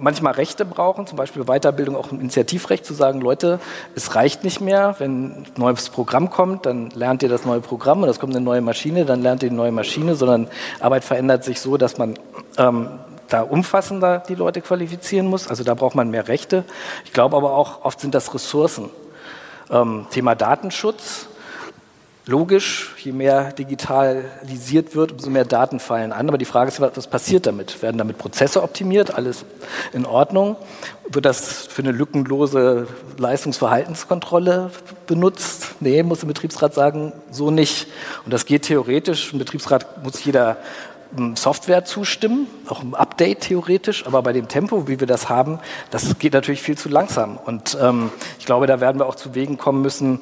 manchmal 0.01 0.33
Rechte 0.33 0.65
brauchen, 0.65 1.07
zum 1.07 1.17
Beispiel 1.17 1.45
Weiterbildung, 1.45 1.95
auch 1.95 2.11
ein 2.11 2.21
Initiativrecht, 2.21 2.85
zu 2.85 2.95
sagen, 2.95 3.21
Leute, 3.21 3.61
es 3.95 4.15
reicht 4.15 4.43
nicht 4.43 4.61
mehr, 4.61 4.97
wenn 4.99 5.13
ein 5.13 5.47
neues 5.57 5.91
Programm 5.91 6.31
kommt, 6.31 6.67
dann 6.67 6.91
lernt 6.91 7.23
ihr 7.23 7.29
das 7.29 7.45
neue 7.45 7.61
Programm 7.61 8.03
und 8.03 8.09
es 8.09 8.19
kommt 8.19 8.35
eine 8.35 8.45
neue 8.45 8.63
Maschine, 8.63 9.05
dann 9.05 9.23
lernt 9.23 9.43
ihr 9.43 9.51
die 9.51 9.55
neue 9.55 9.73
Maschine, 9.73 10.15
sondern 10.17 10.49
Arbeit 10.81 11.05
verändert 11.05 11.45
sich 11.45 11.61
so, 11.61 11.77
dass 11.77 11.99
man 11.99 12.19
ähm, 12.57 12.89
da 13.33 13.43
umfassender 13.43 14.23
die 14.29 14.35
Leute 14.35 14.61
qualifizieren 14.61 15.27
muss. 15.27 15.49
Also 15.49 15.65
da 15.65 15.75
braucht 15.75 15.95
man 15.95 16.11
mehr 16.11 16.29
Rechte. 16.29 16.65
Ich 17.05 17.13
glaube 17.13 17.37
aber 17.37 17.55
auch, 17.55 17.85
oft 17.85 18.01
sind 18.01 18.15
das 18.15 18.35
Ressourcen. 18.35 18.91
Ähm, 19.71 20.07
Thema 20.11 20.35
Datenschutz. 20.35 21.27
Logisch, 22.27 22.95
je 22.99 23.13
mehr 23.13 23.51
digitalisiert 23.53 24.95
wird, 24.95 25.13
umso 25.13 25.31
mehr 25.31 25.45
Daten 25.45 25.81
fallen 25.81 26.13
an. 26.13 26.29
Aber 26.29 26.39
die 26.39 26.45
Frage 26.45 26.71
ist, 26.71 26.81
was 26.81 27.07
passiert 27.07 27.47
damit? 27.47 27.83
Werden 27.83 27.97
damit 27.97 28.19
Prozesse 28.19 28.63
optimiert? 28.63 29.15
Alles 29.15 29.45
in 29.93 30.05
Ordnung? 30.05 30.57
Wird 31.09 31.25
das 31.25 31.67
für 31.67 31.83
eine 31.83 31.91
lückenlose 31.91 32.87
Leistungsverhaltenskontrolle 33.17 34.71
benutzt? 35.07 35.75
Nee, 35.81 36.03
muss 36.03 36.21
der 36.21 36.29
Betriebsrat 36.29 36.75
sagen, 36.75 37.13
so 37.33 37.51
nicht. 37.51 37.89
Und 38.25 38.33
das 38.33 38.45
geht 38.45 38.63
theoretisch. 38.63 39.33
Ein 39.33 39.39
Betriebsrat 39.39 40.05
muss 40.05 40.23
jeder 40.23 40.59
Software 41.35 41.85
zustimmen, 41.85 42.47
auch 42.69 42.83
im 42.83 42.95
Update 42.95 43.41
theoretisch, 43.41 44.07
aber 44.07 44.23
bei 44.23 44.33
dem 44.33 44.49
Tempo, 44.49 44.87
wie 44.87 45.01
wir 45.01 45.07
das 45.07 45.29
haben, 45.29 45.59
das 45.91 46.19
geht 46.19 46.35
natürlich 46.35 46.63
viel 46.63 46.79
zu 46.79 46.89
langsam. 46.89 47.37
Und 47.37 47.77
ähm, 47.81 48.11
ich 48.39 48.47
glaube, 48.47 48.67
da 48.67 48.81
werden 48.81 48.99
wir 48.99 49.07
auch 49.07 49.17
zu 49.17 49.35
Wegen 49.35 49.59
kommen 49.59 49.83
müssen, 49.83 50.21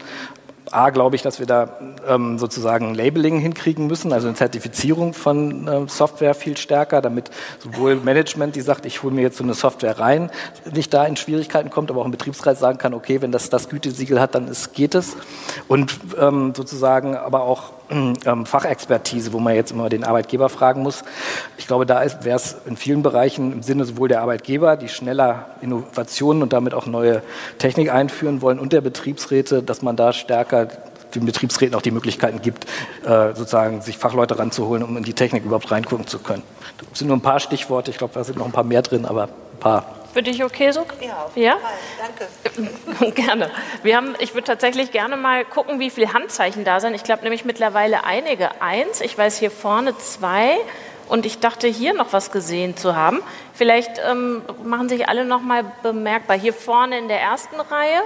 A, 0.72 0.90
glaube 0.90 1.16
ich, 1.16 1.22
dass 1.22 1.38
wir 1.38 1.46
da 1.46 1.78
ähm, 2.06 2.38
sozusagen 2.38 2.94
Labeling 2.94 3.38
hinkriegen 3.38 3.86
müssen, 3.86 4.12
also 4.12 4.28
eine 4.28 4.36
Zertifizierung 4.36 5.14
von 5.14 5.66
äh, 5.66 5.88
Software 5.88 6.34
viel 6.34 6.56
stärker, 6.56 7.00
damit 7.00 7.30
sowohl 7.58 7.96
Management, 7.96 8.56
die 8.56 8.60
sagt, 8.60 8.84
ich 8.84 9.02
hole 9.02 9.14
mir 9.14 9.22
jetzt 9.22 9.38
so 9.38 9.44
eine 9.44 9.54
Software 9.54 9.98
rein, 9.98 10.30
nicht 10.72 10.92
da 10.92 11.04
in 11.04 11.16
Schwierigkeiten 11.16 11.70
kommt, 11.70 11.90
aber 11.90 12.00
auch 12.00 12.04
ein 12.04 12.10
Betriebsrat 12.10 12.58
sagen 12.58 12.78
kann, 12.78 12.94
okay, 12.94 13.22
wenn 13.22 13.32
das 13.32 13.50
das 13.50 13.68
Gütesiegel 13.68 14.20
hat, 14.20 14.34
dann 14.34 14.48
ist, 14.48 14.74
geht 14.74 14.94
es. 14.94 15.16
Und 15.68 15.98
ähm, 16.20 16.52
sozusagen 16.54 17.16
aber 17.16 17.42
auch 17.42 17.72
ähm, 17.90 18.46
Fachexpertise, 18.46 19.32
wo 19.32 19.38
man 19.38 19.54
jetzt 19.54 19.72
immer 19.72 19.88
den 19.88 20.04
Arbeitgeber 20.04 20.48
fragen 20.48 20.82
muss. 20.82 21.04
Ich 21.56 21.66
glaube, 21.66 21.86
da 21.86 22.02
wäre 22.22 22.36
es 22.36 22.56
in 22.66 22.76
vielen 22.76 23.02
Bereichen 23.02 23.52
im 23.52 23.62
Sinne 23.62 23.84
sowohl 23.84 24.08
der 24.08 24.22
Arbeitgeber, 24.22 24.76
die 24.76 24.88
schneller 24.88 25.46
Innovationen 25.60 26.42
und 26.42 26.52
damit 26.52 26.74
auch 26.74 26.86
neue 26.86 27.22
Technik 27.58 27.92
einführen 27.92 28.42
wollen, 28.42 28.58
und 28.58 28.72
der 28.72 28.80
Betriebsräte, 28.80 29.62
dass 29.62 29.82
man 29.82 29.96
da 29.96 30.12
stärker 30.12 30.68
den 31.14 31.24
Betriebsräten 31.24 31.74
auch 31.74 31.82
die 31.82 31.90
Möglichkeiten 31.90 32.42
gibt, 32.42 32.66
äh, 33.04 33.34
sozusagen 33.34 33.80
sich 33.80 33.98
Fachleute 33.98 34.38
ranzuholen, 34.38 34.82
um 34.82 34.96
in 34.96 35.04
die 35.04 35.14
Technik 35.14 35.44
überhaupt 35.44 35.70
reingucken 35.70 36.06
zu 36.06 36.18
können. 36.18 36.42
Das 36.90 36.98
sind 36.98 37.08
nur 37.08 37.16
ein 37.16 37.22
paar 37.22 37.40
Stichworte, 37.40 37.90
ich 37.90 37.98
glaube, 37.98 38.14
da 38.14 38.24
sind 38.24 38.38
noch 38.38 38.46
ein 38.46 38.52
paar 38.52 38.64
mehr 38.64 38.82
drin, 38.82 39.04
aber 39.04 39.24
ein 39.24 39.60
paar. 39.60 39.97
Für 40.18 40.22
dich 40.24 40.42
okay 40.42 40.72
so? 40.72 40.84
Ja, 41.00 41.26
auf 41.26 41.36
ja? 41.36 41.58
Danke. 42.98 43.14
gerne. 43.14 43.52
Wir 43.84 43.96
haben, 43.96 44.16
ich 44.18 44.34
würde 44.34 44.46
tatsächlich 44.46 44.90
gerne 44.90 45.16
mal 45.16 45.44
gucken, 45.44 45.78
wie 45.78 45.90
viele 45.90 46.12
Handzeichen 46.12 46.64
da 46.64 46.80
sind. 46.80 46.94
Ich 46.94 47.04
glaube 47.04 47.22
nämlich 47.22 47.44
mittlerweile 47.44 48.02
einige. 48.02 48.60
Eins, 48.60 49.00
ich 49.00 49.16
weiß 49.16 49.38
hier 49.38 49.52
vorne 49.52 49.96
zwei 49.96 50.56
und 51.08 51.24
ich 51.24 51.38
dachte 51.38 51.68
hier 51.68 51.94
noch 51.94 52.12
was 52.12 52.32
gesehen 52.32 52.76
zu 52.76 52.96
haben. 52.96 53.22
Vielleicht 53.54 54.00
ähm, 54.10 54.42
machen 54.64 54.88
sich 54.88 55.08
alle 55.08 55.24
noch 55.24 55.40
mal 55.40 55.64
bemerkbar. 55.84 56.36
Hier 56.36 56.52
vorne 56.52 56.98
in 56.98 57.06
der 57.06 57.20
ersten 57.20 57.60
Reihe. 57.60 58.00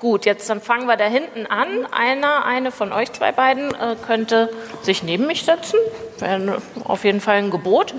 Gut, 0.00 0.24
jetzt 0.24 0.48
dann 0.48 0.62
fangen 0.62 0.86
wir 0.86 0.96
da 0.96 1.04
hinten 1.04 1.44
an. 1.44 1.86
Einer, 1.92 2.46
eine 2.46 2.70
von 2.70 2.94
euch 2.94 3.12
zwei 3.12 3.30
beiden 3.30 3.74
äh, 3.74 3.94
könnte 4.06 4.48
sich 4.80 5.02
neben 5.02 5.26
mich 5.26 5.44
setzen. 5.44 5.78
Wäre 6.18 6.62
auf 6.84 7.04
jeden 7.04 7.20
Fall 7.20 7.36
ein 7.36 7.50
Gebot 7.50 7.92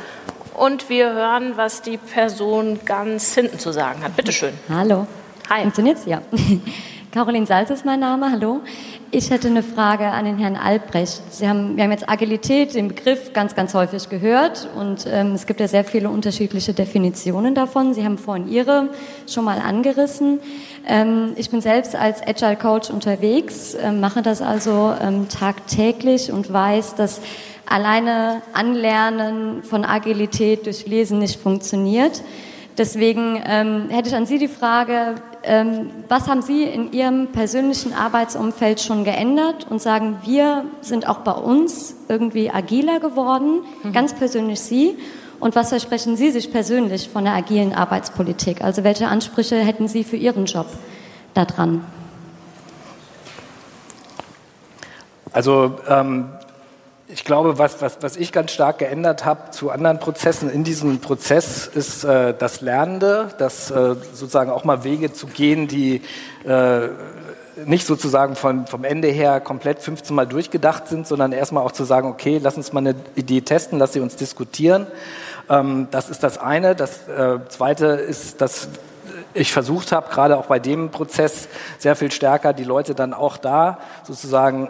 und 0.60 0.90
wir 0.90 1.14
hören, 1.14 1.54
was 1.56 1.82
die 1.82 1.98
Person 1.98 2.80
ganz 2.86 3.34
hinten 3.34 3.60
zu 3.60 3.72
sagen 3.72 4.04
hat. 4.04 4.16
Bitte 4.16 4.32
schön. 4.32 4.54
Hallo. 4.70 5.08
Hi. 5.50 5.62
Funktioniert's? 5.62 6.06
Ja. 6.06 6.22
Caroline 7.12 7.48
Salz 7.48 7.72
ist 7.72 7.86
mein 7.86 8.02
Name. 8.02 8.30
Hallo. 8.32 8.60
Ich 9.10 9.32
hätte 9.32 9.48
eine 9.48 9.64
Frage 9.64 10.06
an 10.06 10.26
den 10.26 10.38
Herrn 10.38 10.56
Albrecht. 10.56 11.24
Sie 11.32 11.50
haben, 11.50 11.76
wir 11.76 11.84
haben 11.84 11.92
jetzt 11.92 12.08
Agilität, 12.08 12.76
den 12.76 12.90
Begriff, 12.90 13.34
ganz, 13.34 13.56
ganz 13.56 13.74
häufig 13.74 14.10
gehört. 14.10 14.70
Und 14.76 15.08
ähm, 15.10 15.32
es 15.34 15.48
gibt 15.48 15.60
ja 15.60 15.68
sehr 15.68 15.84
viele 15.84 16.10
unterschiedliche 16.10 16.74
Definitionen 16.74 17.56
davon. 17.56 17.96
Sie 17.96 18.06
haben 18.06 18.20
vorhin 18.20 18.48
Ihre 18.48 18.90
schon 19.28 19.46
mal 19.46 19.58
angerissen. 19.58 20.40
Ähm, 20.88 21.34
ich 21.38 21.50
bin 21.50 21.62
selbst 21.62 21.96
als 21.96 22.22
Agile 22.22 22.58
Coach 22.58 22.92
unterwegs, 22.92 23.74
äh, 23.74 23.92
mache 23.92 24.22
das 24.22 24.44
also 24.44 24.94
ähm, 25.02 25.28
tagtäglich 25.30 26.32
und 26.32 26.54
weiß, 26.54 26.94
dass 26.94 27.22
alleine 27.70 28.42
Anlernen 28.54 29.64
von 29.64 29.86
Agilität 29.86 30.66
durch 30.66 30.88
Lesen 30.88 31.20
nicht 31.20 31.40
funktioniert. 31.40 32.24
Deswegen 32.78 33.42
ähm, 33.46 33.90
hätte 33.90 34.10
ich 34.10 34.16
an 34.16 34.26
Sie 34.26 34.38
die 34.38 34.48
Frage, 34.48 35.16
ähm, 35.44 35.90
was 36.08 36.28
haben 36.28 36.42
Sie 36.42 36.64
in 36.64 36.94
Ihrem 36.94 37.28
persönlichen 37.28 37.94
Arbeitsumfeld 37.94 38.80
schon 38.80 39.04
geändert 39.04 39.68
und 39.70 39.82
sagen, 39.82 40.20
wir 40.24 40.66
sind 40.82 41.08
auch 41.08 41.20
bei 41.20 41.34
uns 41.34 41.96
irgendwie 42.08 42.50
agiler 42.50 43.00
geworden, 43.00 43.62
mhm. 43.84 43.92
ganz 43.92 44.14
persönlich 44.14 44.62
Sie. 44.62 44.98
Und 45.40 45.56
was 45.56 45.70
versprechen 45.70 46.18
Sie 46.18 46.32
sich 46.32 46.52
persönlich 46.52 47.10
von 47.10 47.24
der 47.26 47.34
agilen 47.34 47.74
Arbeitspolitik? 47.74 48.62
Also 48.62 48.84
welche 48.84 49.08
Ansprüche 49.08 49.58
hätten 49.58 49.88
Sie 49.88 50.04
für 50.04 50.18
Ihren 50.18 50.46
Job 50.46 50.68
daran? 51.34 51.84
Also 55.32 55.78
ähm, 55.88 56.30
ich 57.12 57.24
glaube, 57.24 57.58
was, 57.58 57.82
was, 57.82 57.98
was 58.02 58.18
ich 58.18 58.32
ganz 58.32 58.52
stark 58.52 58.78
geändert 58.78 59.26
habe 59.26 59.50
zu 59.50 59.72
anderen 59.72 60.00
Prozessen 60.00 60.50
in 60.50 60.64
diesem 60.64 61.00
Prozess 61.00 61.66
ist 61.66 62.04
äh, 62.04 62.36
das 62.38 62.62
Lernende, 62.62 63.30
das 63.40 63.72
äh, 63.72 63.96
sozusagen 64.14 64.52
auch 64.52 64.64
mal 64.64 64.84
Wege 64.84 65.12
zu 65.12 65.26
gehen, 65.26 65.68
die 65.68 66.04
äh, 66.46 66.90
nicht 67.66 67.88
sozusagen 67.88 68.36
von, 68.36 68.68
vom 68.68 68.84
Ende 68.84 69.08
her 69.08 69.42
komplett 69.42 69.82
15 69.82 70.16
Mal 70.16 70.28
durchgedacht 70.28 70.88
sind, 70.88 71.08
sondern 71.08 71.32
erstmal 71.32 71.64
auch 71.64 71.72
zu 71.72 71.84
sagen, 71.84 72.08
okay, 72.08 72.40
lass 72.42 72.58
uns 72.58 72.74
mal 72.74 72.80
eine 72.80 72.96
Idee 73.16 73.42
testen, 73.42 73.80
lass 73.80 73.94
sie 73.94 74.02
uns 74.02 74.16
diskutieren. 74.16 74.86
Ähm, 75.50 75.88
das 75.90 76.12
ist 76.12 76.22
das 76.22 76.38
eine. 76.38 76.76
Das 76.76 77.08
äh, 77.08 77.40
zweite 77.50 77.88
ist, 77.88 78.40
dass 78.40 78.70
ich 79.34 79.52
versucht 79.52 79.92
habe, 79.92 80.10
gerade 80.10 80.38
auch 80.38 80.46
bei 80.46 80.60
dem 80.60 80.92
Prozess 80.92 81.50
sehr 81.80 81.96
viel 81.96 82.12
stärker 82.12 82.54
die 82.54 82.64
Leute 82.64 82.94
dann 82.94 83.16
auch 83.16 83.38
da 83.38 83.80
sozusagen 84.04 84.70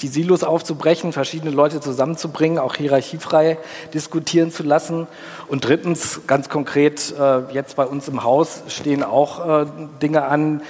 die 0.00 0.08
Silos 0.08 0.44
aufzubrechen, 0.44 1.12
verschiedene 1.12 1.50
Leute 1.50 1.80
zusammenzubringen, 1.80 2.58
auch 2.58 2.76
hierarchiefrei 2.76 3.58
diskutieren 3.94 4.50
zu 4.50 4.62
lassen. 4.62 5.06
Und 5.48 5.64
drittens, 5.64 6.20
ganz 6.26 6.48
konkret, 6.48 7.14
äh, 7.18 7.52
jetzt 7.52 7.76
bei 7.76 7.84
uns 7.84 8.08
im 8.08 8.22
Haus 8.22 8.62
stehen 8.68 9.02
auch 9.02 9.62
äh, 9.62 9.66
Dinge 10.00 10.24
an, 10.24 10.62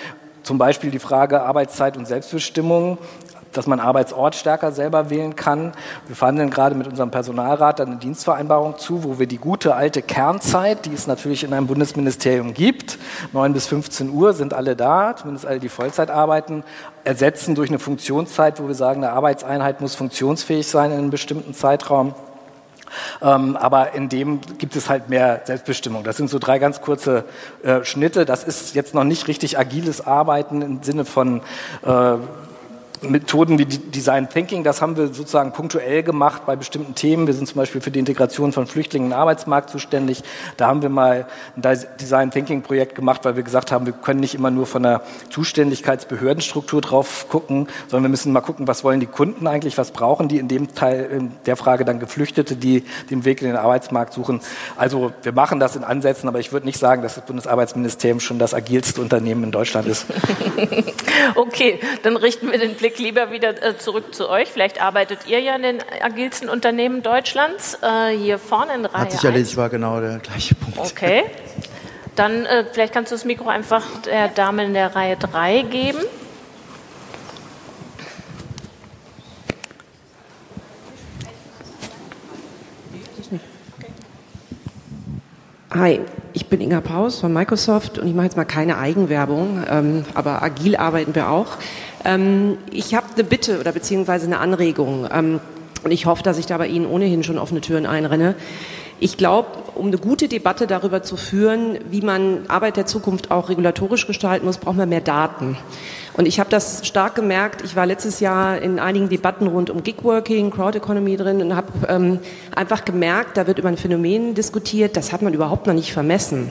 zum 0.43 0.57
Beispiel 0.57 0.91
die 0.91 0.99
Frage 0.99 1.43
Arbeitszeit 1.43 1.99
und 1.99 2.07
Selbstbestimmung 2.07 2.97
dass 3.53 3.67
man 3.67 3.81
Arbeitsort 3.81 4.35
stärker 4.35 4.73
selber 4.73 5.11
wählen 5.11 5.37
kann. 5.37 5.73
Wir 6.07 6.17
verhandeln 6.17 6.51
gerade 6.51 6.75
mit 6.75 6.87
unserem 6.87 7.11
Personalrat 7.11 7.81
eine 7.81 7.97
Dienstvereinbarung 7.97 8.79
zu, 8.79 9.05
wo 9.05 9.19
wir 9.19 9.27
die 9.27 9.39
gute 9.39 9.75
alte 9.75 10.03
Kernzeit, 10.03 10.87
die 10.87 10.93
es 10.93 11.07
natürlich 11.07 11.45
in 11.45 11.53
einem 11.53 11.67
Bundesministerium 11.67 12.55
gibt, 12.55 12.99
9 13.33 13.53
bis 13.53 13.67
15 13.67 14.11
Uhr 14.11 14.33
sind 14.33 14.55
alle 14.55 14.77
da, 14.77 15.17
zumindest 15.17 15.47
alle, 15.47 15.61
die 15.61 15.69
Vollzeit 15.69 16.11
arbeiten, 16.11 16.65
ersetzen 17.05 17.55
durch 17.55 17.71
eine 17.71 17.79
Funktionszeit, 17.79 18.61
wo 18.63 18.69
wir 18.69 18.75
sagen, 18.75 19.03
eine 19.03 19.13
Arbeitseinheit 19.13 19.81
muss 19.81 19.95
funktionsfähig 19.95 20.67
sein 20.67 20.91
in 20.91 20.99
einem 20.99 21.11
bestimmten 21.11 21.55
Zeitraum. 21.55 22.15
Ähm, 23.23 23.57
aber 23.57 23.95
in 23.95 24.09
dem 24.09 24.41
gibt 24.59 24.77
es 24.77 24.89
halt 24.89 25.09
mehr 25.09 25.43
Selbstbestimmung. 25.45 26.05
Das 26.05 26.17
sind 26.17 26.31
so 26.31 26.39
drei 26.39 26.59
ganz 26.59 26.81
kurze 26.81 27.25
äh, 27.63 27.85
Schnitte. 27.85 28.25
Das 28.25 28.45
ist 28.45 28.75
jetzt 28.75 28.95
noch 28.95 29.05
nicht 29.05 29.29
richtig 29.29 29.59
agiles 29.59 30.07
Arbeiten 30.07 30.63
im 30.63 30.83
Sinne 30.83 31.05
von 31.05 31.43
äh, 31.85 32.15
Methoden 33.03 33.59
wie 33.59 33.67
Design 33.67 34.29
Thinking, 34.29 34.65
das 34.65 34.83
haben 34.83 34.97
wir 34.97 35.09
sozusagen 35.09 35.53
punktuell 35.53 36.03
gemacht 36.03 36.43
bei 36.47 36.57
bestimmten 36.57 36.95
Themen. 36.95 37.27
Wir 37.27 37.35
sind 37.35 37.47
zum 37.47 37.57
Beispiel 37.57 37.81
für 37.81 37.91
die 37.91 37.99
Integration 37.99 38.53
von 38.53 38.67
Flüchtlingen 38.67 39.13
im 39.13 39.17
Arbeitsmarkt 39.17 39.71
zuständig. 39.71 40.23
Da 40.57 40.67
haben 40.67 40.83
wir 40.83 40.89
mal 40.89 41.27
ein 41.57 41.63
Design 42.01 42.31
Thinking 42.31 42.63
Projekt 42.63 42.95
gemacht, 42.95 43.25
weil 43.25 43.37
wir 43.37 43.43
gesagt 43.43 43.73
haben, 43.73 43.87
wir 43.87 43.93
können 43.93 44.21
nicht 44.21 44.35
immer 44.35 44.51
nur 44.51 44.67
von 44.67 44.83
der 44.83 45.03
Zuständigkeitsbehördenstruktur 45.31 46.81
drauf 46.81 47.27
gucken, 47.29 47.69
sondern 47.89 48.05
wir 48.05 48.11
müssen 48.11 48.33
mal 48.33 48.41
gucken, 48.41 48.67
was 48.67 48.85
wollen 48.85 49.01
die 49.01 49.07
Kunden 49.07 49.47
eigentlich, 49.47 49.79
was 49.79 49.91
brauchen 49.91 50.29
die 50.29 50.39
in 50.39 50.49
dem 50.49 50.75
Teil 50.75 51.05
in 51.05 51.33
der 51.47 51.57
Frage 51.57 51.85
dann 51.85 52.01
Geflüchtete, 52.01 52.57
die 52.57 52.85
den 53.11 53.25
Weg 53.25 53.43
in 53.43 53.49
den 53.49 53.57
Arbeitsmarkt 53.57 54.13
suchen. 54.13 54.41
Also 54.77 55.13
wir 55.23 55.33
machen 55.33 55.61
das 55.61 55.77
in 55.77 55.85
Ansätzen, 55.85 56.29
aber 56.29 56.41
ich 56.41 56.53
würde 56.53 56.67
nicht 56.67 56.79
sagen, 56.79 57.03
dass 57.03 57.15
das 57.15 57.25
Bundesarbeitsministerium 57.25 58.21
schon 58.21 58.39
das 58.39 58.55
agilste 58.55 59.01
Unternehmen 59.01 59.45
in 59.45 59.51
Deutschland 59.53 59.87
ist. 59.87 60.07
okay, 61.35 61.79
dann 62.03 62.17
richten 62.17 62.51
wir 62.51 62.59
den 62.59 62.75
Blick 62.75 62.88
Blick 62.89 62.99
lieber 62.99 63.31
wieder 63.31 63.63
äh, 63.63 63.77
zurück 63.77 64.15
zu 64.15 64.31
euch. 64.31 64.49
Vielleicht 64.49 64.81
arbeitet 64.81 65.27
ihr 65.27 65.41
ja 65.41 65.57
in 65.57 65.63
den 65.63 65.79
agilsten 66.01 66.49
Unternehmen 66.49 67.03
Deutschlands. 67.03 67.79
Äh, 67.83 68.17
hier 68.17 68.39
vorne 68.39 68.75
in 68.75 68.87
Reihe 68.87 69.03
Hat 69.03 69.13
sich 69.13 69.25
erledigt, 69.25 69.57
war 69.59 69.69
genau 69.69 70.01
der 70.01 70.19
gleiche 70.21 70.55
Punkt. 70.55 70.79
Okay. 70.79 71.25
Dann 72.17 72.47
äh, 72.47 72.65
vielleicht 72.73 72.95
kannst 72.95 73.13
du 73.13 73.17
das 73.17 73.27
Mikro 73.27 73.49
einfach 73.49 73.85
der 74.07 74.29
Dame 74.29 74.65
in 74.65 74.73
der 74.73 74.97
Reihe 74.97 75.17
3 75.19 75.63
geben. 75.63 75.99
Hi, 85.71 86.01
ich 86.33 86.47
bin 86.47 86.63
Inga 86.63 86.81
Paus 86.81 87.21
von 87.21 87.31
Microsoft 87.33 87.99
und 87.99 88.09
ich 88.09 88.15
mache 88.15 88.25
jetzt 88.25 88.39
mal 88.39 88.47
keine 88.47 88.79
Eigenwerbung, 88.79 89.63
ähm, 89.71 90.05
aber 90.15 90.43
agil 90.43 90.77
arbeiten 90.77 91.15
wir 91.15 91.29
auch. 91.29 91.59
Ähm, 92.05 92.59
ich 92.71 92.95
habe 92.95 93.07
eine 93.15 93.25
Bitte 93.25 93.61
oder 93.61 93.73
beziehungsweise 93.73 94.27
eine 94.27 94.39
Anregung 94.39 95.09
ähm, 95.13 95.41
und 95.85 95.91
ich 95.91 96.07
hoffe, 96.07 96.23
dass 96.23 96.39
ich 96.39 96.47
da 96.47 96.59
bei 96.59 96.67
Ihnen 96.67 96.87
ohnehin 96.87 97.23
schon 97.23 97.39
offene 97.39 97.61
Türen 97.61 97.87
einrenne. 97.87 98.35
Ich 99.01 99.17
glaube, 99.17 99.49
um 99.77 99.87
eine 99.87 99.99
gute 99.99 100.27
Debatte 100.27 100.67
darüber 100.67 101.05
zu 101.05 101.17
führen, 101.17 101.79
wie 101.89 102.01
man 102.01 102.41
Arbeit 102.49 102.77
der 102.77 102.87
Zukunft 102.87 103.31
auch 103.31 103.49
regulatorisch 103.49 104.09
gestalten 104.09 104.45
muss, 104.45 104.59
braucht 104.59 104.77
man 104.77 104.89
mehr 104.89 105.01
Daten. 105.01 105.57
Und 106.19 106.27
ich 106.27 106.41
habe 106.41 106.51
das 106.51 106.85
stark 106.85 107.15
gemerkt. 107.15 107.63
Ich 107.63 107.77
war 107.77 107.87
letztes 107.87 108.19
Jahr 108.19 108.61
in 108.61 108.81
einigen 108.81 109.09
Debatten 109.09 109.47
rund 109.47 109.71
um 109.71 109.85
Gigworking, 109.85 110.51
Crowd 110.51 110.77
Economy 110.77 111.17
drin 111.17 111.41
und 111.41 111.55
habe 111.55 111.69
ähm, 111.87 112.19
einfach 112.57 112.85
gemerkt, 112.85 113.37
da 113.37 113.47
wird 113.47 113.61
über 113.61 113.69
ein 113.69 113.77
Phänomen 113.77 114.35
diskutiert, 114.35 114.97
das 114.97 115.13
hat 115.13 115.23
man 115.23 115.33
überhaupt 115.33 115.69
noch 115.69 115.75
nicht 115.75 115.93
vermessen. 115.93 116.51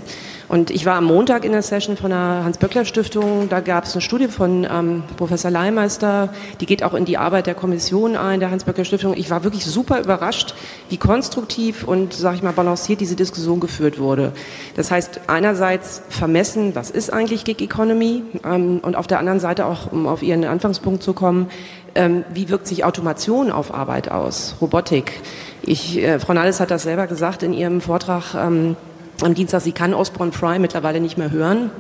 Und 0.50 0.72
ich 0.72 0.86
war 0.86 0.96
am 0.96 1.04
Montag 1.04 1.44
in 1.44 1.52
der 1.52 1.62
Session 1.62 1.98
von 1.98 2.10
der 2.10 2.42
Hans-Böckler-Stiftung. 2.46 3.50
Da 3.50 3.60
gab 3.60 3.84
es 3.84 3.94
eine 3.94 4.02
Studie 4.02 4.30
von 4.30 4.66
ähm, 4.72 5.04
Professor 5.18 5.52
Leimeister, 5.52 6.30
die 6.62 6.66
geht 6.66 6.84
auch 6.84 6.94
in 6.94 7.04
die 7.04 7.18
Arbeit 7.18 7.48
der 7.48 7.56
Kommission 7.56 8.16
ein, 8.16 8.40
der 8.40 8.50
Hans-Böckler-Stiftung. 8.50 9.14
Ich 9.18 9.30
war 9.30 9.44
wirklich 9.44 9.66
super 9.66 10.00
überrascht, 10.00 10.56
wie 10.88 10.96
konstruktiv 10.96 11.84
und, 11.84 12.14
sag 12.14 12.36
ich 12.36 12.44
mal, 12.44 12.54
balanciert 12.54 13.02
diese 13.02 13.18
Diskussion 13.18 13.60
geführt 13.60 14.00
wurde. 14.00 14.32
Das 14.78 14.90
heißt, 14.90 15.22
einerseits 15.28 16.02
vermessen, 16.08 16.76
was 16.76 16.92
ist 16.92 17.12
eigentlich 17.12 17.44
Gig 17.44 17.62
Economy? 17.62 18.24
Ähm, 18.46 18.80
und 18.82 18.96
auf 18.96 19.08
der 19.08 19.20
anderen 19.20 19.42
Seite 19.42 19.57
auch, 19.62 19.92
um 19.92 20.08
auf 20.08 20.24
Ihren 20.24 20.44
Anfangspunkt 20.44 21.04
zu 21.04 21.14
kommen, 21.14 21.50
ähm, 21.96 22.24
wie 22.32 22.50
wirkt 22.50 22.68
sich 22.68 22.86
Automation 22.86 23.52
auf 23.52 23.74
Arbeit 23.74 24.10
aus? 24.10 24.56
Robotik. 24.62 25.20
Ich, 25.64 25.98
äh, 25.98 26.20
Frau 26.20 26.34
Nalles 26.34 26.60
hat 26.60 26.72
das 26.72 26.84
selber 26.84 27.08
gesagt 27.08 27.44
in 27.44 27.54
ihrem 27.54 27.82
Vortrag, 27.82 28.36
ähm, 28.36 28.76
am 29.24 29.34
Dienstag, 29.34 29.62
sie 29.62 29.72
kann 29.72 29.94
Osborne 29.94 30.32
Fry 30.32 30.60
mittlerweile 30.60 31.00
nicht 31.00 31.18
mehr 31.18 31.32
hören. 31.32 31.72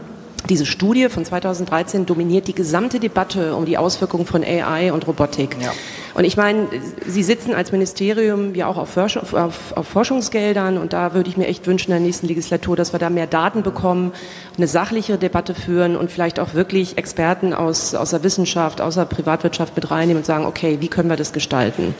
Diese 0.50 0.66
Studie 0.66 1.10
von 1.10 1.26
2013 1.26 2.06
dominiert 2.06 2.48
die 2.48 2.54
gesamte 2.54 3.00
Debatte 3.00 3.56
um 3.56 3.66
die 3.66 3.78
Auswirkungen 3.78 4.26
von 4.26 4.44
AI 4.44 4.94
und 4.94 5.06
Robotik. 5.06 5.58
Ja. 5.60 5.74
Und 6.14 6.24
ich 6.24 6.38
meine, 6.38 6.68
Sie 7.06 7.22
sitzen 7.22 7.54
als 7.54 7.72
Ministerium 7.72 8.56
ja 8.56 8.68
auch 8.68 8.78
auf, 8.78 8.90
Forschung, 8.90 9.24
auf, 9.34 9.74
auf, 9.76 9.88
Forschungsgeldern 9.88 10.78
und 10.78 10.94
da 10.94 11.14
würde 11.14 11.30
ich 11.30 11.38
mir 11.38 11.48
echt 11.48 11.68
wünschen 11.68 11.92
in 11.92 11.98
der 11.98 12.06
nächsten 12.06 12.28
Legislatur, 12.28 12.76
dass 12.76 12.94
wir 12.94 13.00
da 13.00 13.10
mehr 13.10 13.28
Daten 13.28 13.62
bekommen, 13.62 14.14
eine 14.58 14.68
sachliche 14.68 15.18
Debatte 15.18 15.54
führen 15.54 15.96
und 15.96 16.12
vielleicht 16.12 16.40
auch 16.40 16.54
wirklich 16.54 16.98
Experten 16.98 17.54
aus, 17.54 17.94
aus 17.94 18.12
der 18.12 18.24
Wissenschaft, 18.24 18.80
aus 18.80 18.96
der 18.96 19.06
Privatwirtschaft 19.06 19.76
mit 19.76 19.92
reinnehmen 19.92 20.22
und 20.22 20.26
sagen, 20.26 20.46
okay, 20.46 20.78
wie 20.80 20.88
können 20.88 21.10
wir 21.10 21.18
das 21.18 21.34
gestalten? 21.34 21.94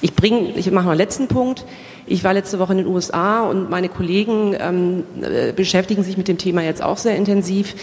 Ich 0.00 0.14
bringe, 0.14 0.50
ich 0.56 0.70
mache 0.70 0.86
mal 0.86 0.90
einen 0.92 0.98
letzten 0.98 1.28
Punkt. 1.28 1.64
Ich 2.06 2.22
war 2.22 2.34
letzte 2.34 2.58
Woche 2.58 2.72
in 2.72 2.78
den 2.78 2.86
USA 2.86 3.42
und 3.42 3.70
meine 3.70 3.88
Kollegen 3.88 4.54
ähm, 4.58 5.04
äh, 5.22 5.52
beschäftigen 5.52 6.02
sich 6.02 6.18
mit 6.18 6.28
dem 6.28 6.36
Thema 6.36 6.62
jetzt 6.62 6.82
auch 6.82 6.98
sehr 6.98 7.16
intensiv. 7.16 7.74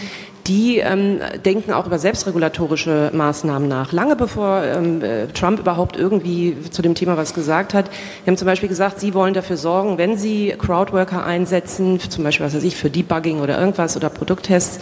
Die 0.46 0.78
ähm, 0.78 1.20
denken 1.44 1.72
auch 1.72 1.86
über 1.86 1.98
selbstregulatorische 1.98 3.10
Maßnahmen 3.12 3.68
nach. 3.68 3.92
Lange 3.92 4.16
bevor 4.16 4.62
ähm, 4.64 5.02
äh, 5.02 5.28
Trump 5.28 5.60
überhaupt 5.60 5.96
irgendwie 5.96 6.56
zu 6.70 6.82
dem 6.82 6.94
Thema 6.94 7.16
was 7.16 7.32
gesagt 7.32 7.74
hat. 7.74 7.86
Sie 7.86 8.30
haben 8.30 8.36
zum 8.36 8.46
Beispiel 8.46 8.68
gesagt, 8.68 8.98
sie 8.98 9.14
wollen 9.14 9.34
dafür 9.34 9.56
sorgen, 9.56 9.98
wenn 9.98 10.16
sie 10.16 10.54
Crowdworker 10.58 11.24
einsetzen, 11.24 12.00
zum 12.00 12.24
Beispiel 12.24 12.46
was 12.46 12.54
weiß 12.54 12.64
ich, 12.64 12.76
für 12.76 12.90
Debugging 12.90 13.40
oder 13.40 13.58
irgendwas 13.58 13.96
oder 13.96 14.08
Produkttests, 14.08 14.80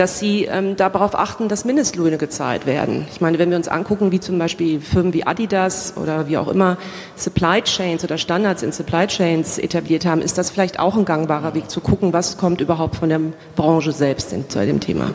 dass 0.00 0.18
sie 0.18 0.46
ähm, 0.46 0.76
darauf 0.76 1.14
achten, 1.14 1.48
dass 1.48 1.66
Mindestlöhne 1.66 2.16
gezahlt 2.16 2.64
werden. 2.64 3.06
Ich 3.12 3.20
meine, 3.20 3.38
wenn 3.38 3.50
wir 3.50 3.58
uns 3.58 3.68
angucken, 3.68 4.12
wie 4.12 4.18
zum 4.18 4.38
Beispiel 4.38 4.80
Firmen 4.80 5.12
wie 5.12 5.26
Adidas 5.26 5.92
oder 5.98 6.26
wie 6.26 6.38
auch 6.38 6.48
immer 6.48 6.78
Supply 7.16 7.60
Chains 7.60 8.02
oder 8.02 8.16
Standards 8.16 8.62
in 8.62 8.72
Supply 8.72 9.06
Chains 9.06 9.58
etabliert 9.58 10.06
haben, 10.06 10.22
ist 10.22 10.38
das 10.38 10.48
vielleicht 10.48 10.80
auch 10.80 10.96
ein 10.96 11.04
gangbarer 11.04 11.52
Weg 11.52 11.70
zu 11.70 11.82
gucken, 11.82 12.14
was 12.14 12.38
kommt 12.38 12.62
überhaupt 12.62 12.96
von 12.96 13.10
der 13.10 13.20
Branche 13.56 13.92
selbst 13.92 14.30
zu 14.30 14.66
dem 14.66 14.80
Thema. 14.80 15.10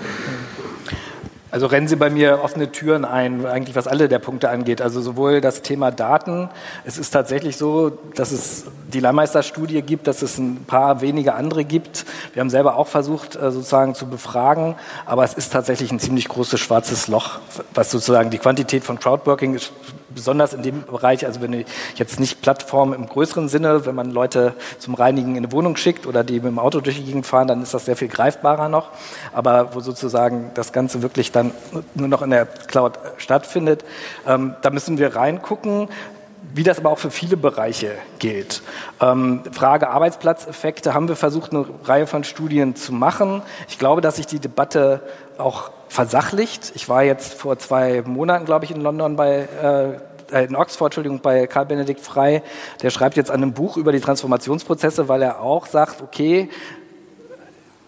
Also 1.50 1.68
rennen 1.68 1.88
Sie 1.88 1.96
bei 1.96 2.12
mir 2.12 2.42
offene 2.44 2.72
Türen 2.72 3.06
ein, 3.06 3.46
eigentlich 3.46 3.76
was 3.76 3.88
alle 3.88 4.08
der 4.08 4.20
Punkte 4.20 4.50
angeht. 4.50 4.82
Also 4.82 5.02
sowohl 5.02 5.42
das 5.42 5.62
Thema 5.62 5.90
Daten. 5.90 6.50
Es 6.84 6.98
ist 6.98 7.10
tatsächlich 7.12 7.58
so, 7.58 7.98
dass 8.14 8.34
es 8.34 8.66
die 8.96 9.02
Leihmeister-Studie 9.02 9.82
gibt, 9.82 10.08
dass 10.08 10.22
es 10.22 10.38
ein 10.38 10.64
paar 10.66 11.02
wenige 11.02 11.36
andere 11.36 11.66
gibt. 11.66 12.06
Wir 12.34 12.40
haben 12.40 12.50
selber 12.50 12.78
auch 12.78 12.88
versucht, 12.88 13.36
äh, 13.36 13.52
sozusagen 13.52 13.94
zu 13.94 14.08
befragen, 14.08 14.76
aber 15.06 15.24
es 15.24 15.34
ist 15.34 15.52
tatsächlich 15.52 15.92
ein 15.92 16.00
ziemlich 16.00 16.30
großes 16.30 16.60
schwarzes 16.60 17.08
Loch, 17.08 17.40
was 17.74 17.92
sozusagen 17.92 18.30
die 18.30 18.38
Quantität 18.38 18.84
von 18.84 18.98
Crowdworking 18.98 19.60
besonders 20.16 20.54
in 20.54 20.64
dem 20.64 20.84
Bereich, 20.84 21.26
also 21.26 21.42
wenn 21.42 21.52
ich 21.52 21.66
jetzt 21.96 22.22
nicht 22.22 22.42
Plattform 22.42 22.94
im 22.94 23.06
größeren 23.06 23.50
Sinne, 23.50 23.86
wenn 23.86 23.96
man 23.96 24.12
Leute 24.12 24.54
zum 24.80 24.94
Reinigen 24.94 25.32
in 25.32 25.44
eine 25.44 25.52
Wohnung 25.52 25.76
schickt 25.76 26.08
oder 26.08 26.24
die 26.24 26.36
mit 26.36 26.46
dem 26.46 26.60
Auto 26.60 26.80
durch 26.80 26.96
die 26.96 27.04
Gegend 27.04 27.26
fahren, 27.26 27.50
dann 27.50 27.62
ist 27.62 27.74
das 27.74 27.84
sehr 27.84 27.98
viel 27.98 28.08
greifbarer 28.08 28.70
noch. 28.70 28.92
Aber 29.34 29.76
wo 29.76 29.82
sozusagen 29.82 30.52
das 30.54 30.72
Ganze 30.72 31.02
wirklich 31.02 31.34
dann 31.34 31.52
nur 31.96 32.08
noch 32.08 32.22
in 32.22 32.30
der 32.30 32.46
Cloud 32.46 32.98
stattfindet, 33.18 33.84
ähm, 34.26 34.56
da 34.62 34.70
müssen 34.70 34.98
wir 34.98 35.18
reingucken 35.18 35.90
wie 36.56 36.64
das 36.64 36.80
aber 36.80 36.90
auch 36.90 37.00
für 37.00 37.12
viele 37.12 37.36
Bereiche 37.36 37.92
gilt. 38.18 38.64
Ähm, 39.02 39.44
Frage 39.52 39.90
Arbeitsplatzeffekte 39.90 40.94
haben 40.94 41.10
wir 41.10 41.18
versucht, 41.18 41.52
eine 41.52 41.66
Reihe 41.84 42.08
von 42.08 42.24
Studien 42.24 42.76
zu 42.78 42.94
machen. 42.94 43.42
Ich 43.68 43.78
glaube, 43.78 44.00
dass 44.00 44.16
sich 44.16 44.26
die 44.26 44.40
Debatte 44.40 45.02
auch 45.38 45.72
versachlicht. 45.90 46.72
Ich 46.76 46.88
war 46.88 47.04
jetzt 47.04 47.34
vor 47.34 47.60
zwei 47.60 48.04
Monaten, 48.06 48.46
glaube 48.46 48.64
ich, 48.64 48.72
in 48.72 48.80
London 48.80 49.18
bei 49.18 49.50
äh, 50.32 50.46
in 50.46 50.56
Oxford, 50.56 50.88
Entschuldigung, 50.88 51.20
bei 51.20 51.46
Karl 51.46 51.68
Benedikt 51.68 52.00
Frey, 52.00 52.42
der 52.82 52.90
schreibt 52.90 53.16
jetzt 53.16 53.30
an 53.30 53.44
einem 53.44 53.54
Buch 53.54 53.78
über 53.78 53.92
die 53.92 54.00
Transformationsprozesse, 54.00 55.08
weil 55.08 55.22
er 55.22 55.42
auch 55.42 55.68
sagt, 55.68 56.02
okay, 56.02 56.50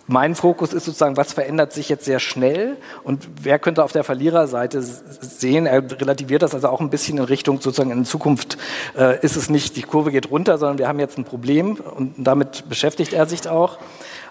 mein 0.07 0.35
Fokus 0.35 0.73
ist 0.73 0.85
sozusagen, 0.85 1.17
was 1.17 1.33
verändert 1.33 1.73
sich 1.73 1.89
jetzt 1.89 2.05
sehr 2.05 2.19
schnell 2.19 2.77
und 3.03 3.27
wer 3.41 3.59
könnte 3.59 3.83
auf 3.83 3.91
der 3.91 4.05
Verliererseite 4.05 4.81
sehen. 4.81 5.65
Er 5.65 5.83
relativiert 5.99 6.41
das 6.41 6.55
also 6.55 6.69
auch 6.69 6.79
ein 6.79 6.89
bisschen 6.89 7.17
in 7.17 7.25
Richtung 7.25 7.59
sozusagen 7.59 7.91
in 7.91 8.05
Zukunft 8.05 8.57
äh, 8.97 9.19
ist 9.19 9.35
es 9.35 9.49
nicht, 9.49 9.75
die 9.75 9.81
Kurve 9.81 10.11
geht 10.11 10.31
runter, 10.31 10.57
sondern 10.57 10.77
wir 10.77 10.87
haben 10.87 10.99
jetzt 10.99 11.17
ein 11.17 11.25
Problem 11.25 11.75
und 11.75 12.15
damit 12.17 12.69
beschäftigt 12.69 13.11
er 13.11 13.25
sich 13.25 13.47
auch. 13.49 13.77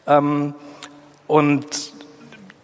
Ähm, 0.06 0.54
und 1.26 1.95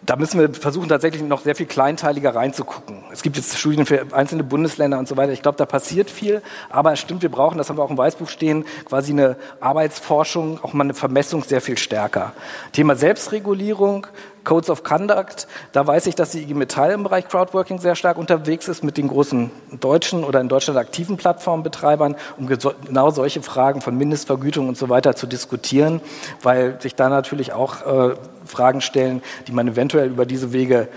da 0.05 0.15
müssen 0.15 0.39
wir 0.39 0.53
versuchen, 0.53 0.89
tatsächlich 0.89 1.21
noch 1.23 1.41
sehr 1.41 1.55
viel 1.55 1.65
kleinteiliger 1.65 2.35
reinzugucken. 2.35 3.03
Es 3.11 3.21
gibt 3.21 3.37
jetzt 3.37 3.57
Studien 3.57 3.85
für 3.85 4.05
einzelne 4.11 4.43
Bundesländer 4.43 4.99
und 4.99 5.07
so 5.07 5.15
weiter. 5.15 5.31
Ich 5.31 5.41
glaube, 5.41 5.57
da 5.57 5.65
passiert 5.65 6.09
viel. 6.09 6.41
Aber 6.69 6.93
es 6.93 6.99
stimmt, 6.99 7.21
wir 7.21 7.29
brauchen, 7.29 7.57
das 7.57 7.69
haben 7.69 7.77
wir 7.77 7.83
auch 7.83 7.89
im 7.89 7.97
Weißbuch 7.97 8.29
stehen, 8.29 8.65
quasi 8.85 9.11
eine 9.11 9.37
Arbeitsforschung, 9.59 10.59
auch 10.61 10.73
mal 10.73 10.83
eine 10.83 10.93
Vermessung 10.93 11.43
sehr 11.43 11.61
viel 11.61 11.77
stärker. 11.77 12.33
Thema 12.73 12.95
Selbstregulierung, 12.95 14.07
Codes 14.43 14.69
of 14.69 14.83
Conduct, 14.83 15.47
da 15.71 15.85
weiß 15.85 16.07
ich, 16.07 16.15
dass 16.15 16.31
die 16.31 16.43
IG 16.43 16.53
Metall 16.53 16.91
im 16.91 17.03
Bereich 17.03 17.27
Crowdworking 17.27 17.79
sehr 17.79 17.95
stark 17.95 18.17
unterwegs 18.17 18.67
ist 18.67 18.83
mit 18.83 18.97
den 18.97 19.07
großen 19.07 19.51
deutschen 19.79 20.23
oder 20.23 20.41
in 20.41 20.49
Deutschland 20.49 20.77
aktiven 20.77 21.17
Plattformbetreibern, 21.17 22.15
um 22.37 22.47
genau 22.47 23.09
solche 23.11 23.41
Fragen 23.41 23.81
von 23.81 23.97
Mindestvergütung 23.97 24.67
und 24.67 24.77
so 24.77 24.89
weiter 24.89 25.15
zu 25.15 25.27
diskutieren, 25.27 26.01
weil 26.41 26.79
sich 26.81 26.95
da 26.95 27.09
natürlich 27.09 27.53
auch 27.53 27.85
äh, 27.85 28.15
Fragen 28.45 28.81
stellen, 28.81 29.21
die 29.47 29.51
man 29.51 29.67
eventuell 29.67 30.09
über 30.09 30.25
diese 30.25 30.53
Wege 30.53 30.89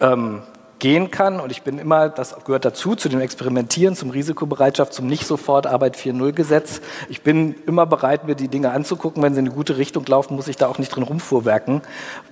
ähm, 0.00 0.42
gehen 0.82 1.12
kann. 1.12 1.38
Und 1.38 1.52
ich 1.52 1.62
bin 1.62 1.78
immer, 1.78 2.08
das 2.08 2.34
gehört 2.44 2.64
dazu, 2.64 2.96
zu 2.96 3.08
dem 3.08 3.20
Experimentieren, 3.20 3.94
zum 3.94 4.10
Risikobereitschaft, 4.10 4.92
zum 4.92 5.06
Nicht-Sofort-Arbeit 5.06 5.96
4.0-Gesetz. 5.96 6.80
Ich 7.08 7.22
bin 7.22 7.54
immer 7.68 7.86
bereit, 7.86 8.26
mir 8.26 8.34
die 8.34 8.48
Dinge 8.48 8.72
anzugucken. 8.72 9.22
Wenn 9.22 9.32
sie 9.32 9.38
in 9.38 9.46
eine 9.46 9.54
gute 9.54 9.78
Richtung 9.78 10.04
laufen, 10.04 10.34
muss 10.34 10.48
ich 10.48 10.56
da 10.56 10.66
auch 10.66 10.78
nicht 10.78 10.88
drin 10.88 11.04
rumfuhrwerken. 11.04 11.82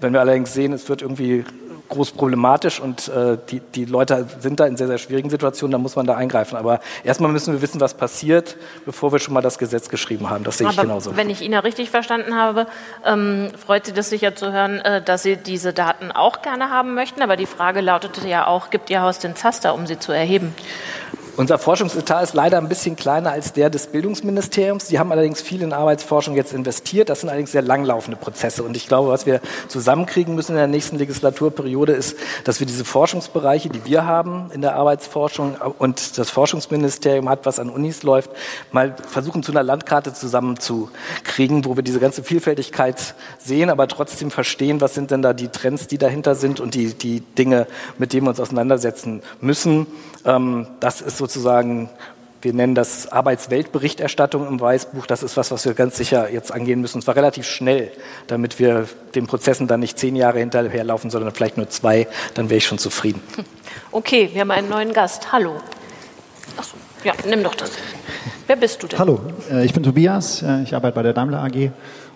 Wenn 0.00 0.12
wir 0.12 0.20
allerdings 0.20 0.52
sehen, 0.52 0.72
es 0.72 0.88
wird 0.88 1.00
irgendwie 1.00 1.44
groß 1.90 2.12
problematisch 2.12 2.80
und 2.80 3.08
äh, 3.08 3.36
die, 3.50 3.60
die 3.60 3.84
Leute 3.84 4.26
sind 4.40 4.58
da 4.60 4.66
in 4.66 4.76
sehr, 4.76 4.86
sehr 4.86 4.98
schwierigen 4.98 5.28
Situationen, 5.28 5.72
dann 5.72 5.82
muss 5.82 5.96
man 5.96 6.06
da 6.06 6.16
eingreifen. 6.16 6.56
Aber 6.56 6.80
erstmal 7.04 7.30
müssen 7.30 7.52
wir 7.52 7.62
wissen, 7.62 7.80
was 7.80 7.94
passiert, 7.94 8.56
bevor 8.86 9.12
wir 9.12 9.18
schon 9.18 9.34
mal 9.34 9.42
das 9.42 9.58
Gesetz 9.58 9.88
geschrieben 9.88 10.30
haben. 10.30 10.44
Das 10.44 10.58
sehe 10.58 10.66
Aber 10.66 10.74
ich 10.74 10.80
genauso. 10.80 11.16
Wenn 11.16 11.28
ich 11.28 11.42
Ihnen 11.42 11.58
richtig 11.60 11.90
verstanden 11.90 12.34
habe, 12.34 12.66
ähm, 13.04 13.50
freut 13.56 13.86
Sie 13.86 13.92
das 13.92 14.08
sicher 14.08 14.34
zu 14.34 14.52
hören, 14.52 14.78
äh, 14.78 15.02
dass 15.02 15.22
Sie 15.22 15.36
diese 15.36 15.72
Daten 15.72 16.10
auch 16.10 16.42
gerne 16.42 16.70
haben 16.70 16.94
möchten. 16.94 17.22
Aber 17.22 17.36
die 17.36 17.46
Frage 17.46 17.80
lautete 17.80 18.26
ja 18.26 18.46
auch, 18.46 18.70
gibt 18.70 18.88
Ihr 18.88 19.02
Haus 19.02 19.18
den 19.18 19.36
Zaster, 19.36 19.74
um 19.74 19.86
sie 19.86 19.98
zu 19.98 20.12
erheben? 20.12 20.54
Unser 21.40 21.58
Forschungsetat 21.58 22.22
ist 22.22 22.34
leider 22.34 22.58
ein 22.58 22.68
bisschen 22.68 22.96
kleiner 22.96 23.30
als 23.30 23.54
der 23.54 23.70
des 23.70 23.86
Bildungsministeriums. 23.86 24.88
Die 24.88 24.98
haben 24.98 25.10
allerdings 25.10 25.40
viel 25.40 25.62
in 25.62 25.72
Arbeitsforschung 25.72 26.36
jetzt 26.36 26.52
investiert. 26.52 27.08
Das 27.08 27.20
sind 27.20 27.30
allerdings 27.30 27.52
sehr 27.52 27.62
langlaufende 27.62 28.18
Prozesse. 28.18 28.62
Und 28.62 28.76
ich 28.76 28.86
glaube, 28.86 29.08
was 29.08 29.24
wir 29.24 29.40
zusammenkriegen 29.66 30.34
müssen 30.34 30.52
in 30.52 30.58
der 30.58 30.66
nächsten 30.66 30.98
Legislaturperiode 30.98 31.92
ist, 31.92 32.18
dass 32.44 32.60
wir 32.60 32.66
diese 32.66 32.84
Forschungsbereiche, 32.84 33.70
die 33.70 33.86
wir 33.86 34.04
haben 34.04 34.50
in 34.52 34.60
der 34.60 34.76
Arbeitsforschung 34.76 35.56
und 35.78 36.18
das 36.18 36.28
Forschungsministerium 36.28 37.30
hat, 37.30 37.46
was 37.46 37.58
an 37.58 37.70
Unis 37.70 38.02
läuft, 38.02 38.32
mal 38.70 38.94
versuchen 39.08 39.42
zu 39.42 39.50
einer 39.50 39.62
Landkarte 39.62 40.12
zusammenzukriegen, 40.12 41.64
wo 41.64 41.74
wir 41.74 41.82
diese 41.82 42.00
ganze 42.00 42.22
Vielfältigkeit 42.22 43.14
sehen, 43.38 43.70
aber 43.70 43.88
trotzdem 43.88 44.30
verstehen, 44.30 44.82
was 44.82 44.92
sind 44.92 45.10
denn 45.10 45.22
da 45.22 45.32
die 45.32 45.48
Trends, 45.48 45.86
die 45.86 45.96
dahinter 45.96 46.34
sind 46.34 46.60
und 46.60 46.74
die, 46.74 46.92
die 46.92 47.20
Dinge, 47.20 47.66
mit 47.96 48.12
denen 48.12 48.26
wir 48.26 48.30
uns 48.30 48.40
auseinandersetzen 48.40 49.22
müssen. 49.40 49.86
Ähm, 50.26 50.66
das 50.80 51.00
ist 51.00 51.16
sozusagen, 51.30 51.88
wir 52.42 52.52
nennen 52.52 52.74
das 52.74 53.12
Arbeitsweltberichterstattung 53.12 54.48
im 54.48 54.60
Weißbuch. 54.60 55.06
Das 55.06 55.22
ist 55.22 55.36
was, 55.36 55.50
was 55.50 55.64
wir 55.64 55.74
ganz 55.74 55.96
sicher 55.96 56.30
jetzt 56.30 56.52
angehen 56.52 56.80
müssen. 56.80 56.98
Und 56.98 57.02
zwar 57.02 57.14
relativ 57.14 57.46
schnell, 57.46 57.92
damit 58.26 58.58
wir 58.58 58.88
den 59.14 59.26
Prozessen 59.26 59.68
dann 59.68 59.80
nicht 59.80 59.98
zehn 59.98 60.16
Jahre 60.16 60.40
hinterherlaufen, 60.40 61.10
sondern 61.10 61.32
vielleicht 61.32 61.56
nur 61.56 61.68
zwei. 61.68 62.08
Dann 62.34 62.50
wäre 62.50 62.58
ich 62.58 62.66
schon 62.66 62.78
zufrieden. 62.78 63.22
Okay, 63.92 64.30
wir 64.32 64.40
haben 64.40 64.50
einen 64.52 64.68
neuen 64.68 64.92
Gast. 64.92 65.32
Hallo. 65.32 65.56
Achso, 66.56 66.76
ja, 67.02 67.12
nimm 67.28 67.42
doch 67.42 67.54
das. 67.54 67.72
Wer 68.46 68.56
bist 68.56 68.82
du 68.82 68.86
denn? 68.86 68.98
Hallo, 68.98 69.20
äh, 69.50 69.64
ich 69.64 69.72
bin 69.72 69.82
Tobias. 69.82 70.42
Äh, 70.42 70.62
ich 70.62 70.74
arbeite 70.74 70.94
bei 70.94 71.02
der 71.02 71.12
Daimler 71.12 71.42
AG 71.42 71.70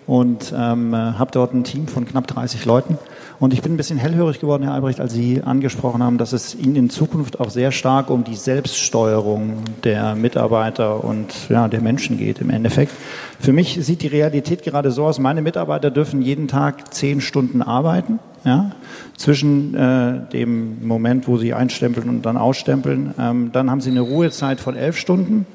und 0.07 0.53
ähm, 0.55 0.95
habe 0.95 1.31
dort 1.31 1.53
ein 1.53 1.63
Team 1.63 1.87
von 1.87 2.05
knapp 2.05 2.27
30 2.27 2.65
Leuten. 2.65 2.97
Und 3.39 3.53
ich 3.53 3.61
bin 3.61 3.73
ein 3.73 3.77
bisschen 3.77 3.97
hellhörig 3.97 4.39
geworden, 4.39 4.63
Herr 4.63 4.73
Albrecht, 4.73 5.01
als 5.01 5.13
Sie 5.13 5.41
angesprochen 5.43 6.01
haben, 6.01 6.17
dass 6.17 6.31
es 6.31 6.55
Ihnen 6.55 6.75
in 6.75 6.89
Zukunft 6.89 7.39
auch 7.39 7.49
sehr 7.49 7.71
stark 7.71 8.09
um 8.09 8.23
die 8.23 8.35
Selbststeuerung 8.35 9.57
der 9.83 10.15
Mitarbeiter 10.15 11.03
und 11.03 11.49
ja, 11.49 11.67
der 11.67 11.81
Menschen 11.81 12.17
geht 12.17 12.39
im 12.39 12.49
Endeffekt. 12.49 12.93
Für 13.39 13.51
mich 13.51 13.77
sieht 13.81 14.03
die 14.03 14.07
Realität 14.07 14.63
gerade 14.63 14.91
so 14.91 15.05
aus, 15.05 15.19
meine 15.19 15.41
Mitarbeiter 15.41 15.91
dürfen 15.91 16.21
jeden 16.21 16.47
Tag 16.47 16.93
zehn 16.93 17.19
Stunden 17.19 17.61
arbeiten. 17.61 18.19
Ja, 18.45 18.73
zwischen 19.17 19.73
äh, 19.73 20.29
dem 20.31 20.85
Moment, 20.87 21.27
wo 21.27 21.37
sie 21.37 21.55
einstempeln 21.55 22.07
und 22.07 22.27
dann 22.27 22.37
ausstempeln. 22.37 23.15
Ähm, 23.17 23.49
dann 23.51 23.71
haben 23.71 23.81
sie 23.81 23.89
eine 23.89 24.01
Ruhezeit 24.01 24.59
von 24.59 24.75
elf 24.75 24.97
Stunden. 24.97 25.47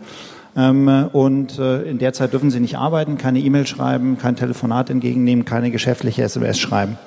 Ähm, 0.56 1.08
und 1.12 1.58
äh, 1.58 1.82
in 1.82 1.98
der 1.98 2.12
Zeit 2.12 2.32
dürfen 2.32 2.50
sie 2.50 2.60
nicht 2.60 2.76
arbeiten, 2.76 3.18
keine 3.18 3.38
E-Mail 3.38 3.66
schreiben, 3.66 4.18
kein 4.18 4.36
Telefonat 4.36 4.90
entgegennehmen, 4.90 5.44
keine 5.44 5.70
geschäftliche 5.70 6.22
SMS 6.22 6.58
schreiben. 6.58 6.98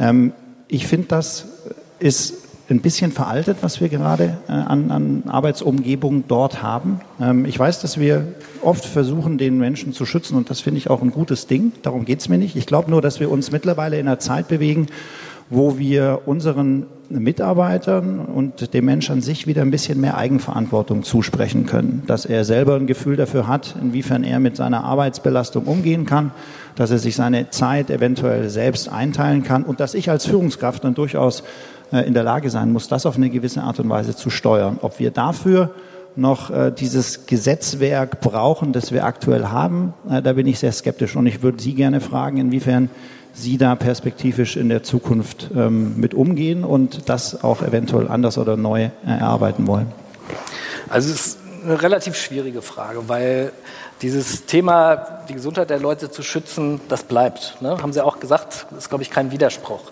Ähm, 0.00 0.32
ich 0.68 0.86
finde, 0.86 1.08
das 1.08 1.46
ist 1.98 2.48
ein 2.70 2.80
bisschen 2.80 3.12
veraltet, 3.12 3.58
was 3.62 3.80
wir 3.80 3.88
gerade 3.88 4.38
äh, 4.48 4.52
an, 4.52 4.90
an 4.90 5.22
Arbeitsumgebung 5.26 6.24
dort 6.28 6.62
haben. 6.62 7.00
Ähm, 7.20 7.44
ich 7.44 7.58
weiß, 7.58 7.80
dass 7.80 7.98
wir 7.98 8.34
oft 8.62 8.84
versuchen, 8.84 9.38
den 9.38 9.58
Menschen 9.58 9.92
zu 9.92 10.04
schützen 10.04 10.36
und 10.36 10.50
das 10.50 10.60
finde 10.60 10.78
ich 10.78 10.90
auch 10.90 11.00
ein 11.00 11.10
gutes 11.10 11.46
Ding. 11.46 11.72
Darum 11.82 12.04
geht 12.04 12.20
es 12.20 12.28
mir 12.28 12.38
nicht. 12.38 12.56
Ich 12.56 12.66
glaube 12.66 12.90
nur, 12.90 13.00
dass 13.00 13.20
wir 13.20 13.30
uns 13.30 13.52
mittlerweile 13.52 13.98
in 13.98 14.06
einer 14.06 14.18
Zeit 14.18 14.48
bewegen, 14.48 14.86
wo 15.48 15.78
wir 15.78 16.22
unseren 16.26 16.86
Mitarbeitern 17.10 18.20
und 18.20 18.74
dem 18.74 18.84
Menschen 18.84 19.12
an 19.12 19.20
sich 19.22 19.46
wieder 19.46 19.62
ein 19.62 19.70
bisschen 19.70 20.00
mehr 20.00 20.18
Eigenverantwortung 20.18 21.02
zusprechen 21.02 21.64
können, 21.64 22.02
dass 22.06 22.26
er 22.26 22.44
selber 22.44 22.76
ein 22.76 22.86
Gefühl 22.86 23.16
dafür 23.16 23.48
hat, 23.48 23.76
inwiefern 23.80 24.24
er 24.24 24.40
mit 24.40 24.56
seiner 24.56 24.84
Arbeitsbelastung 24.84 25.64
umgehen 25.64 26.04
kann, 26.04 26.32
dass 26.76 26.90
er 26.90 26.98
sich 26.98 27.16
seine 27.16 27.50
Zeit 27.50 27.90
eventuell 27.90 28.50
selbst 28.50 28.90
einteilen 28.90 29.42
kann. 29.42 29.64
Und 29.64 29.80
dass 29.80 29.94
ich 29.94 30.10
als 30.10 30.26
Führungskraft 30.26 30.84
dann 30.84 30.94
durchaus 30.94 31.44
äh, 31.92 32.06
in 32.06 32.12
der 32.12 32.24
Lage 32.24 32.50
sein 32.50 32.72
muss, 32.72 32.88
das 32.88 33.06
auf 33.06 33.16
eine 33.16 33.30
gewisse 33.30 33.62
Art 33.62 33.80
und 33.80 33.88
Weise 33.88 34.14
zu 34.14 34.28
steuern. 34.28 34.78
Ob 34.82 34.98
wir 34.98 35.10
dafür 35.10 35.70
noch 36.14 36.50
äh, 36.50 36.70
dieses 36.70 37.26
Gesetzwerk 37.26 38.20
brauchen, 38.20 38.72
das 38.72 38.92
wir 38.92 39.04
aktuell 39.04 39.46
haben, 39.46 39.94
äh, 40.10 40.20
da 40.20 40.34
bin 40.34 40.46
ich 40.46 40.58
sehr 40.58 40.72
skeptisch. 40.72 41.16
Und 41.16 41.26
ich 41.26 41.42
würde 41.42 41.62
Sie 41.62 41.74
gerne 41.74 42.00
fragen, 42.00 42.36
inwiefern 42.36 42.90
Sie 43.42 43.58
da 43.58 43.74
perspektivisch 43.74 44.56
in 44.56 44.68
der 44.68 44.82
Zukunft 44.82 45.50
ähm, 45.54 45.98
mit 45.98 46.14
umgehen 46.14 46.64
und 46.64 47.08
das 47.08 47.42
auch 47.42 47.62
eventuell 47.62 48.08
anders 48.08 48.38
oder 48.38 48.56
neu 48.56 48.90
erarbeiten 49.06 49.66
wollen? 49.66 49.86
Also 50.88 51.10
es 51.10 51.26
ist 51.26 51.38
eine 51.64 51.82
relativ 51.82 52.16
schwierige 52.16 52.62
Frage, 52.62 53.08
weil 53.08 53.52
dieses 54.02 54.46
Thema, 54.46 55.22
die 55.28 55.34
Gesundheit 55.34 55.70
der 55.70 55.80
Leute 55.80 56.10
zu 56.10 56.22
schützen, 56.22 56.80
das 56.88 57.02
bleibt. 57.02 57.56
Ne? 57.60 57.78
Haben 57.82 57.92
Sie 57.92 58.04
auch 58.04 58.20
gesagt, 58.20 58.66
ist, 58.76 58.88
glaube 58.88 59.02
ich, 59.02 59.10
kein 59.10 59.30
Widerspruch. 59.30 59.90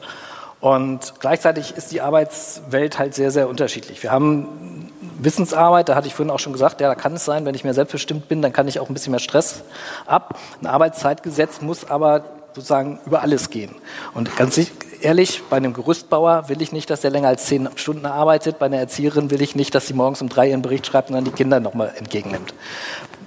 Und 0.60 1.14
gleichzeitig 1.20 1.76
ist 1.76 1.92
die 1.92 2.00
Arbeitswelt 2.00 2.98
halt 2.98 3.14
sehr, 3.14 3.30
sehr 3.30 3.48
unterschiedlich. 3.48 4.02
Wir 4.02 4.10
haben 4.10 4.90
Wissensarbeit, 5.18 5.88
da 5.88 5.94
hatte 5.94 6.06
ich 6.06 6.14
vorhin 6.14 6.30
auch 6.30 6.38
schon 6.38 6.52
gesagt, 6.52 6.80
ja, 6.80 6.88
da 6.88 6.94
kann 6.94 7.14
es 7.14 7.24
sein, 7.24 7.44
wenn 7.44 7.54
ich 7.54 7.64
mehr 7.64 7.74
selbstbestimmt 7.74 8.28
bin, 8.28 8.42
dann 8.42 8.52
kann 8.52 8.68
ich 8.68 8.80
auch 8.80 8.88
ein 8.88 8.94
bisschen 8.94 9.10
mehr 9.10 9.20
Stress 9.20 9.62
ab. 10.06 10.38
Ein 10.60 10.66
Arbeitszeitgesetz 10.66 11.60
muss 11.60 11.88
aber 11.90 12.24
sozusagen 12.56 12.98
über 13.06 13.22
alles 13.22 13.50
gehen. 13.50 13.74
Und 14.14 14.34
ganz 14.36 14.58
ehrlich, 15.02 15.42
bei 15.48 15.58
einem 15.58 15.74
Gerüstbauer 15.74 16.48
will 16.48 16.62
ich 16.62 16.72
nicht, 16.72 16.88
dass 16.88 17.02
der 17.02 17.10
länger 17.10 17.28
als 17.28 17.44
zehn 17.46 17.68
Stunden 17.76 18.06
arbeitet. 18.06 18.58
Bei 18.58 18.66
einer 18.66 18.78
Erzieherin 18.78 19.30
will 19.30 19.42
ich 19.42 19.54
nicht, 19.54 19.74
dass 19.74 19.86
sie 19.86 19.94
morgens 19.94 20.22
um 20.22 20.28
drei 20.28 20.48
ihren 20.48 20.62
Bericht 20.62 20.86
schreibt 20.86 21.10
und 21.10 21.14
dann 21.14 21.24
die 21.24 21.30
Kinder 21.30 21.60
nochmal 21.60 21.92
entgegennimmt. 21.96 22.54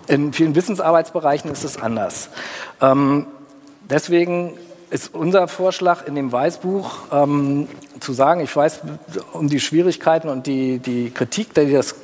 In 0.08 0.34
vielen 0.34 0.56
Wissensarbeitsbereichen 0.56 1.52
ist 1.52 1.64
es 1.64 1.80
anders. 1.80 2.30
Ähm, 2.82 3.28
deswegen 3.88 4.58
ist 4.90 5.14
unser 5.14 5.48
Vorschlag 5.48 6.08
in 6.08 6.16
dem 6.16 6.32
Weißbuch 6.32 6.90
ähm, 7.12 7.68
zu 8.00 8.14
sagen, 8.14 8.42
ich 8.42 8.56
weiß 8.56 8.82
um 9.34 9.50
die 9.50 9.60
Schwierigkeiten 9.60 10.30
und 10.30 10.48
die, 10.48 10.80
die 10.80 11.12
Kritik, 11.12 11.54
die 11.54 11.72
das 11.72 11.96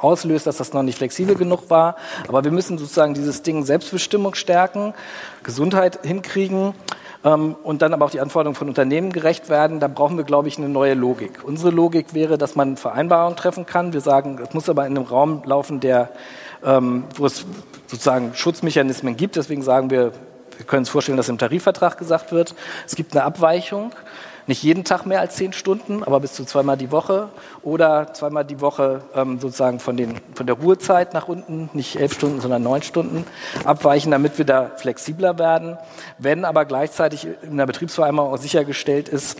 auslöst, 0.00 0.46
dass 0.46 0.58
das 0.58 0.72
noch 0.72 0.82
nicht 0.82 0.98
flexibel 0.98 1.34
genug 1.34 1.70
war. 1.70 1.96
Aber 2.28 2.44
wir 2.44 2.50
müssen 2.50 2.78
sozusagen 2.78 3.14
dieses 3.14 3.42
Ding 3.42 3.64
Selbstbestimmung 3.64 4.34
stärken, 4.34 4.94
Gesundheit 5.42 6.00
hinkriegen 6.04 6.74
ähm, 7.24 7.56
und 7.62 7.82
dann 7.82 7.92
aber 7.92 8.04
auch 8.04 8.10
die 8.10 8.20
Anforderungen 8.20 8.56
von 8.56 8.68
Unternehmen 8.68 9.12
gerecht 9.12 9.48
werden. 9.48 9.80
Da 9.80 9.88
brauchen 9.88 10.16
wir, 10.16 10.24
glaube 10.24 10.48
ich, 10.48 10.58
eine 10.58 10.68
neue 10.68 10.94
Logik. 10.94 11.44
Unsere 11.44 11.70
Logik 11.70 12.14
wäre, 12.14 12.38
dass 12.38 12.54
man 12.56 12.76
Vereinbarungen 12.76 13.36
treffen 13.36 13.66
kann. 13.66 13.92
Wir 13.92 14.00
sagen, 14.00 14.38
es 14.42 14.54
muss 14.54 14.68
aber 14.68 14.86
in 14.86 14.96
einem 14.96 15.06
Raum 15.06 15.42
laufen, 15.44 15.80
der, 15.80 16.10
ähm, 16.64 17.04
wo 17.16 17.26
es 17.26 17.44
sozusagen 17.86 18.34
Schutzmechanismen 18.34 19.16
gibt. 19.16 19.36
Deswegen 19.36 19.62
sagen 19.62 19.90
wir, 19.90 20.12
wir 20.56 20.66
können 20.66 20.80
uns 20.80 20.88
vorstellen, 20.88 21.16
dass 21.16 21.28
im 21.28 21.38
Tarifvertrag 21.38 21.98
gesagt 21.98 22.32
wird, 22.32 22.54
es 22.86 22.94
gibt 22.94 23.14
eine 23.14 23.24
Abweichung 23.24 23.92
nicht 24.46 24.62
jeden 24.62 24.84
Tag 24.84 25.06
mehr 25.06 25.20
als 25.20 25.36
zehn 25.36 25.52
Stunden, 25.52 26.02
aber 26.02 26.20
bis 26.20 26.32
zu 26.32 26.44
zweimal 26.44 26.76
die 26.76 26.92
Woche 26.92 27.28
oder 27.62 28.12
zweimal 28.12 28.44
die 28.44 28.60
Woche 28.60 29.02
ähm, 29.14 29.40
sozusagen 29.40 29.80
von, 29.80 29.96
den, 29.96 30.20
von 30.34 30.46
der 30.46 30.56
Ruhezeit 30.56 31.14
nach 31.14 31.28
unten, 31.28 31.68
nicht 31.72 31.96
elf 31.96 32.14
Stunden, 32.14 32.40
sondern 32.40 32.62
neun 32.62 32.82
Stunden 32.82 33.24
abweichen, 33.64 34.10
damit 34.10 34.38
wir 34.38 34.44
da 34.44 34.70
flexibler 34.76 35.38
werden. 35.38 35.78
Wenn 36.18 36.44
aber 36.44 36.64
gleichzeitig 36.64 37.26
in 37.42 37.56
der 37.56 37.66
Betriebsvereinbarung 37.66 38.32
auch 38.32 38.38
sichergestellt 38.38 39.08
ist, 39.08 39.38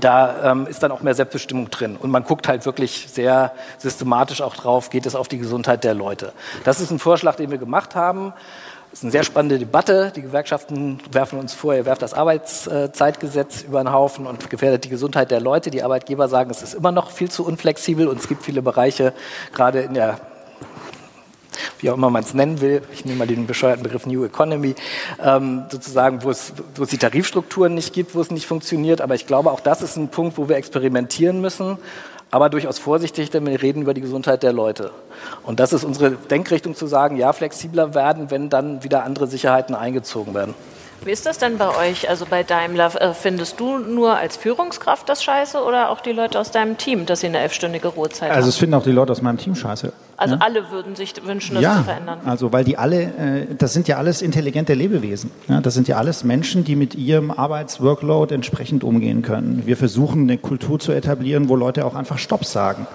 da 0.00 0.52
ähm, 0.52 0.66
ist 0.66 0.82
dann 0.82 0.92
auch 0.92 1.00
mehr 1.00 1.14
Selbstbestimmung 1.14 1.70
drin. 1.70 1.96
Und 1.96 2.10
man 2.10 2.24
guckt 2.24 2.46
halt 2.46 2.66
wirklich 2.66 3.06
sehr 3.10 3.52
systematisch 3.78 4.42
auch 4.42 4.54
drauf, 4.54 4.90
geht 4.90 5.06
es 5.06 5.14
auf 5.14 5.28
die 5.28 5.38
Gesundheit 5.38 5.82
der 5.82 5.94
Leute. 5.94 6.32
Das 6.64 6.80
ist 6.80 6.90
ein 6.90 6.98
Vorschlag, 6.98 7.36
den 7.36 7.50
wir 7.50 7.58
gemacht 7.58 7.94
haben. 7.94 8.34
Das 8.90 9.00
ist 9.00 9.04
eine 9.04 9.12
sehr 9.12 9.22
spannende 9.22 9.58
Debatte. 9.58 10.12
Die 10.16 10.22
Gewerkschaften 10.22 10.98
werfen 11.12 11.38
uns 11.38 11.52
vor, 11.52 11.74
ihr 11.74 11.84
werft 11.84 12.00
das 12.00 12.14
Arbeitszeitgesetz 12.14 13.62
über 13.62 13.82
den 13.82 13.92
Haufen 13.92 14.26
und 14.26 14.48
gefährdet 14.48 14.84
die 14.84 14.88
Gesundheit 14.88 15.30
der 15.30 15.40
Leute. 15.40 15.70
Die 15.70 15.82
Arbeitgeber 15.82 16.26
sagen, 16.28 16.50
es 16.50 16.62
ist 16.62 16.74
immer 16.74 16.90
noch 16.90 17.10
viel 17.10 17.30
zu 17.30 17.44
unflexibel 17.44 18.08
und 18.08 18.18
es 18.18 18.28
gibt 18.28 18.42
viele 18.42 18.62
Bereiche, 18.62 19.12
gerade 19.52 19.80
in 19.80 19.94
der 19.94 20.18
wie 21.80 21.90
auch 21.90 21.94
immer 21.94 22.10
man 22.10 22.24
es 22.24 22.34
nennen 22.34 22.60
will, 22.60 22.82
ich 22.92 23.04
nehme 23.04 23.18
mal 23.18 23.26
den 23.26 23.46
bescheuerten 23.46 23.84
Begriff 23.84 24.04
New 24.04 24.24
Economy, 24.24 24.74
ähm, 25.22 25.64
sozusagen, 25.70 26.24
wo 26.24 26.30
es, 26.30 26.52
wo 26.74 26.82
es 26.82 26.88
die 26.88 26.98
Tarifstrukturen 26.98 27.74
nicht 27.74 27.92
gibt, 27.92 28.16
wo 28.16 28.20
es 28.20 28.32
nicht 28.32 28.46
funktioniert. 28.46 29.00
Aber 29.00 29.14
ich 29.14 29.26
glaube, 29.26 29.52
auch 29.52 29.60
das 29.60 29.82
ist 29.82 29.96
ein 29.96 30.08
Punkt, 30.08 30.38
wo 30.38 30.48
wir 30.48 30.56
experimentieren 30.56 31.40
müssen 31.40 31.78
aber 32.30 32.50
durchaus 32.50 32.78
vorsichtig, 32.78 33.30
denn 33.30 33.46
wir 33.46 33.62
reden 33.62 33.82
über 33.82 33.94
die 33.94 34.00
Gesundheit 34.00 34.42
der 34.42 34.52
Leute. 34.52 34.90
Und 35.44 35.60
das 35.60 35.72
ist 35.72 35.84
unsere 35.84 36.12
Denkrichtung 36.12 36.74
zu 36.74 36.86
sagen, 36.86 37.16
ja, 37.16 37.32
flexibler 37.32 37.94
werden, 37.94 38.30
wenn 38.30 38.50
dann 38.50 38.84
wieder 38.84 39.04
andere 39.04 39.26
Sicherheiten 39.26 39.74
eingezogen 39.74 40.34
werden. 40.34 40.54
Wie 41.04 41.12
ist 41.12 41.26
das 41.26 41.38
denn 41.38 41.58
bei 41.58 41.68
euch? 41.76 42.08
Also 42.08 42.26
bei 42.28 42.42
Daimler, 42.42 43.00
äh, 43.00 43.14
findest 43.14 43.60
du 43.60 43.78
nur 43.78 44.16
als 44.16 44.36
Führungskraft 44.36 45.08
das 45.08 45.22
scheiße 45.22 45.62
oder 45.62 45.90
auch 45.90 46.00
die 46.00 46.12
Leute 46.12 46.38
aus 46.38 46.50
deinem 46.50 46.76
Team, 46.76 47.06
dass 47.06 47.20
sie 47.20 47.28
eine 47.28 47.38
elfstündige 47.38 47.88
Ruhezeit 47.88 48.22
also 48.22 48.30
haben? 48.30 48.36
Also 48.36 48.48
es 48.48 48.56
finden 48.56 48.74
auch 48.74 48.82
die 48.82 48.92
Leute 48.92 49.12
aus 49.12 49.22
meinem 49.22 49.38
Team 49.38 49.54
scheiße. 49.54 49.92
Also 50.16 50.34
ja? 50.34 50.40
alle 50.40 50.70
würden 50.70 50.96
sich 50.96 51.14
wünschen, 51.24 51.54
das 51.54 51.62
ja, 51.62 51.76
zu 51.76 51.84
verändern. 51.84 52.18
Also 52.24 52.52
weil 52.52 52.64
die 52.64 52.76
alle, 52.76 53.02
äh, 53.02 53.54
das 53.56 53.72
sind 53.72 53.86
ja 53.86 53.96
alles 53.96 54.20
intelligente 54.20 54.74
Lebewesen. 54.74 55.30
Ja, 55.48 55.60
das 55.60 55.74
sind 55.74 55.86
ja 55.86 55.96
alles 55.96 56.24
Menschen, 56.24 56.64
die 56.64 56.74
mit 56.74 56.94
ihrem 56.94 57.30
Arbeitsworkload 57.30 58.34
entsprechend 58.34 58.82
umgehen 58.82 59.22
können. 59.22 59.62
Wir 59.64 59.76
versuchen 59.76 60.22
eine 60.22 60.38
Kultur 60.38 60.80
zu 60.80 60.92
etablieren, 60.92 61.48
wo 61.48 61.56
Leute 61.56 61.86
auch 61.86 61.94
einfach 61.94 62.18
Stopp 62.18 62.44
sagen 62.44 62.86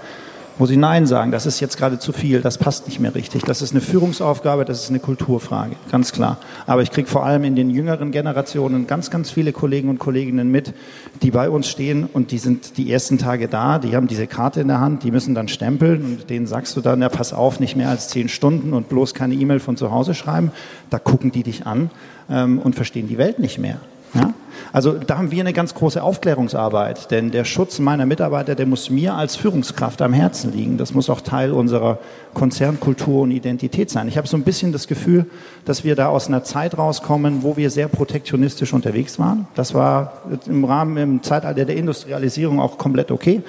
wo 0.58 0.66
sie 0.66 0.78
Nein 0.78 1.08
sagen, 1.08 1.32
das 1.32 1.46
ist 1.46 1.60
jetzt 1.60 1.78
gerade 1.78 2.00
zu 2.00 2.14
viel, 2.14 2.42
das 2.42 2.58
passt 2.58 2.88
nicht 2.88 3.00
mehr 3.00 3.16
richtig. 3.16 3.44
Das 3.44 3.62
ist 3.62 3.72
eine 3.72 3.82
Führungsaufgabe, 3.82 4.66
das 4.66 4.84
ist 4.84 4.90
eine 4.90 5.00
Kulturfrage, 5.00 5.76
ganz 5.92 6.12
klar. 6.12 6.38
Aber 6.68 6.82
ich 6.82 6.92
kriege 6.92 7.08
vor 7.08 7.26
allem 7.26 7.44
in 7.44 7.56
den 7.56 7.70
jüngeren 7.70 8.12
Generationen 8.12 8.86
ganz, 8.86 9.10
ganz 9.10 9.32
viele 9.32 9.52
Kollegen 9.52 9.90
und 9.90 10.00
Kolleginnen 10.00 10.52
mit, 10.52 10.74
die 11.22 11.32
bei 11.32 11.50
uns 11.50 11.68
stehen 11.68 12.08
und 12.12 12.32
die 12.32 12.38
sind 12.38 12.78
die 12.78 12.92
ersten 12.92 13.18
Tage 13.18 13.48
da, 13.48 13.80
die 13.80 13.96
haben 13.96 14.08
diese 14.08 14.28
Karte 14.28 14.62
in 14.62 14.68
der 14.68 14.80
Hand, 14.80 15.04
die 15.04 15.12
müssen 15.12 15.34
dann 15.34 15.48
stempeln 15.48 16.04
und 16.04 16.30
denen 16.30 16.46
sagst 16.46 16.76
du 16.78 16.82
dann, 16.82 17.02
ja 17.02 17.10
pass 17.10 17.34
auf, 17.34 17.60
nicht 17.60 17.76
mehr 17.76 17.90
als 17.90 18.10
zehn 18.10 18.30
Stunden 18.30 18.74
und 18.74 18.90
bloß 18.90 19.14
keine 19.14 19.34
E-Mail 19.34 19.60
von 19.60 19.78
zu 19.78 19.92
Hause 19.92 20.14
schreiben. 20.14 20.52
Da 20.90 21.00
gucken 21.00 21.32
die 21.32 21.44
dich 21.44 21.66
an 21.66 21.90
ähm, 22.30 22.60
und 22.60 22.76
verstehen 22.76 23.08
die 23.08 23.18
Welt 23.18 23.40
nicht 23.40 23.58
mehr. 23.58 23.80
Ja? 24.14 24.34
Also 24.72 24.94
da 24.94 25.18
haben 25.18 25.30
wir 25.30 25.42
eine 25.42 25.54
ganz 25.54 25.76
große 25.76 26.02
Aufklärungsarbeit, 26.02 27.12
denn 27.12 27.30
der 27.30 27.46
Schutz 27.46 27.78
meiner 27.80 28.06
Mitarbeiter, 28.06 28.56
der 28.56 28.66
muss 28.66 28.90
mir 28.90 29.14
als 29.14 29.36
Führungskraft 29.36 30.02
am 30.02 30.14
Herzen 30.14 30.52
liegen. 30.52 30.78
Das 30.78 30.94
muss 30.94 31.12
auch 31.12 31.22
Teil 31.22 31.52
unserer 31.52 32.00
Konzernkultur 32.34 33.22
und 33.22 33.32
Identität 33.32 33.92
sein. 33.92 34.08
Ich 34.08 34.18
habe 34.18 34.28
so 34.28 34.36
ein 34.36 34.44
bisschen 34.44 34.72
das 34.72 34.88
Gefühl, 34.88 35.28
dass 35.66 35.84
wir 35.84 35.96
da 35.96 36.08
aus 36.08 36.28
einer 36.28 36.44
Zeit 36.44 36.78
rauskommen, 36.78 37.44
wo 37.44 37.56
wir 37.56 37.70
sehr 37.70 37.88
protektionistisch 37.88 38.74
unterwegs 38.74 39.20
waren. 39.20 39.48
Das 39.54 39.74
war 39.74 40.24
im 40.48 40.66
Rahmen 40.66 40.98
im 40.98 41.24
Zeitalter 41.24 41.66
der 41.66 41.76
Industrialisierung 41.76 42.60
auch 42.60 42.78
komplett 42.78 43.12
okay. 43.12 43.44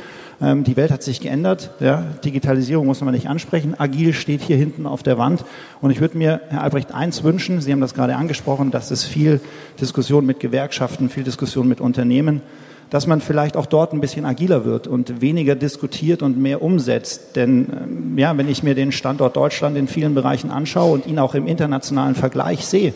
Ähm, 0.44 0.64
die 0.64 0.76
Welt 0.76 0.90
hat 0.90 1.02
sich 1.02 1.20
geändert. 1.20 1.70
Ja, 1.80 2.04
Digitalisierung 2.24 2.86
muss 2.86 3.00
man 3.00 3.14
nicht 3.14 3.28
ansprechen. 3.28 3.74
Agil 3.78 4.12
steht 4.12 4.42
hier 4.42 4.56
hinten 4.56 4.86
auf 4.86 5.02
der 5.02 5.16
Wand. 5.16 5.44
Und 5.80 5.90
ich 5.90 6.00
würde 6.00 6.18
mir, 6.18 6.40
Herr 6.48 6.62
Albrecht, 6.62 6.92
eins 6.92 7.24
wünschen. 7.24 7.60
Sie 7.60 7.72
haben 7.72 7.80
das 7.80 7.94
gerade 7.94 8.16
angesprochen, 8.16 8.70
dass 8.70 8.90
es 8.90 9.04
viel 9.04 9.40
Diskussion 9.80 10.26
mit 10.26 10.40
Gewerkschaften, 10.40 11.08
viel 11.08 11.24
Diskussion 11.24 11.66
mit 11.66 11.80
Unternehmen, 11.80 12.42
dass 12.90 13.06
man 13.06 13.22
vielleicht 13.22 13.56
auch 13.56 13.66
dort 13.66 13.94
ein 13.94 14.00
bisschen 14.00 14.26
agiler 14.26 14.66
wird 14.66 14.86
und 14.86 15.22
weniger 15.22 15.54
diskutiert 15.54 16.22
und 16.22 16.38
mehr 16.38 16.60
umsetzt. 16.62 17.36
Denn 17.36 17.66
ähm, 17.72 18.18
ja, 18.18 18.36
wenn 18.36 18.48
ich 18.48 18.62
mir 18.62 18.74
den 18.74 18.92
Standort 18.92 19.36
Deutschland 19.36 19.78
in 19.78 19.88
vielen 19.88 20.14
Bereichen 20.14 20.50
anschaue 20.50 20.92
und 20.92 21.06
ihn 21.06 21.18
auch 21.18 21.34
im 21.34 21.46
internationalen 21.46 22.14
Vergleich 22.14 22.66
sehe, 22.66 22.92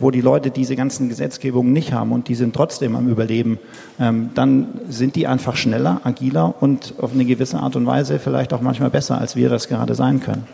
wo 0.00 0.10
die 0.10 0.20
Leute 0.20 0.50
diese 0.50 0.74
ganzen 0.74 1.08
Gesetzgebungen 1.08 1.72
nicht 1.72 1.92
haben 1.92 2.12
und 2.12 2.28
die 2.28 2.34
sind 2.34 2.56
trotzdem 2.56 2.96
am 2.96 3.08
Überleben, 3.08 3.58
ähm, 4.00 4.30
dann 4.34 4.80
sind 4.88 5.14
die 5.14 5.26
einfach 5.26 5.56
schneller, 5.56 6.00
agiler 6.04 6.54
und 6.60 6.94
auf 7.00 7.12
eine 7.12 7.24
gewisse 7.24 7.58
Art 7.58 7.76
und 7.76 7.86
Weise 7.86 8.18
vielleicht 8.18 8.52
auch 8.52 8.62
manchmal 8.62 8.90
besser, 8.90 9.18
als 9.18 9.36
wir 9.36 9.48
das 9.48 9.68
gerade 9.68 9.94
sein 9.94 10.20
können. 10.20 10.46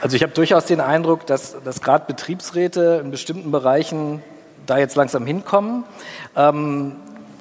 Also 0.00 0.16
ich 0.16 0.22
habe 0.22 0.32
durchaus 0.32 0.66
den 0.66 0.80
Eindruck, 0.80 1.26
dass, 1.26 1.56
dass 1.64 1.80
gerade 1.80 2.04
Betriebsräte 2.06 3.00
in 3.04 3.10
bestimmten 3.10 3.50
Bereichen 3.50 4.22
da 4.64 4.78
jetzt 4.78 4.96
langsam 4.96 5.26
hinkommen. 5.26 5.84
Ähm, 6.36 6.92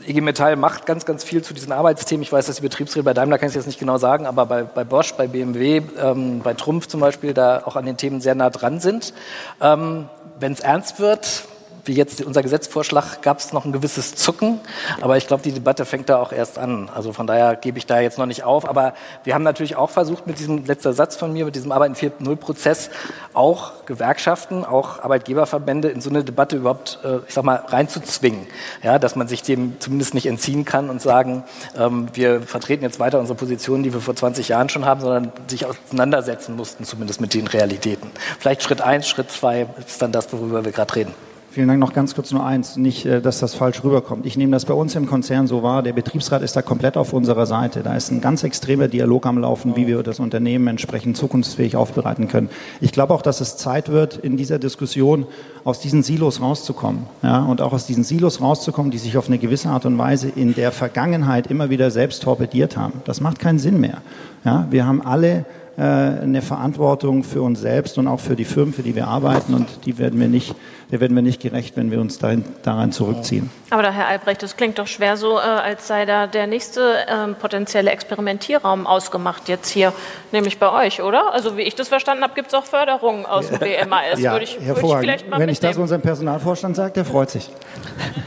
IG 0.07 0.21
Metall 0.21 0.55
macht 0.55 0.85
ganz, 0.85 1.05
ganz 1.05 1.23
viel 1.23 1.43
zu 1.43 1.53
diesen 1.53 1.71
Arbeitsthemen. 1.71 2.21
Ich 2.23 2.31
weiß, 2.31 2.45
dass 2.45 2.57
die 2.57 2.61
Betriebsräte 2.61 3.03
bei 3.03 3.13
Daimler 3.13 3.37
kann 3.37 3.49
ich 3.49 3.55
jetzt 3.55 3.65
nicht 3.65 3.79
genau 3.79 3.97
sagen, 3.97 4.25
aber 4.25 4.45
bei, 4.45 4.63
bei 4.63 4.83
Bosch, 4.83 5.13
bei 5.13 5.27
BMW, 5.27 5.81
ähm, 5.99 6.41
bei 6.41 6.53
Trumpf 6.53 6.87
zum 6.87 6.99
Beispiel, 6.99 7.33
da 7.33 7.63
auch 7.65 7.75
an 7.75 7.85
den 7.85 7.97
Themen 7.97 8.21
sehr 8.21 8.35
nah 8.35 8.49
dran 8.49 8.79
sind. 8.79 9.13
Ähm, 9.61 10.09
Wenn 10.39 10.51
es 10.53 10.59
ernst 10.59 10.99
wird, 10.99 11.45
wie 11.85 11.93
jetzt 11.93 12.21
unser 12.23 12.41
Gesetzvorschlag, 12.41 13.21
gab 13.21 13.39
es 13.39 13.53
noch 13.53 13.65
ein 13.65 13.71
gewisses 13.71 14.15
Zucken. 14.15 14.59
Aber 15.01 15.17
ich 15.17 15.27
glaube, 15.27 15.43
die 15.43 15.51
Debatte 15.51 15.85
fängt 15.85 16.09
da 16.09 16.17
auch 16.17 16.31
erst 16.31 16.57
an. 16.57 16.89
Also 16.93 17.13
von 17.13 17.27
daher 17.27 17.55
gebe 17.55 17.77
ich 17.77 17.85
da 17.85 17.99
jetzt 17.99 18.17
noch 18.17 18.25
nicht 18.25 18.43
auf. 18.43 18.67
Aber 18.67 18.93
wir 19.23 19.33
haben 19.33 19.43
natürlich 19.43 19.75
auch 19.75 19.89
versucht, 19.89 20.27
mit 20.27 20.39
diesem 20.39 20.65
letzter 20.65 20.93
Satz 20.93 21.15
von 21.15 21.33
mir, 21.33 21.45
mit 21.45 21.55
diesem 21.55 21.71
Arbeiten 21.71 21.95
4.0-Prozess, 21.95 22.89
auch 23.33 23.85
Gewerkschaften, 23.85 24.65
auch 24.65 24.99
Arbeitgeberverbände 24.99 25.89
in 25.89 26.01
so 26.01 26.09
eine 26.09 26.23
Debatte 26.23 26.55
überhaupt, 26.55 26.99
äh, 27.03 27.17
ich 27.27 27.33
sag 27.33 27.43
mal, 27.43 27.55
reinzuzwingen. 27.55 28.47
Ja, 28.83 28.99
dass 28.99 29.15
man 29.15 29.27
sich 29.27 29.43
dem 29.43 29.79
zumindest 29.79 30.13
nicht 30.13 30.25
entziehen 30.25 30.65
kann 30.65 30.89
und 30.89 31.01
sagen, 31.01 31.43
ähm, 31.77 32.07
wir 32.13 32.41
vertreten 32.41 32.83
jetzt 32.83 32.99
weiter 32.99 33.19
unsere 33.19 33.37
Positionen, 33.37 33.83
die 33.83 33.93
wir 33.93 34.01
vor 34.01 34.15
20 34.15 34.49
Jahren 34.49 34.69
schon 34.69 34.85
haben, 34.85 35.01
sondern 35.01 35.31
sich 35.47 35.65
auseinandersetzen 35.65 36.55
mussten, 36.55 36.83
zumindest 36.83 37.21
mit 37.21 37.33
den 37.33 37.47
Realitäten. 37.47 38.11
Vielleicht 38.39 38.63
Schritt 38.63 38.81
eins, 38.81 39.07
Schritt 39.07 39.31
zwei 39.31 39.67
ist 39.85 40.01
dann 40.01 40.11
das, 40.11 40.31
worüber 40.33 40.65
wir 40.65 40.71
gerade 40.71 40.95
reden. 40.95 41.24
Vielen 41.55 41.69
Dank. 41.69 41.79
Noch 41.79 41.93
ganz 41.93 42.15
kurz 42.15 42.33
nur 42.33 42.45
eins, 42.45 42.75
nicht, 42.75 43.05
äh, 43.05 43.21
dass 43.21 43.39
das 43.39 43.55
falsch 43.55 43.81
rüberkommt. 43.81 44.25
Ich 44.25 44.35
nehme 44.35 44.51
das 44.51 44.65
bei 44.65 44.73
uns 44.73 44.93
im 44.95 45.05
Konzern 45.05 45.47
so 45.47 45.63
wahr. 45.63 45.83
Der 45.83 45.93
Betriebsrat 45.93 46.41
ist 46.41 46.57
da 46.57 46.61
komplett 46.61 46.97
auf 46.97 47.13
unserer 47.13 47.45
Seite. 47.45 47.81
Da 47.81 47.95
ist 47.95 48.11
ein 48.11 48.19
ganz 48.19 48.43
extremer 48.43 48.89
Dialog 48.89 49.25
am 49.25 49.37
Laufen, 49.37 49.77
wie 49.77 49.87
wir 49.87 50.03
das 50.03 50.19
Unternehmen 50.19 50.67
entsprechend 50.67 51.15
zukunftsfähig 51.15 51.77
aufbereiten 51.77 52.27
können. 52.27 52.49
Ich 52.81 52.91
glaube 52.91 53.13
auch, 53.13 53.21
dass 53.21 53.39
es 53.39 53.55
Zeit 53.55 53.87
wird, 53.87 54.17
in 54.17 54.35
dieser 54.35 54.59
Diskussion 54.59 55.27
aus 55.63 55.79
diesen 55.79 56.03
Silos 56.03 56.41
rauszukommen. 56.41 57.03
Ja, 57.23 57.45
und 57.45 57.61
auch 57.61 57.71
aus 57.71 57.87
diesen 57.87 58.03
Silos 58.03 58.41
rauszukommen, 58.41 58.91
die 58.91 58.97
sich 58.97 59.15
auf 59.15 59.27
eine 59.27 59.37
gewisse 59.37 59.69
Art 59.69 59.85
und 59.85 59.97
Weise 59.97 60.27
in 60.27 60.55
der 60.55 60.73
Vergangenheit 60.73 61.47
immer 61.47 61.69
wieder 61.69 61.89
selbst 61.89 62.21
torpediert 62.23 62.75
haben. 62.75 63.01
Das 63.05 63.21
macht 63.21 63.39
keinen 63.39 63.59
Sinn 63.59 63.79
mehr. 63.79 63.99
Ja, 64.43 64.67
wir 64.71 64.85
haben 64.85 65.01
alle 65.01 65.45
äh, 65.77 65.81
eine 65.81 66.41
Verantwortung 66.41 67.25
für 67.25 67.41
uns 67.41 67.59
selbst 67.59 67.97
und 67.97 68.07
auch 68.07 68.21
für 68.21 68.37
die 68.37 68.45
Firmen, 68.45 68.73
für 68.73 68.81
die 68.81 68.95
wir 68.95 69.07
arbeiten. 69.07 69.53
Und 69.53 69.85
die 69.85 69.97
werden 69.97 70.17
wir 70.21 70.29
nicht, 70.29 70.55
der 70.89 71.01
werden 71.01 71.15
wir 71.15 71.21
nicht 71.21 71.41
gerecht, 71.41 71.75
wenn 71.75 71.91
wir 71.91 71.99
uns 71.99 72.17
dahin, 72.17 72.45
daran 72.63 72.93
zurückziehen. 72.93 73.49
Aber 73.71 73.81
da, 73.83 73.91
Herr 73.91 74.07
Albrecht, 74.07 74.41
das 74.41 74.55
klingt 74.55 74.79
doch 74.79 74.87
schwer 74.87 75.17
so, 75.17 75.37
äh, 75.37 75.41
als 75.41 75.87
sei 75.87 76.05
da 76.05 76.27
der 76.27 76.47
nächste 76.47 77.05
äh, 77.07 77.27
potenzielle 77.33 77.91
Experimentierraum 77.91 78.87
ausgemacht 78.87 79.49
jetzt 79.49 79.69
hier, 79.69 79.91
nämlich 80.31 80.59
bei 80.59 80.71
euch, 80.71 81.01
oder? 81.01 81.33
Also 81.33 81.57
wie 81.57 81.63
ich 81.63 81.75
das 81.75 81.89
verstanden 81.89 82.23
habe, 82.23 82.35
gibt 82.35 82.47
es 82.47 82.53
auch 82.53 82.63
Förderungen 82.63 83.25
aus 83.25 83.49
dem 83.49 83.59
BMAS. 83.59 84.21
Ja, 84.21 84.31
würde 84.31 84.45
ich, 84.45 84.65
würde 84.65 84.81
ich 84.81 84.95
vielleicht 84.95 85.29
mal 85.29 85.39
Wenn 85.41 85.49
ich 85.49 85.59
das 85.59 85.75
unserem 85.75 86.01
Personalvorstand 86.01 86.77
sage, 86.77 86.93
der 86.93 87.03
freut 87.03 87.31
sich. 87.31 87.51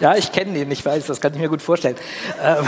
Ja, 0.01 0.17
ich 0.17 0.33
kenne 0.33 0.53
den, 0.53 0.71
ich 0.71 0.85
weiß, 0.85 1.07
das 1.07 1.21
kann 1.21 1.33
ich 1.33 1.41
mir 1.41 1.49
gut 1.49 1.63
vorstellen. 1.63 1.97
ähm, 2.45 2.67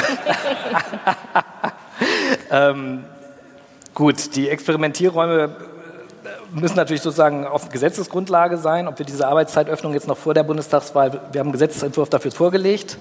ähm 2.50 3.04
Gut, 3.94 4.36
die 4.36 4.48
Experimentierräume 4.48 5.44
äh, 5.44 5.48
müssen 6.52 6.76
natürlich 6.76 7.02
sozusagen 7.02 7.44
auf 7.44 7.70
Gesetzesgrundlage 7.70 8.56
sein. 8.56 8.86
Ob 8.86 8.98
wir 8.98 9.04
diese 9.04 9.26
Arbeitszeitöffnung 9.26 9.94
jetzt 9.94 10.06
noch 10.06 10.16
vor 10.16 10.32
der 10.32 10.44
Bundestagswahl, 10.44 11.12
wir 11.32 11.40
haben 11.40 11.48
einen 11.48 11.52
Gesetzentwurf 11.52 12.08
dafür 12.08 12.30
vorgelegt. 12.30 12.98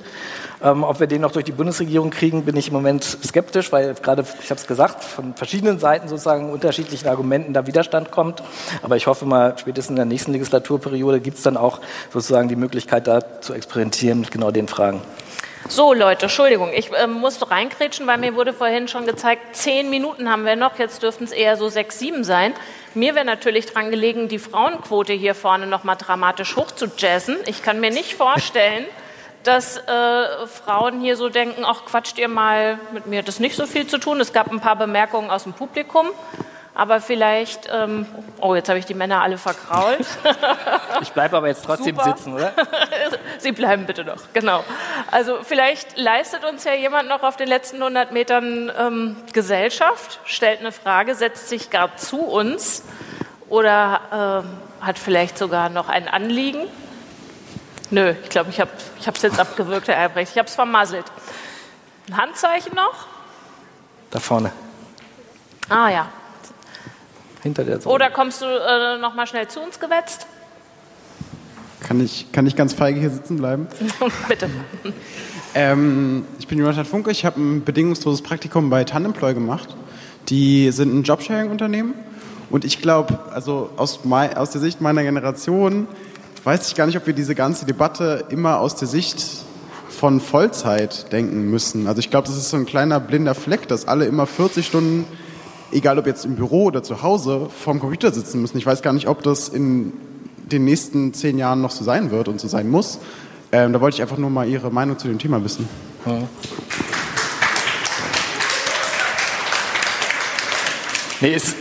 Ähm, 0.63 0.83
ob 0.83 0.99
wir 0.99 1.05
den 1.05 1.21
noch 1.21 1.31
durch 1.31 1.45
die 1.45 1.51
Bundesregierung 1.51 2.09
kriegen, 2.09 2.43
bin 2.43 2.57
ich 2.57 2.69
im 2.69 2.73
Moment 2.73 3.03
skeptisch, 3.03 3.71
weil 3.71 3.93
gerade, 3.93 4.25
ich 4.41 4.49
habe 4.49 4.59
es 4.59 4.65
gesagt, 4.65 5.03
von 5.03 5.35
verschiedenen 5.35 5.77
Seiten 5.77 6.07
sozusagen 6.07 6.51
unterschiedlichen 6.51 7.07
Argumenten 7.07 7.53
da 7.53 7.67
Widerstand 7.67 8.09
kommt. 8.09 8.41
Aber 8.81 8.97
ich 8.97 9.05
hoffe 9.05 9.25
mal, 9.25 9.55
spätestens 9.57 9.91
in 9.91 9.95
der 9.97 10.05
nächsten 10.05 10.31
Legislaturperiode 10.31 11.19
gibt 11.19 11.37
es 11.37 11.43
dann 11.43 11.55
auch 11.55 11.79
sozusagen 12.11 12.49
die 12.49 12.55
Möglichkeit, 12.55 13.05
da 13.05 13.41
zu 13.41 13.53
experimentieren 13.53 14.21
mit 14.21 14.31
genau 14.31 14.49
den 14.49 14.67
Fragen. 14.67 15.01
So, 15.68 15.93
Leute, 15.93 16.24
Entschuldigung, 16.24 16.72
ich 16.74 16.91
äh, 16.93 17.05
musste 17.05 17.51
reinkrätschen, 17.51 18.07
weil 18.07 18.18
mir 18.18 18.34
wurde 18.36 18.53
vorhin 18.53 18.88
schon 18.88 19.05
gezeigt, 19.05 19.55
zehn 19.55 19.89
Minuten 19.89 20.30
haben 20.30 20.45
wir 20.45 20.55
noch, 20.55 20.80
jetzt 20.80 21.03
dürften 21.03 21.26
es 21.26 21.32
eher 21.32 21.57
so 21.57 21.70
sechs, 21.70 21.99
sieben 21.99 22.24
sein. 22.24 22.53
Mir 22.95 23.14
wäre 23.14 23.26
natürlich 23.26 23.68
dran 23.68 23.91
gelegen, 23.91 24.30
die 24.30 24.39
Frauenquote 24.39 25.14
hier 25.14 25.36
vorne 25.36 25.68
nochmal 25.68 25.97
dramatisch 25.97 26.55
hoch 26.55 26.72
zu 26.72 26.88
jazzen. 26.97 27.38
Ich 27.45 27.62
kann 27.62 27.80
mir 27.80 27.91
nicht 27.91 28.16
vorstellen, 28.16 28.86
dass 29.43 29.78
äh, 29.78 30.47
Frauen 30.47 31.01
hier 31.01 31.16
so 31.16 31.30
denken, 31.30 31.64
ach, 31.66 31.86
quatscht 31.86 32.18
ihr 32.18 32.30
mal, 32.30 32.80
mit 32.91 33.05
mir 33.05 33.20
hat 33.20 33.28
das 33.28 33.39
nicht 33.39 33.55
so 33.55 33.68
viel 33.68 33.86
zu 33.86 33.97
tun. 33.97 34.20
Es 34.20 34.34
gab 34.34 34.51
ein 34.51 34.60
paar 34.60 34.76
Bemerkungen 34.76 35.30
aus 35.30 35.43
dem 35.43 35.53
Publikum. 35.53 36.07
Aber 36.80 37.01
vielleicht, 37.01 37.67
ähm, 37.69 38.05
oh, 38.39 38.55
jetzt 38.55 38.69
habe 38.69 38.80
ich 38.80 38.86
die 38.86 38.93
Männer 38.93 39.21
alle 39.21 39.38
verkrault. 39.38 40.07
ich 41.01 41.11
bleibe 41.11 41.36
aber 41.36 41.49
jetzt 41.49 41.65
trotzdem 41.65 41.97
Super. 41.97 42.15
sitzen, 42.15 42.34
oder? 42.34 42.53
Sie 43.38 43.51
bleiben 43.51 43.86
bitte 43.86 44.05
noch, 44.05 44.32
genau. 44.32 44.63
Also 45.11 45.39
vielleicht 45.43 45.97
leistet 45.97 46.45
uns 46.45 46.63
ja 46.63 46.73
jemand 46.73 47.09
noch 47.09 47.21
auf 47.21 47.36
den 47.36 47.49
letzten 47.49 47.82
100 47.82 48.13
Metern 48.13 48.71
ähm, 48.80 49.17
Gesellschaft, 49.34 50.21
stellt 50.23 50.61
eine 50.61 50.71
Frage, 50.71 51.15
setzt 51.15 51.49
sich 51.49 51.69
gar 51.69 51.97
zu 51.97 52.21
uns 52.21 52.86
oder 53.49 54.45
ähm, 54.45 54.57
hat 54.80 54.97
vielleicht 54.97 55.38
sogar 55.38 55.67
noch 55.67 55.89
ein 55.89 56.07
Anliegen. 56.07 56.61
Nö, 57.89 58.13
ich 58.23 58.30
glaube, 58.30 58.51
ich 58.51 58.61
habe 58.61 58.71
es 59.05 59.21
jetzt 59.21 59.38
abgewürgt, 59.38 59.89
Herr 59.89 59.97
Albrecht. 59.97 60.32
Ich 60.32 60.38
habe 60.38 60.47
es 60.47 60.55
vermasselt. 60.55 61.07
Ein 62.07 62.15
Handzeichen 62.15 62.73
noch? 62.73 63.05
Da 64.11 64.21
vorne. 64.21 64.53
Ah 65.67 65.89
ja, 65.89 66.07
hinter 67.43 67.63
der 67.63 67.81
Sonne. 67.81 67.95
Oder 67.95 68.09
kommst 68.09 68.41
du 68.41 68.45
äh, 68.45 68.97
noch 68.99 69.15
mal 69.15 69.27
schnell 69.27 69.47
zu 69.47 69.59
uns 69.59 69.79
gewetzt? 69.79 70.27
Kann 71.81 72.03
ich, 72.03 72.31
kann 72.31 72.45
ich 72.45 72.55
ganz 72.55 72.73
feige 72.73 72.99
hier 72.99 73.09
sitzen 73.09 73.37
bleiben? 73.37 73.67
Bitte. 74.27 74.49
Ähm, 75.55 76.25
ich 76.37 76.47
bin 76.47 76.59
Jonathan 76.59 76.85
Funke, 76.85 77.09
ich 77.11 77.25
habe 77.25 77.39
ein 77.39 77.63
bedingungsloses 77.63 78.21
Praktikum 78.21 78.69
bei 78.69 78.83
Tandemploy 78.83 79.33
gemacht. 79.33 79.75
Die 80.27 80.71
sind 80.71 80.93
ein 80.93 81.03
Jobsharing-Unternehmen. 81.03 81.93
Und 82.49 82.65
ich 82.65 82.81
glaube, 82.81 83.19
also 83.31 83.69
aus, 83.77 83.99
aus 84.35 84.49
der 84.51 84.61
Sicht 84.61 84.81
meiner 84.81 85.03
Generation, 85.03 85.87
weiß 86.43 86.67
ich 86.67 86.75
gar 86.75 86.85
nicht, 86.85 86.97
ob 86.97 87.07
wir 87.07 87.13
diese 87.13 87.35
ganze 87.35 87.65
Debatte 87.65 88.25
immer 88.29 88.59
aus 88.59 88.75
der 88.75 88.87
Sicht 88.87 89.23
von 89.89 90.19
Vollzeit 90.19 91.11
denken 91.11 91.49
müssen. 91.49 91.87
Also 91.87 91.99
ich 91.99 92.09
glaube, 92.09 92.27
das 92.27 92.37
ist 92.37 92.49
so 92.49 92.57
ein 92.57 92.65
kleiner 92.65 92.99
blinder 92.99 93.35
Fleck, 93.35 93.67
dass 93.67 93.87
alle 93.87 94.05
immer 94.05 94.25
40 94.25 94.65
Stunden 94.65 95.05
egal 95.72 95.97
ob 95.99 96.07
jetzt 96.07 96.26
im 96.26 96.36
Büro 96.36 96.65
oder 96.65 96.84
zu 96.84 97.01
Hause, 97.03 97.47
vorm 97.49 97.80
Computer 97.80 98.11
sitzen 98.11 98.41
müssen. 98.41 98.57
Ich 98.57 98.65
weiß 98.65 98.82
gar 98.82 98.93
nicht, 98.93 99.07
ob 99.07 99.24
das 99.24 99.49
in 99.49 99.93
den 100.51 100.65
nächsten 100.65 101.13
zehn 101.13 101.38
Jahren 101.38 101.61
noch 101.61 101.72
so 101.72 101.84
sein 101.84 102.11
wird 102.11 102.28
und 102.28 102.39
so 102.39 102.47
sein 102.47 102.70
muss. 102.70 102.99
Ähm, 103.51 103.74
da 103.74 103.82
wollte 103.82 103.95
ich 103.95 104.01
einfach 104.01 104.17
nur 104.17 104.30
mal 104.30 104.47
Ihre 104.47 104.72
Meinung 104.72 104.97
zu 104.97 105.07
dem 105.07 105.20
Thema 105.20 105.43
wissen. 105.43 105.67
Ja. 106.05 106.22
Nee, 111.22 111.34
ist, 111.34 111.55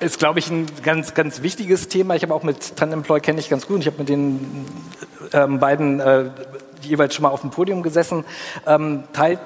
ist 0.00 0.18
glaube 0.18 0.38
ich, 0.40 0.50
ein 0.50 0.66
ganz, 0.82 1.14
ganz 1.14 1.42
wichtiges 1.42 1.88
Thema. 1.88 2.16
Ich 2.16 2.22
habe 2.22 2.34
auch 2.34 2.42
mit 2.42 2.76
Tandemploy 2.76 3.20
kenne 3.20 3.40
ich 3.40 3.48
ganz 3.48 3.66
gut. 3.66 3.80
Ich 3.80 3.86
habe 3.86 3.98
mit 3.98 4.08
den 4.08 4.66
ähm, 5.32 5.58
beiden 5.60 6.00
äh, 6.00 6.30
jeweils 6.82 7.14
schon 7.14 7.22
mal 7.22 7.28
auf 7.28 7.42
dem 7.42 7.50
Podium 7.50 7.82
gesessen. 7.82 8.24
Ähm, 8.66 9.04
Teil 9.12 9.38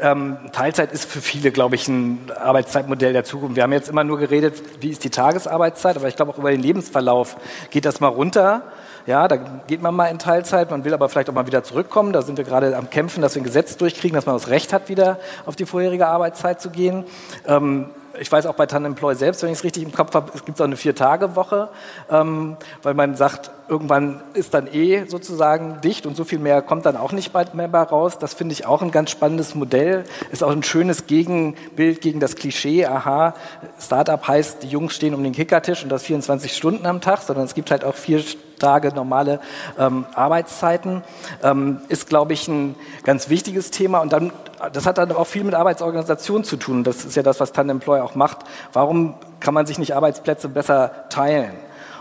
ähm, 0.00 0.36
Teilzeit 0.52 0.92
ist 0.92 1.10
für 1.10 1.20
viele, 1.20 1.50
glaube 1.50 1.74
ich, 1.74 1.88
ein 1.88 2.30
Arbeitszeitmodell 2.38 3.12
der 3.12 3.24
Zukunft. 3.24 3.56
Wir 3.56 3.62
haben 3.62 3.72
jetzt 3.72 3.88
immer 3.88 4.04
nur 4.04 4.18
geredet, 4.18 4.62
wie 4.80 4.90
ist 4.90 5.04
die 5.04 5.10
Tagesarbeitszeit, 5.10 5.96
aber 5.96 6.08
ich 6.08 6.16
glaube 6.16 6.32
auch 6.32 6.38
über 6.38 6.50
den 6.50 6.60
Lebensverlauf 6.60 7.36
geht 7.70 7.84
das 7.84 8.00
mal 8.00 8.08
runter. 8.08 8.62
Ja, 9.06 9.26
da 9.26 9.36
geht 9.36 9.80
man 9.80 9.94
mal 9.94 10.06
in 10.06 10.18
Teilzeit, 10.18 10.70
man 10.70 10.84
will 10.84 10.92
aber 10.92 11.08
vielleicht 11.08 11.30
auch 11.30 11.34
mal 11.34 11.46
wieder 11.46 11.62
zurückkommen. 11.62 12.12
Da 12.12 12.22
sind 12.22 12.36
wir 12.36 12.44
gerade 12.44 12.76
am 12.76 12.90
Kämpfen, 12.90 13.22
dass 13.22 13.34
wir 13.34 13.42
ein 13.42 13.44
Gesetz 13.44 13.76
durchkriegen, 13.76 14.14
dass 14.14 14.26
man 14.26 14.34
das 14.34 14.48
Recht 14.48 14.72
hat, 14.72 14.88
wieder 14.88 15.18
auf 15.46 15.56
die 15.56 15.64
vorherige 15.64 16.06
Arbeitszeit 16.06 16.60
zu 16.60 16.70
gehen. 16.70 17.04
Ähm, 17.46 17.86
ich 18.20 18.30
weiß 18.30 18.46
auch 18.46 18.54
bei 18.54 18.66
Tandemploy 18.66 19.14
selbst, 19.14 19.42
wenn 19.42 19.50
ich 19.50 19.58
es 19.58 19.64
richtig 19.64 19.82
im 19.82 19.92
Kopf 19.92 20.14
habe, 20.14 20.32
es 20.34 20.44
gibt 20.44 20.60
auch 20.60 20.64
eine 20.64 20.76
Vier-Tage-Woche, 20.76 21.68
ähm, 22.10 22.56
weil 22.82 22.94
man 22.94 23.14
sagt, 23.16 23.50
irgendwann 23.68 24.22
ist 24.34 24.54
dann 24.54 24.66
eh 24.66 25.04
sozusagen 25.06 25.80
dicht 25.82 26.06
und 26.06 26.16
so 26.16 26.24
viel 26.24 26.38
mehr 26.38 26.62
kommt 26.62 26.86
dann 26.86 26.96
auch 26.96 27.12
nicht 27.12 27.34
mehr 27.54 27.68
bei 27.68 27.82
raus. 27.82 28.18
Das 28.18 28.34
finde 28.34 28.52
ich 28.54 28.66
auch 28.66 28.82
ein 28.82 28.90
ganz 28.90 29.10
spannendes 29.10 29.54
Modell. 29.54 30.04
Ist 30.32 30.42
auch 30.42 30.50
ein 30.50 30.62
schönes 30.62 31.06
Gegenbild 31.06 32.00
gegen 32.00 32.20
das 32.20 32.36
Klischee, 32.36 32.86
aha, 32.86 33.34
Startup 33.78 34.26
heißt, 34.26 34.62
die 34.62 34.68
Jungs 34.68 34.94
stehen 34.94 35.14
um 35.14 35.22
den 35.22 35.32
Kickertisch 35.32 35.82
und 35.82 35.90
das 35.90 36.02
24 36.04 36.56
Stunden 36.56 36.86
am 36.86 37.00
Tag, 37.00 37.22
sondern 37.22 37.44
es 37.44 37.54
gibt 37.54 37.70
halt 37.70 37.84
auch 37.84 37.94
vier 37.94 38.22
Tage 38.58 38.92
normale 38.94 39.40
ähm, 39.78 40.06
Arbeitszeiten. 40.14 41.02
Ähm, 41.42 41.80
ist, 41.88 42.08
glaube 42.08 42.32
ich, 42.32 42.48
ein 42.48 42.74
ganz 43.04 43.28
wichtiges 43.28 43.70
Thema. 43.70 44.00
Und 44.00 44.12
dann, 44.12 44.32
das 44.72 44.86
hat 44.86 44.98
dann 44.98 45.12
auch 45.12 45.26
viel 45.26 45.44
mit 45.44 45.54
Arbeitsorganisation 45.54 46.44
zu 46.44 46.56
tun. 46.56 46.84
Das 46.84 47.04
ist 47.04 47.16
ja 47.16 47.22
das, 47.22 47.40
was 47.40 47.52
Tandemploy 47.52 48.00
auch 48.00 48.14
macht. 48.14 48.38
Warum 48.72 49.14
kann 49.40 49.54
man 49.54 49.66
sich 49.66 49.78
nicht 49.78 49.94
Arbeitsplätze 49.94 50.48
besser 50.48 50.90
teilen? 51.10 51.52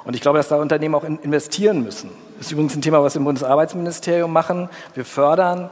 Und 0.05 0.15
ich 0.15 0.21
glaube, 0.21 0.37
dass 0.37 0.47
da 0.47 0.55
Unternehmen 0.55 0.95
auch 0.95 1.03
investieren 1.03 1.83
müssen. 1.83 2.09
Das 2.37 2.47
ist 2.47 2.51
übrigens 2.53 2.75
ein 2.75 2.81
Thema, 2.81 3.03
was 3.03 3.15
wir 3.15 3.19
im 3.19 3.25
Bundesarbeitsministerium 3.25 4.31
machen. 4.31 4.69
Wir 4.93 5.03
fördern 5.03 5.69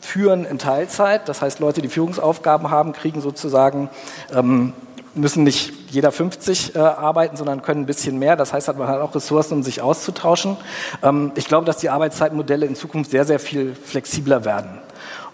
Führen 0.00 0.44
in 0.44 0.58
Teilzeit. 0.58 1.28
Das 1.28 1.42
heißt, 1.42 1.58
Leute, 1.58 1.82
die 1.82 1.88
Führungsaufgaben 1.88 2.70
haben, 2.70 2.92
kriegen 2.92 3.20
sozusagen 3.20 3.90
ähm, 4.32 4.72
müssen 5.16 5.44
nicht 5.44 5.72
jeder 5.90 6.12
50 6.12 6.74
äh, 6.74 6.78
arbeiten, 6.78 7.36
sondern 7.36 7.62
können 7.62 7.82
ein 7.82 7.86
bisschen 7.86 8.18
mehr. 8.18 8.36
Das 8.36 8.52
heißt, 8.52 8.68
man 8.76 8.88
hat 8.88 9.00
auch 9.00 9.14
Ressourcen, 9.14 9.54
um 9.54 9.62
sich 9.62 9.80
auszutauschen. 9.80 10.56
Ähm, 11.02 11.32
ich 11.34 11.46
glaube, 11.48 11.64
dass 11.64 11.78
die 11.78 11.90
Arbeitszeitmodelle 11.90 12.66
in 12.66 12.76
Zukunft 12.76 13.10
sehr, 13.10 13.24
sehr 13.24 13.38
viel 13.38 13.74
flexibler 13.74 14.44
werden. 14.44 14.78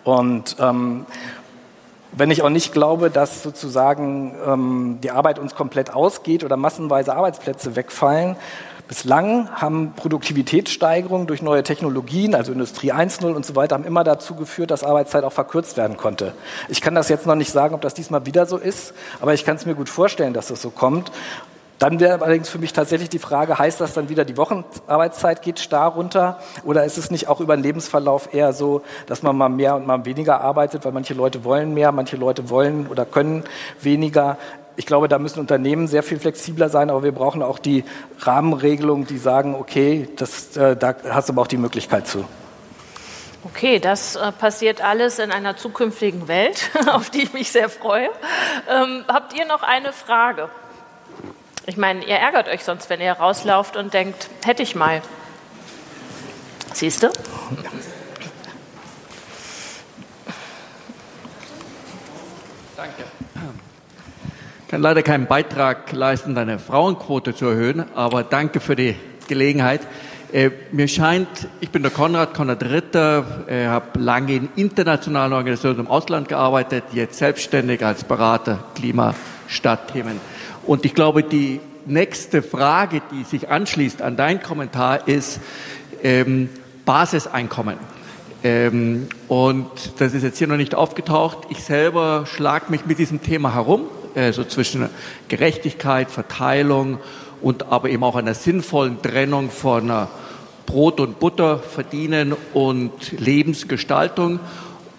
Und 0.05 0.57
ähm, 0.59 1.07
wenn 2.13 2.31
ich 2.31 2.43
auch 2.43 2.51
nicht 2.51 2.73
glaube, 2.73 3.11
dass 3.11 3.43
sozusagen 3.43 4.35
ähm, 4.47 4.99
die 5.03 5.11
Arbeit 5.11 5.39
uns 5.39 5.55
komplett 5.55 5.93
ausgeht 5.95 6.45
oder 6.45 6.57
massenweise 6.57 7.15
Arbeitsplätze 7.15 7.75
wegfallen, 7.75 8.37
Bislang 8.89 9.49
haben 9.51 9.95
Produktivitätssteigerungen 9.97 11.27
durch 11.27 11.41
neue 11.41 11.63
Technologien, 11.63 12.35
also 12.35 12.53
Industrie 12.53 12.93
1.0 12.93 13.33
und 13.33 13.47
so 13.47 13.57
weiter, 13.57 13.75
haben 13.75 13.85
immer 13.85 14.05
dazu 14.05 14.35
geführt, 14.35 14.71
dass 14.71 14.85
Arbeitszeit 14.85 15.25
auch 15.25 15.33
verkürzt 15.33 15.77
werden 15.77 15.97
konnte. 15.97 16.35
Ich 16.69 16.81
kann 16.81 16.95
das 16.95 17.09
jetzt 17.09 17.27
noch 17.27 17.35
nicht 17.37 17.53
sagen, 17.53 17.75
ob 17.75 17.81
das 17.81 17.95
diesmal 17.95 18.27
wieder 18.27 18.45
so 18.45 18.59
ist, 18.59 18.93
aber 19.21 19.35
ich 19.35 19.45
kann 19.45 19.57
es 19.57 19.65
mir 19.65 19.75
gut 19.75 19.89
vorstellen, 19.89 20.35
dass 20.35 20.49
das 20.49 20.61
so 20.61 20.71
kommt. 20.71 21.11
Dann 21.83 21.99
wäre 21.99 22.23
allerdings 22.23 22.49
für 22.49 22.59
mich 22.59 22.73
tatsächlich 22.73 23.09
die 23.09 23.19
Frage, 23.19 23.59
heißt 23.59 23.81
das 23.81 23.93
dann 23.93 24.09
wieder, 24.09 24.25
die 24.25 24.37
Wochenarbeitszeit 24.37 25.43
geht 25.43 25.59
starr 25.59 25.89
runter? 25.89 26.39
Oder 26.63 26.85
ist 26.85 26.97
es 26.97 27.11
nicht 27.11 27.27
auch 27.27 27.41
über 27.41 27.57
den 27.57 27.63
Lebensverlauf 27.65 28.33
eher 28.33 28.53
so, 28.53 28.83
dass 29.07 29.25
man 29.25 29.37
mal 29.37 29.49
mehr 29.49 29.75
und 29.75 29.85
mal 29.85 30.05
weniger 30.05 30.43
arbeitet, 30.43 30.85
weil 30.85 30.93
manche 30.93 31.15
Leute 31.15 31.43
wollen 31.43 31.75
mehr, 31.75 31.91
manche 31.91 32.17
Leute 32.17 32.51
wollen 32.51 32.87
oder 32.87 33.05
können 33.05 33.43
weniger? 33.81 34.39
Ich 34.77 34.87
glaube, 34.87 35.09
da 35.09 35.19
müssen 35.19 35.41
Unternehmen 35.41 35.87
sehr 35.87 36.03
viel 36.03 36.19
flexibler 36.19 36.69
sein, 36.69 36.91
aber 36.91 37.03
wir 37.03 37.13
brauchen 37.13 37.43
auch 37.43 37.59
die 37.59 37.85
Rahmenregelungen, 38.21 39.07
die 39.07 39.19
sagen, 39.19 39.55
okay, 39.55 40.09
das, 40.17 40.57
äh, 40.57 40.77
da 40.77 40.95
hast 41.11 41.29
du 41.29 41.35
aber 41.35 41.43
auch 41.43 41.47
die 41.47 41.59
Möglichkeit 41.59 42.07
zu. 42.07 42.25
Okay, 43.45 43.81
das 43.81 44.17
äh, 44.17 44.31
passiert 44.33 44.83
alles 44.83 45.19
in 45.19 45.33
einer 45.33 45.57
zukünftigen 45.57 46.29
Welt, 46.29 46.71
auf 46.93 47.11
die 47.11 47.23
ich 47.23 47.33
mich 47.33 47.51
sehr 47.51 47.69
freue. 47.69 48.09
Ähm, 48.71 49.05
habt 49.09 49.35
ihr 49.35 49.45
noch 49.47 49.63
eine 49.63 49.93
Frage? 49.93 50.49
Ich 51.67 51.77
meine, 51.77 52.05
ihr 52.05 52.17
ärgert 52.17 52.49
euch 52.49 52.65
sonst, 52.65 52.89
wenn 52.91 53.01
ihr 53.01 53.13
rauslauft 53.13 53.77
und 53.77 53.95
denkt, 53.95 54.29
hätte 54.45 54.63
ich 54.63 54.75
mal. 54.75 55.03
Siehst 56.73 57.03
du? 57.03 57.11
Danke 62.77 63.05
kann 64.73 64.81
leider 64.81 65.03
keinen 65.03 65.27
Beitrag 65.27 65.93
leisten, 65.93 66.35
deine 66.35 66.59
Frauenquote 66.59 67.35
zu 67.35 67.45
erhöhen, 67.45 67.85
aber 67.95 68.25
danke 68.25 68.59
für 68.59 68.75
die 68.75 68.95
Gelegenheit. 69.29 69.83
Äh, 70.33 70.49
mir 70.71 70.89
scheint, 70.89 71.29
ich 71.61 71.69
bin 71.69 71.83
der 71.83 71.91
Konrad, 71.91 72.33
Konrad 72.33 72.63
Ritter, 72.63 73.45
äh, 73.49 73.67
habe 73.67 74.01
lange 74.01 74.33
in 74.33 74.49
internationalen 74.57 75.35
Organisationen 75.35 75.81
im 75.81 75.89
Ausland 75.89 76.31
gearbeitet, 76.31 76.85
jetzt 76.95 77.19
selbstständig 77.19 77.85
als 77.85 78.05
Berater 78.05 78.65
Klima, 78.75 79.15
Stadtthemen. 79.47 80.19
Und 80.67 80.87
ich 80.87 80.95
glaube, 80.95 81.23
die 81.23 81.61
nächste 81.85 82.43
Frage, 82.43 83.03
die 83.13 83.25
sich 83.25 83.51
anschließt 83.51 84.01
an 84.01 84.17
dein 84.17 84.43
Kommentar, 84.43 85.07
ist 85.07 85.39
ähm, 86.03 86.49
Basiseinkommen. 86.87 87.77
Ähm, 88.43 89.07
und 89.29 89.69
das 89.99 90.15
ist 90.15 90.23
jetzt 90.23 90.39
hier 90.39 90.49
noch 90.49 90.57
nicht 90.57 90.75
aufgetaucht. 90.75 91.49
Ich 91.51 91.63
selber 91.63 92.25
schlage 92.25 92.71
mich 92.71 92.87
mit 92.87 92.99
diesem 92.99 93.23
Thema 93.23 93.53
herum 93.53 93.83
äh, 94.15 94.33
so 94.33 94.45
zwischen 94.45 94.89
Gerechtigkeit, 95.29 96.11
Verteilung 96.11 96.99
und 97.41 97.71
aber 97.71 97.89
eben 97.89 98.05
auch 98.05 98.17
einer 98.17 98.35
sinnvollen 98.35 99.01
Trennung 99.03 99.51
von 99.51 99.91
äh, 99.91 100.07
Brot 100.67 101.01
und 101.01 101.19
Butter 101.19 101.59
verdienen 101.59 102.35
und 102.55 103.13
Lebensgestaltung 103.13 104.41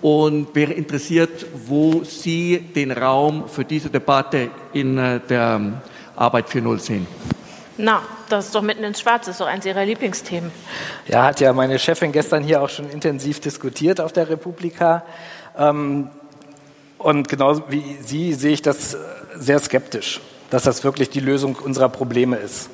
und 0.02 0.54
wäre 0.54 0.74
interessiert, 0.74 1.46
wo 1.66 2.04
Sie 2.04 2.60
den 2.60 2.92
Raum 2.92 3.48
für 3.48 3.64
diese 3.64 3.90
Debatte 3.90 4.50
in 4.74 4.98
äh, 4.98 5.22
der 5.22 5.56
ähm, 5.56 5.78
Arbeit 6.16 6.50
4.0 6.50 6.80
sehen. 6.80 7.08
Na, 7.78 8.04
das 8.30 8.48
ist 8.48 8.56
doch 8.56 8.62
mitten 8.62 8.84
ins 8.84 9.00
Schwarze, 9.00 9.28
das 9.28 9.36
ist 9.36 9.42
doch 9.42 9.48
eines 9.48 9.66
Ihrer 9.66 9.86
Lieblingsthemen. 9.86 10.52
Ja, 11.08 11.24
hat 11.24 11.40
ja 11.40 11.54
meine 11.54 11.80
Chefin 11.80 12.12
gestern 12.12 12.44
hier 12.44 12.62
auch 12.62 12.70
schon 12.70 12.90
intensiv 12.90 13.40
diskutiert 13.40 14.00
auf 14.00 14.14
der 14.14 14.30
Republika. 14.30 15.04
Ähm, 15.58 16.10
und 17.04 17.30
genauso 17.30 17.64
wie 17.70 17.98
Sie 18.02 18.34
sehe 18.34 18.54
ich 18.54 18.62
das 18.62 18.98
sehr 19.36 19.60
skeptisch, 19.60 20.22
dass 20.50 20.64
das 20.64 20.84
wirklich 20.84 21.10
die 21.10 21.20
Lösung 21.20 21.56
unserer 21.56 21.90
Probleme 21.90 22.38
ist. 22.38 22.70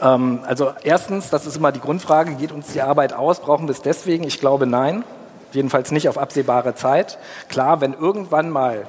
Ähm, 0.00 0.40
also 0.46 0.72
erstens, 0.82 1.30
das 1.30 1.46
ist 1.46 1.56
immer 1.56 1.72
die 1.72 1.80
Grundfrage, 1.80 2.34
geht 2.34 2.52
uns 2.52 2.72
die 2.72 2.82
Arbeit 2.82 3.12
aus? 3.12 3.40
Brauchen 3.40 3.66
wir 3.66 3.72
es 3.72 3.82
deswegen? 3.82 4.24
Ich 4.24 4.40
glaube 4.40 4.66
nein. 4.66 5.04
Jedenfalls 5.52 5.90
nicht 5.90 6.08
auf 6.08 6.16
absehbare 6.16 6.74
Zeit. 6.74 7.18
Klar, 7.48 7.82
wenn 7.82 7.92
irgendwann 7.92 8.48
mal 8.48 8.86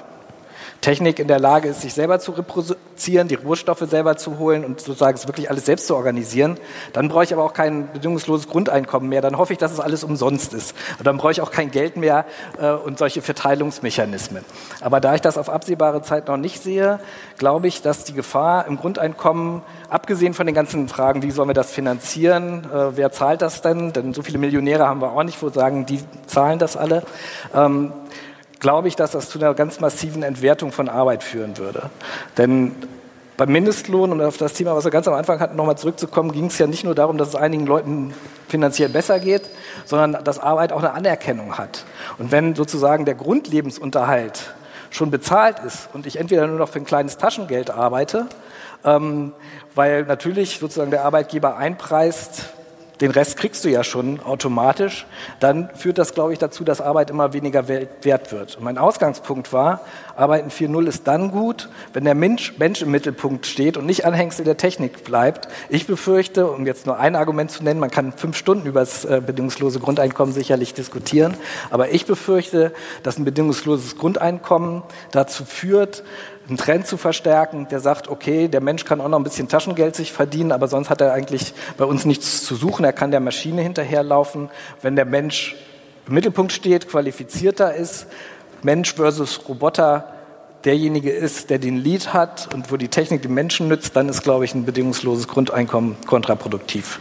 Technik 0.83 1.17
in 1.19 1.29
der 1.29 1.39
Lage 1.39 1.69
ist, 1.69 1.81
sich 1.81 1.93
selber 1.93 2.19
zu 2.19 2.31
reproduzieren, 2.31 3.29
die 3.29 3.35
Rohstoffe 3.35 3.85
selber 3.89 4.17
zu 4.17 4.37
holen 4.37 4.65
und 4.65 4.81
sozusagen 4.81 5.15
es 5.15 5.27
wirklich 5.27 5.49
alles 5.49 5.65
selbst 5.65 5.87
zu 5.87 5.95
organisieren, 5.95 6.57
dann 6.91 7.07
brauche 7.07 7.23
ich 7.23 7.33
aber 7.33 7.43
auch 7.43 7.53
kein 7.53 7.91
bedingungsloses 7.93 8.49
Grundeinkommen 8.49 9.07
mehr. 9.07 9.21
Dann 9.21 9.37
hoffe 9.37 9.53
ich, 9.53 9.59
dass 9.59 9.71
es 9.71 9.79
alles 9.79 10.03
umsonst 10.03 10.53
ist. 10.53 10.75
Und 10.99 11.07
dann 11.07 11.17
brauche 11.17 11.31
ich 11.31 11.39
auch 11.39 11.51
kein 11.51 11.71
Geld 11.71 11.95
mehr 11.95 12.25
äh, 12.59 12.71
und 12.71 12.99
solche 12.99 13.21
Verteilungsmechanismen. 13.21 14.43
Aber 14.81 14.99
da 14.99 15.15
ich 15.15 15.21
das 15.21 15.37
auf 15.37 15.49
absehbare 15.49 16.01
Zeit 16.01 16.27
noch 16.27 16.37
nicht 16.37 16.61
sehe, 16.61 16.99
glaube 17.37 17.69
ich, 17.69 17.81
dass 17.81 18.03
die 18.03 18.13
Gefahr 18.13 18.67
im 18.67 18.75
Grundeinkommen, 18.75 19.61
abgesehen 19.89 20.33
von 20.33 20.45
den 20.45 20.55
ganzen 20.55 20.89
Fragen, 20.89 21.23
wie 21.23 21.31
sollen 21.31 21.47
wir 21.47 21.53
das 21.53 21.71
finanzieren, 21.71 22.65
äh, 22.65 22.97
wer 22.97 23.13
zahlt 23.13 23.41
das 23.41 23.61
denn, 23.61 23.93
denn 23.93 24.13
so 24.13 24.21
viele 24.21 24.37
Millionäre 24.37 24.85
haben 24.85 25.01
wir 25.01 25.13
auch 25.13 25.23
nicht, 25.23 25.41
wo 25.41 25.47
sagen, 25.47 25.85
die 25.85 26.01
zahlen 26.27 26.59
das 26.59 26.75
alle, 26.75 27.03
ähm, 27.55 27.93
glaube 28.63 28.87
ich, 28.87 28.95
dass 28.95 29.11
das 29.11 29.29
zu 29.29 29.37
einer 29.37 29.53
ganz 29.53 29.79
massiven 29.79 30.23
Entwertung 30.23 30.71
von 30.71 30.89
Arbeit 30.89 31.21
führen 31.21 31.57
würde. 31.57 31.91
Denn 32.37 32.73
beim 33.35 33.51
Mindestlohn, 33.51 34.11
um 34.11 34.21
auf 34.21 34.37
das 34.37 34.53
Thema, 34.53 34.73
was 34.75 34.85
wir 34.85 34.91
ganz 34.91 35.07
am 35.07 35.13
Anfang 35.13 35.39
hatten, 35.39 35.57
nochmal 35.57 35.77
zurückzukommen, 35.77 36.31
ging 36.31 36.45
es 36.45 36.57
ja 36.57 36.65
nicht 36.65 36.85
nur 36.85 36.95
darum, 36.95 37.17
dass 37.17 37.27
es 37.27 37.35
einigen 37.35 37.65
Leuten 37.65 38.13
finanziell 38.47 38.89
besser 38.89 39.19
geht, 39.19 39.49
sondern 39.85 40.23
dass 40.23 40.39
Arbeit 40.39 40.71
auch 40.71 40.79
eine 40.79 40.93
Anerkennung 40.93 41.57
hat. 41.57 41.83
Und 42.17 42.31
wenn 42.31 42.55
sozusagen 42.55 43.03
der 43.05 43.15
Grundlebensunterhalt 43.15 44.53
schon 44.91 45.11
bezahlt 45.11 45.59
ist 45.59 45.89
und 45.93 46.05
ich 46.05 46.17
entweder 46.17 46.47
nur 46.47 46.57
noch 46.57 46.69
für 46.69 46.79
ein 46.79 46.85
kleines 46.85 47.17
Taschengeld 47.17 47.69
arbeite, 47.69 48.27
ähm, 48.85 49.33
weil 49.75 50.03
natürlich 50.03 50.59
sozusagen 50.59 50.91
der 50.91 51.03
Arbeitgeber 51.03 51.57
einpreist, 51.57 52.53
den 53.03 53.11
Rest 53.11 53.35
kriegst 53.35 53.65
du 53.65 53.69
ja 53.69 53.83
schon 53.83 54.21
automatisch, 54.21 55.05
dann 55.41 55.69
führt 55.75 55.97
das, 55.97 56.13
glaube 56.13 56.31
ich, 56.31 56.39
dazu, 56.39 56.63
dass 56.63 56.79
Arbeit 56.79 57.09
immer 57.09 57.33
weniger 57.33 57.67
wert 57.67 58.31
wird. 58.31 58.55
Und 58.55 58.63
mein 58.63 58.77
Ausgangspunkt 58.77 59.51
war, 59.51 59.81
Arbeiten 60.15 60.49
4.0 60.49 60.87
ist 60.87 61.05
dann 61.05 61.29
gut, 61.29 61.67
wenn 61.91 62.05
der 62.05 62.15
Mensch, 62.15 62.57
Mensch 62.59 62.81
im 62.81 62.91
Mittelpunkt 62.91 63.45
steht 63.45 63.75
und 63.75 63.85
nicht 63.85 64.05
Anhängsel 64.05 64.45
der 64.45 64.55
Technik 64.55 65.03
bleibt. 65.03 65.49
Ich 65.67 65.85
befürchte, 65.85 66.47
um 66.47 66.65
jetzt 66.65 66.85
nur 66.85 66.97
ein 66.97 67.17
Argument 67.17 67.51
zu 67.51 67.61
nennen, 67.61 67.81
man 67.81 67.91
kann 67.91 68.13
fünf 68.13 68.37
Stunden 68.37 68.67
über 68.67 68.79
das 68.79 69.03
äh, 69.03 69.21
bedingungslose 69.25 69.81
Grundeinkommen 69.81 70.33
sicherlich 70.33 70.73
diskutieren, 70.73 71.33
aber 71.71 71.91
ich 71.91 72.05
befürchte, 72.05 72.71
dass 73.01 73.17
ein 73.17 73.25
bedingungsloses 73.25 73.97
Grundeinkommen 73.97 74.81
dazu 75.11 75.43
führt, 75.43 76.05
einen 76.47 76.57
Trend 76.57 76.87
zu 76.87 76.97
verstärken, 76.97 77.67
der 77.69 77.79
sagt, 77.79 78.09
okay, 78.09 78.47
der 78.47 78.61
Mensch 78.61 78.85
kann 78.85 78.99
auch 78.99 79.07
noch 79.07 79.17
ein 79.17 79.23
bisschen 79.23 79.47
Taschengeld 79.47 79.95
sich 79.95 80.11
verdienen, 80.11 80.51
aber 80.51 80.67
sonst 80.67 80.89
hat 80.89 81.01
er 81.01 81.13
eigentlich 81.13 81.53
bei 81.77 81.85
uns 81.85 82.05
nichts 82.05 82.43
zu 82.43 82.55
suchen. 82.55 82.83
Er 82.83 82.93
kann 82.93 83.11
der 83.11 83.19
Maschine 83.19 83.61
hinterherlaufen. 83.61 84.49
Wenn 84.81 84.95
der 84.95 85.05
Mensch 85.05 85.55
im 86.07 86.13
Mittelpunkt 86.13 86.51
steht, 86.51 86.89
qualifizierter 86.89 87.73
ist, 87.73 88.07
Mensch 88.61 88.93
versus 88.93 89.47
Roboter 89.47 90.13
derjenige 90.65 91.11
ist, 91.11 91.49
der 91.49 91.59
den 91.59 91.77
Lead 91.77 92.13
hat 92.13 92.53
und 92.53 92.71
wo 92.71 92.77
die 92.77 92.87
Technik 92.87 93.21
den 93.21 93.33
Menschen 93.33 93.67
nützt, 93.67 93.95
dann 93.95 94.07
ist, 94.09 94.23
glaube 94.23 94.45
ich, 94.45 94.53
ein 94.53 94.65
bedingungsloses 94.65 95.27
Grundeinkommen 95.27 95.97
kontraproduktiv. 96.07 96.99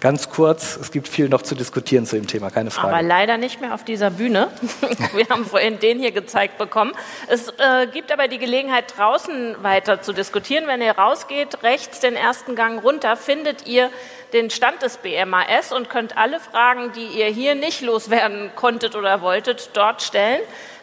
Ganz 0.00 0.30
kurz, 0.30 0.78
es 0.80 0.92
gibt 0.92 1.08
viel 1.08 1.28
noch 1.28 1.42
zu 1.42 1.54
diskutieren 1.54 2.06
zu 2.06 2.16
dem 2.16 2.26
Thema, 2.26 2.50
keine 2.50 2.70
Frage. 2.70 2.94
Aber 2.94 3.02
leider 3.02 3.36
nicht 3.36 3.60
mehr 3.60 3.74
auf 3.74 3.84
dieser 3.84 4.10
Bühne. 4.10 4.48
Wir 5.14 5.28
haben 5.28 5.44
vorhin 5.44 5.78
den 5.78 5.98
hier 5.98 6.10
gezeigt 6.10 6.56
bekommen. 6.56 6.92
Es 7.28 7.48
äh, 7.48 7.86
gibt 7.92 8.10
aber 8.10 8.26
die 8.26 8.38
Gelegenheit, 8.38 8.94
draußen 8.96 9.62
weiter 9.62 10.00
zu 10.00 10.14
diskutieren. 10.14 10.66
Wenn 10.66 10.80
ihr 10.80 10.92
rausgeht, 10.92 11.62
rechts 11.62 12.00
den 12.00 12.16
ersten 12.16 12.54
Gang 12.54 12.82
runter, 12.82 13.14
findet 13.14 13.66
ihr 13.66 13.90
den 14.32 14.48
Stand 14.48 14.80
des 14.80 14.96
BMAS 14.96 15.70
und 15.70 15.90
könnt 15.90 16.16
alle 16.16 16.40
Fragen, 16.40 16.92
die 16.92 17.18
ihr 17.18 17.26
hier 17.26 17.54
nicht 17.54 17.82
loswerden 17.82 18.50
konntet 18.56 18.96
oder 18.96 19.20
wolltet, 19.20 19.70
dort 19.74 20.00
stellen. 20.00 20.40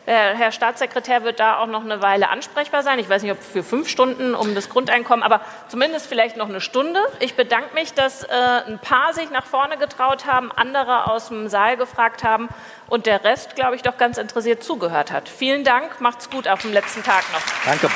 Der 0.07 0.35
Herr 0.35 0.53
Staatssekretär 0.53 1.25
wird 1.25 1.41
da 1.41 1.59
auch 1.59 1.67
noch 1.67 1.83
eine 1.83 2.01
Weile 2.01 2.29
ansprechbar 2.29 2.81
sein. 2.81 2.97
Ich 2.97 3.09
weiß 3.09 3.23
nicht, 3.23 3.31
ob 3.33 3.43
für 3.43 3.61
fünf 3.61 3.89
Stunden 3.89 4.35
um 4.35 4.55
das 4.55 4.69
Grundeinkommen, 4.69 5.21
aber 5.21 5.41
zumindest 5.67 6.07
vielleicht 6.07 6.37
noch 6.37 6.47
eine 6.47 6.61
Stunde. 6.61 7.01
Ich 7.19 7.35
bedanke 7.35 7.73
mich, 7.73 7.93
dass 7.93 8.23
äh, 8.23 8.27
ein 8.67 8.79
paar 8.79 9.13
sich 9.13 9.29
nach 9.31 9.45
vorne 9.45 9.75
getraut 9.77 10.25
haben, 10.25 10.49
andere 10.53 11.11
aus 11.11 11.27
dem 11.27 11.49
Saal 11.49 11.75
gefragt 11.75 12.23
haben 12.23 12.47
und 12.87 13.05
der 13.05 13.25
Rest, 13.25 13.55
glaube 13.55 13.75
ich, 13.75 13.81
doch 13.81 13.97
ganz 13.97 14.17
interessiert 14.17 14.63
zugehört 14.63 15.11
hat. 15.11 15.27
Vielen 15.27 15.65
Dank, 15.65 15.99
macht's 15.99 16.29
gut 16.29 16.47
auf 16.47 16.61
dem 16.61 16.71
letzten 16.71 17.03
Tag 17.03 17.25
noch. 17.33 17.41
Danke. 17.65 17.89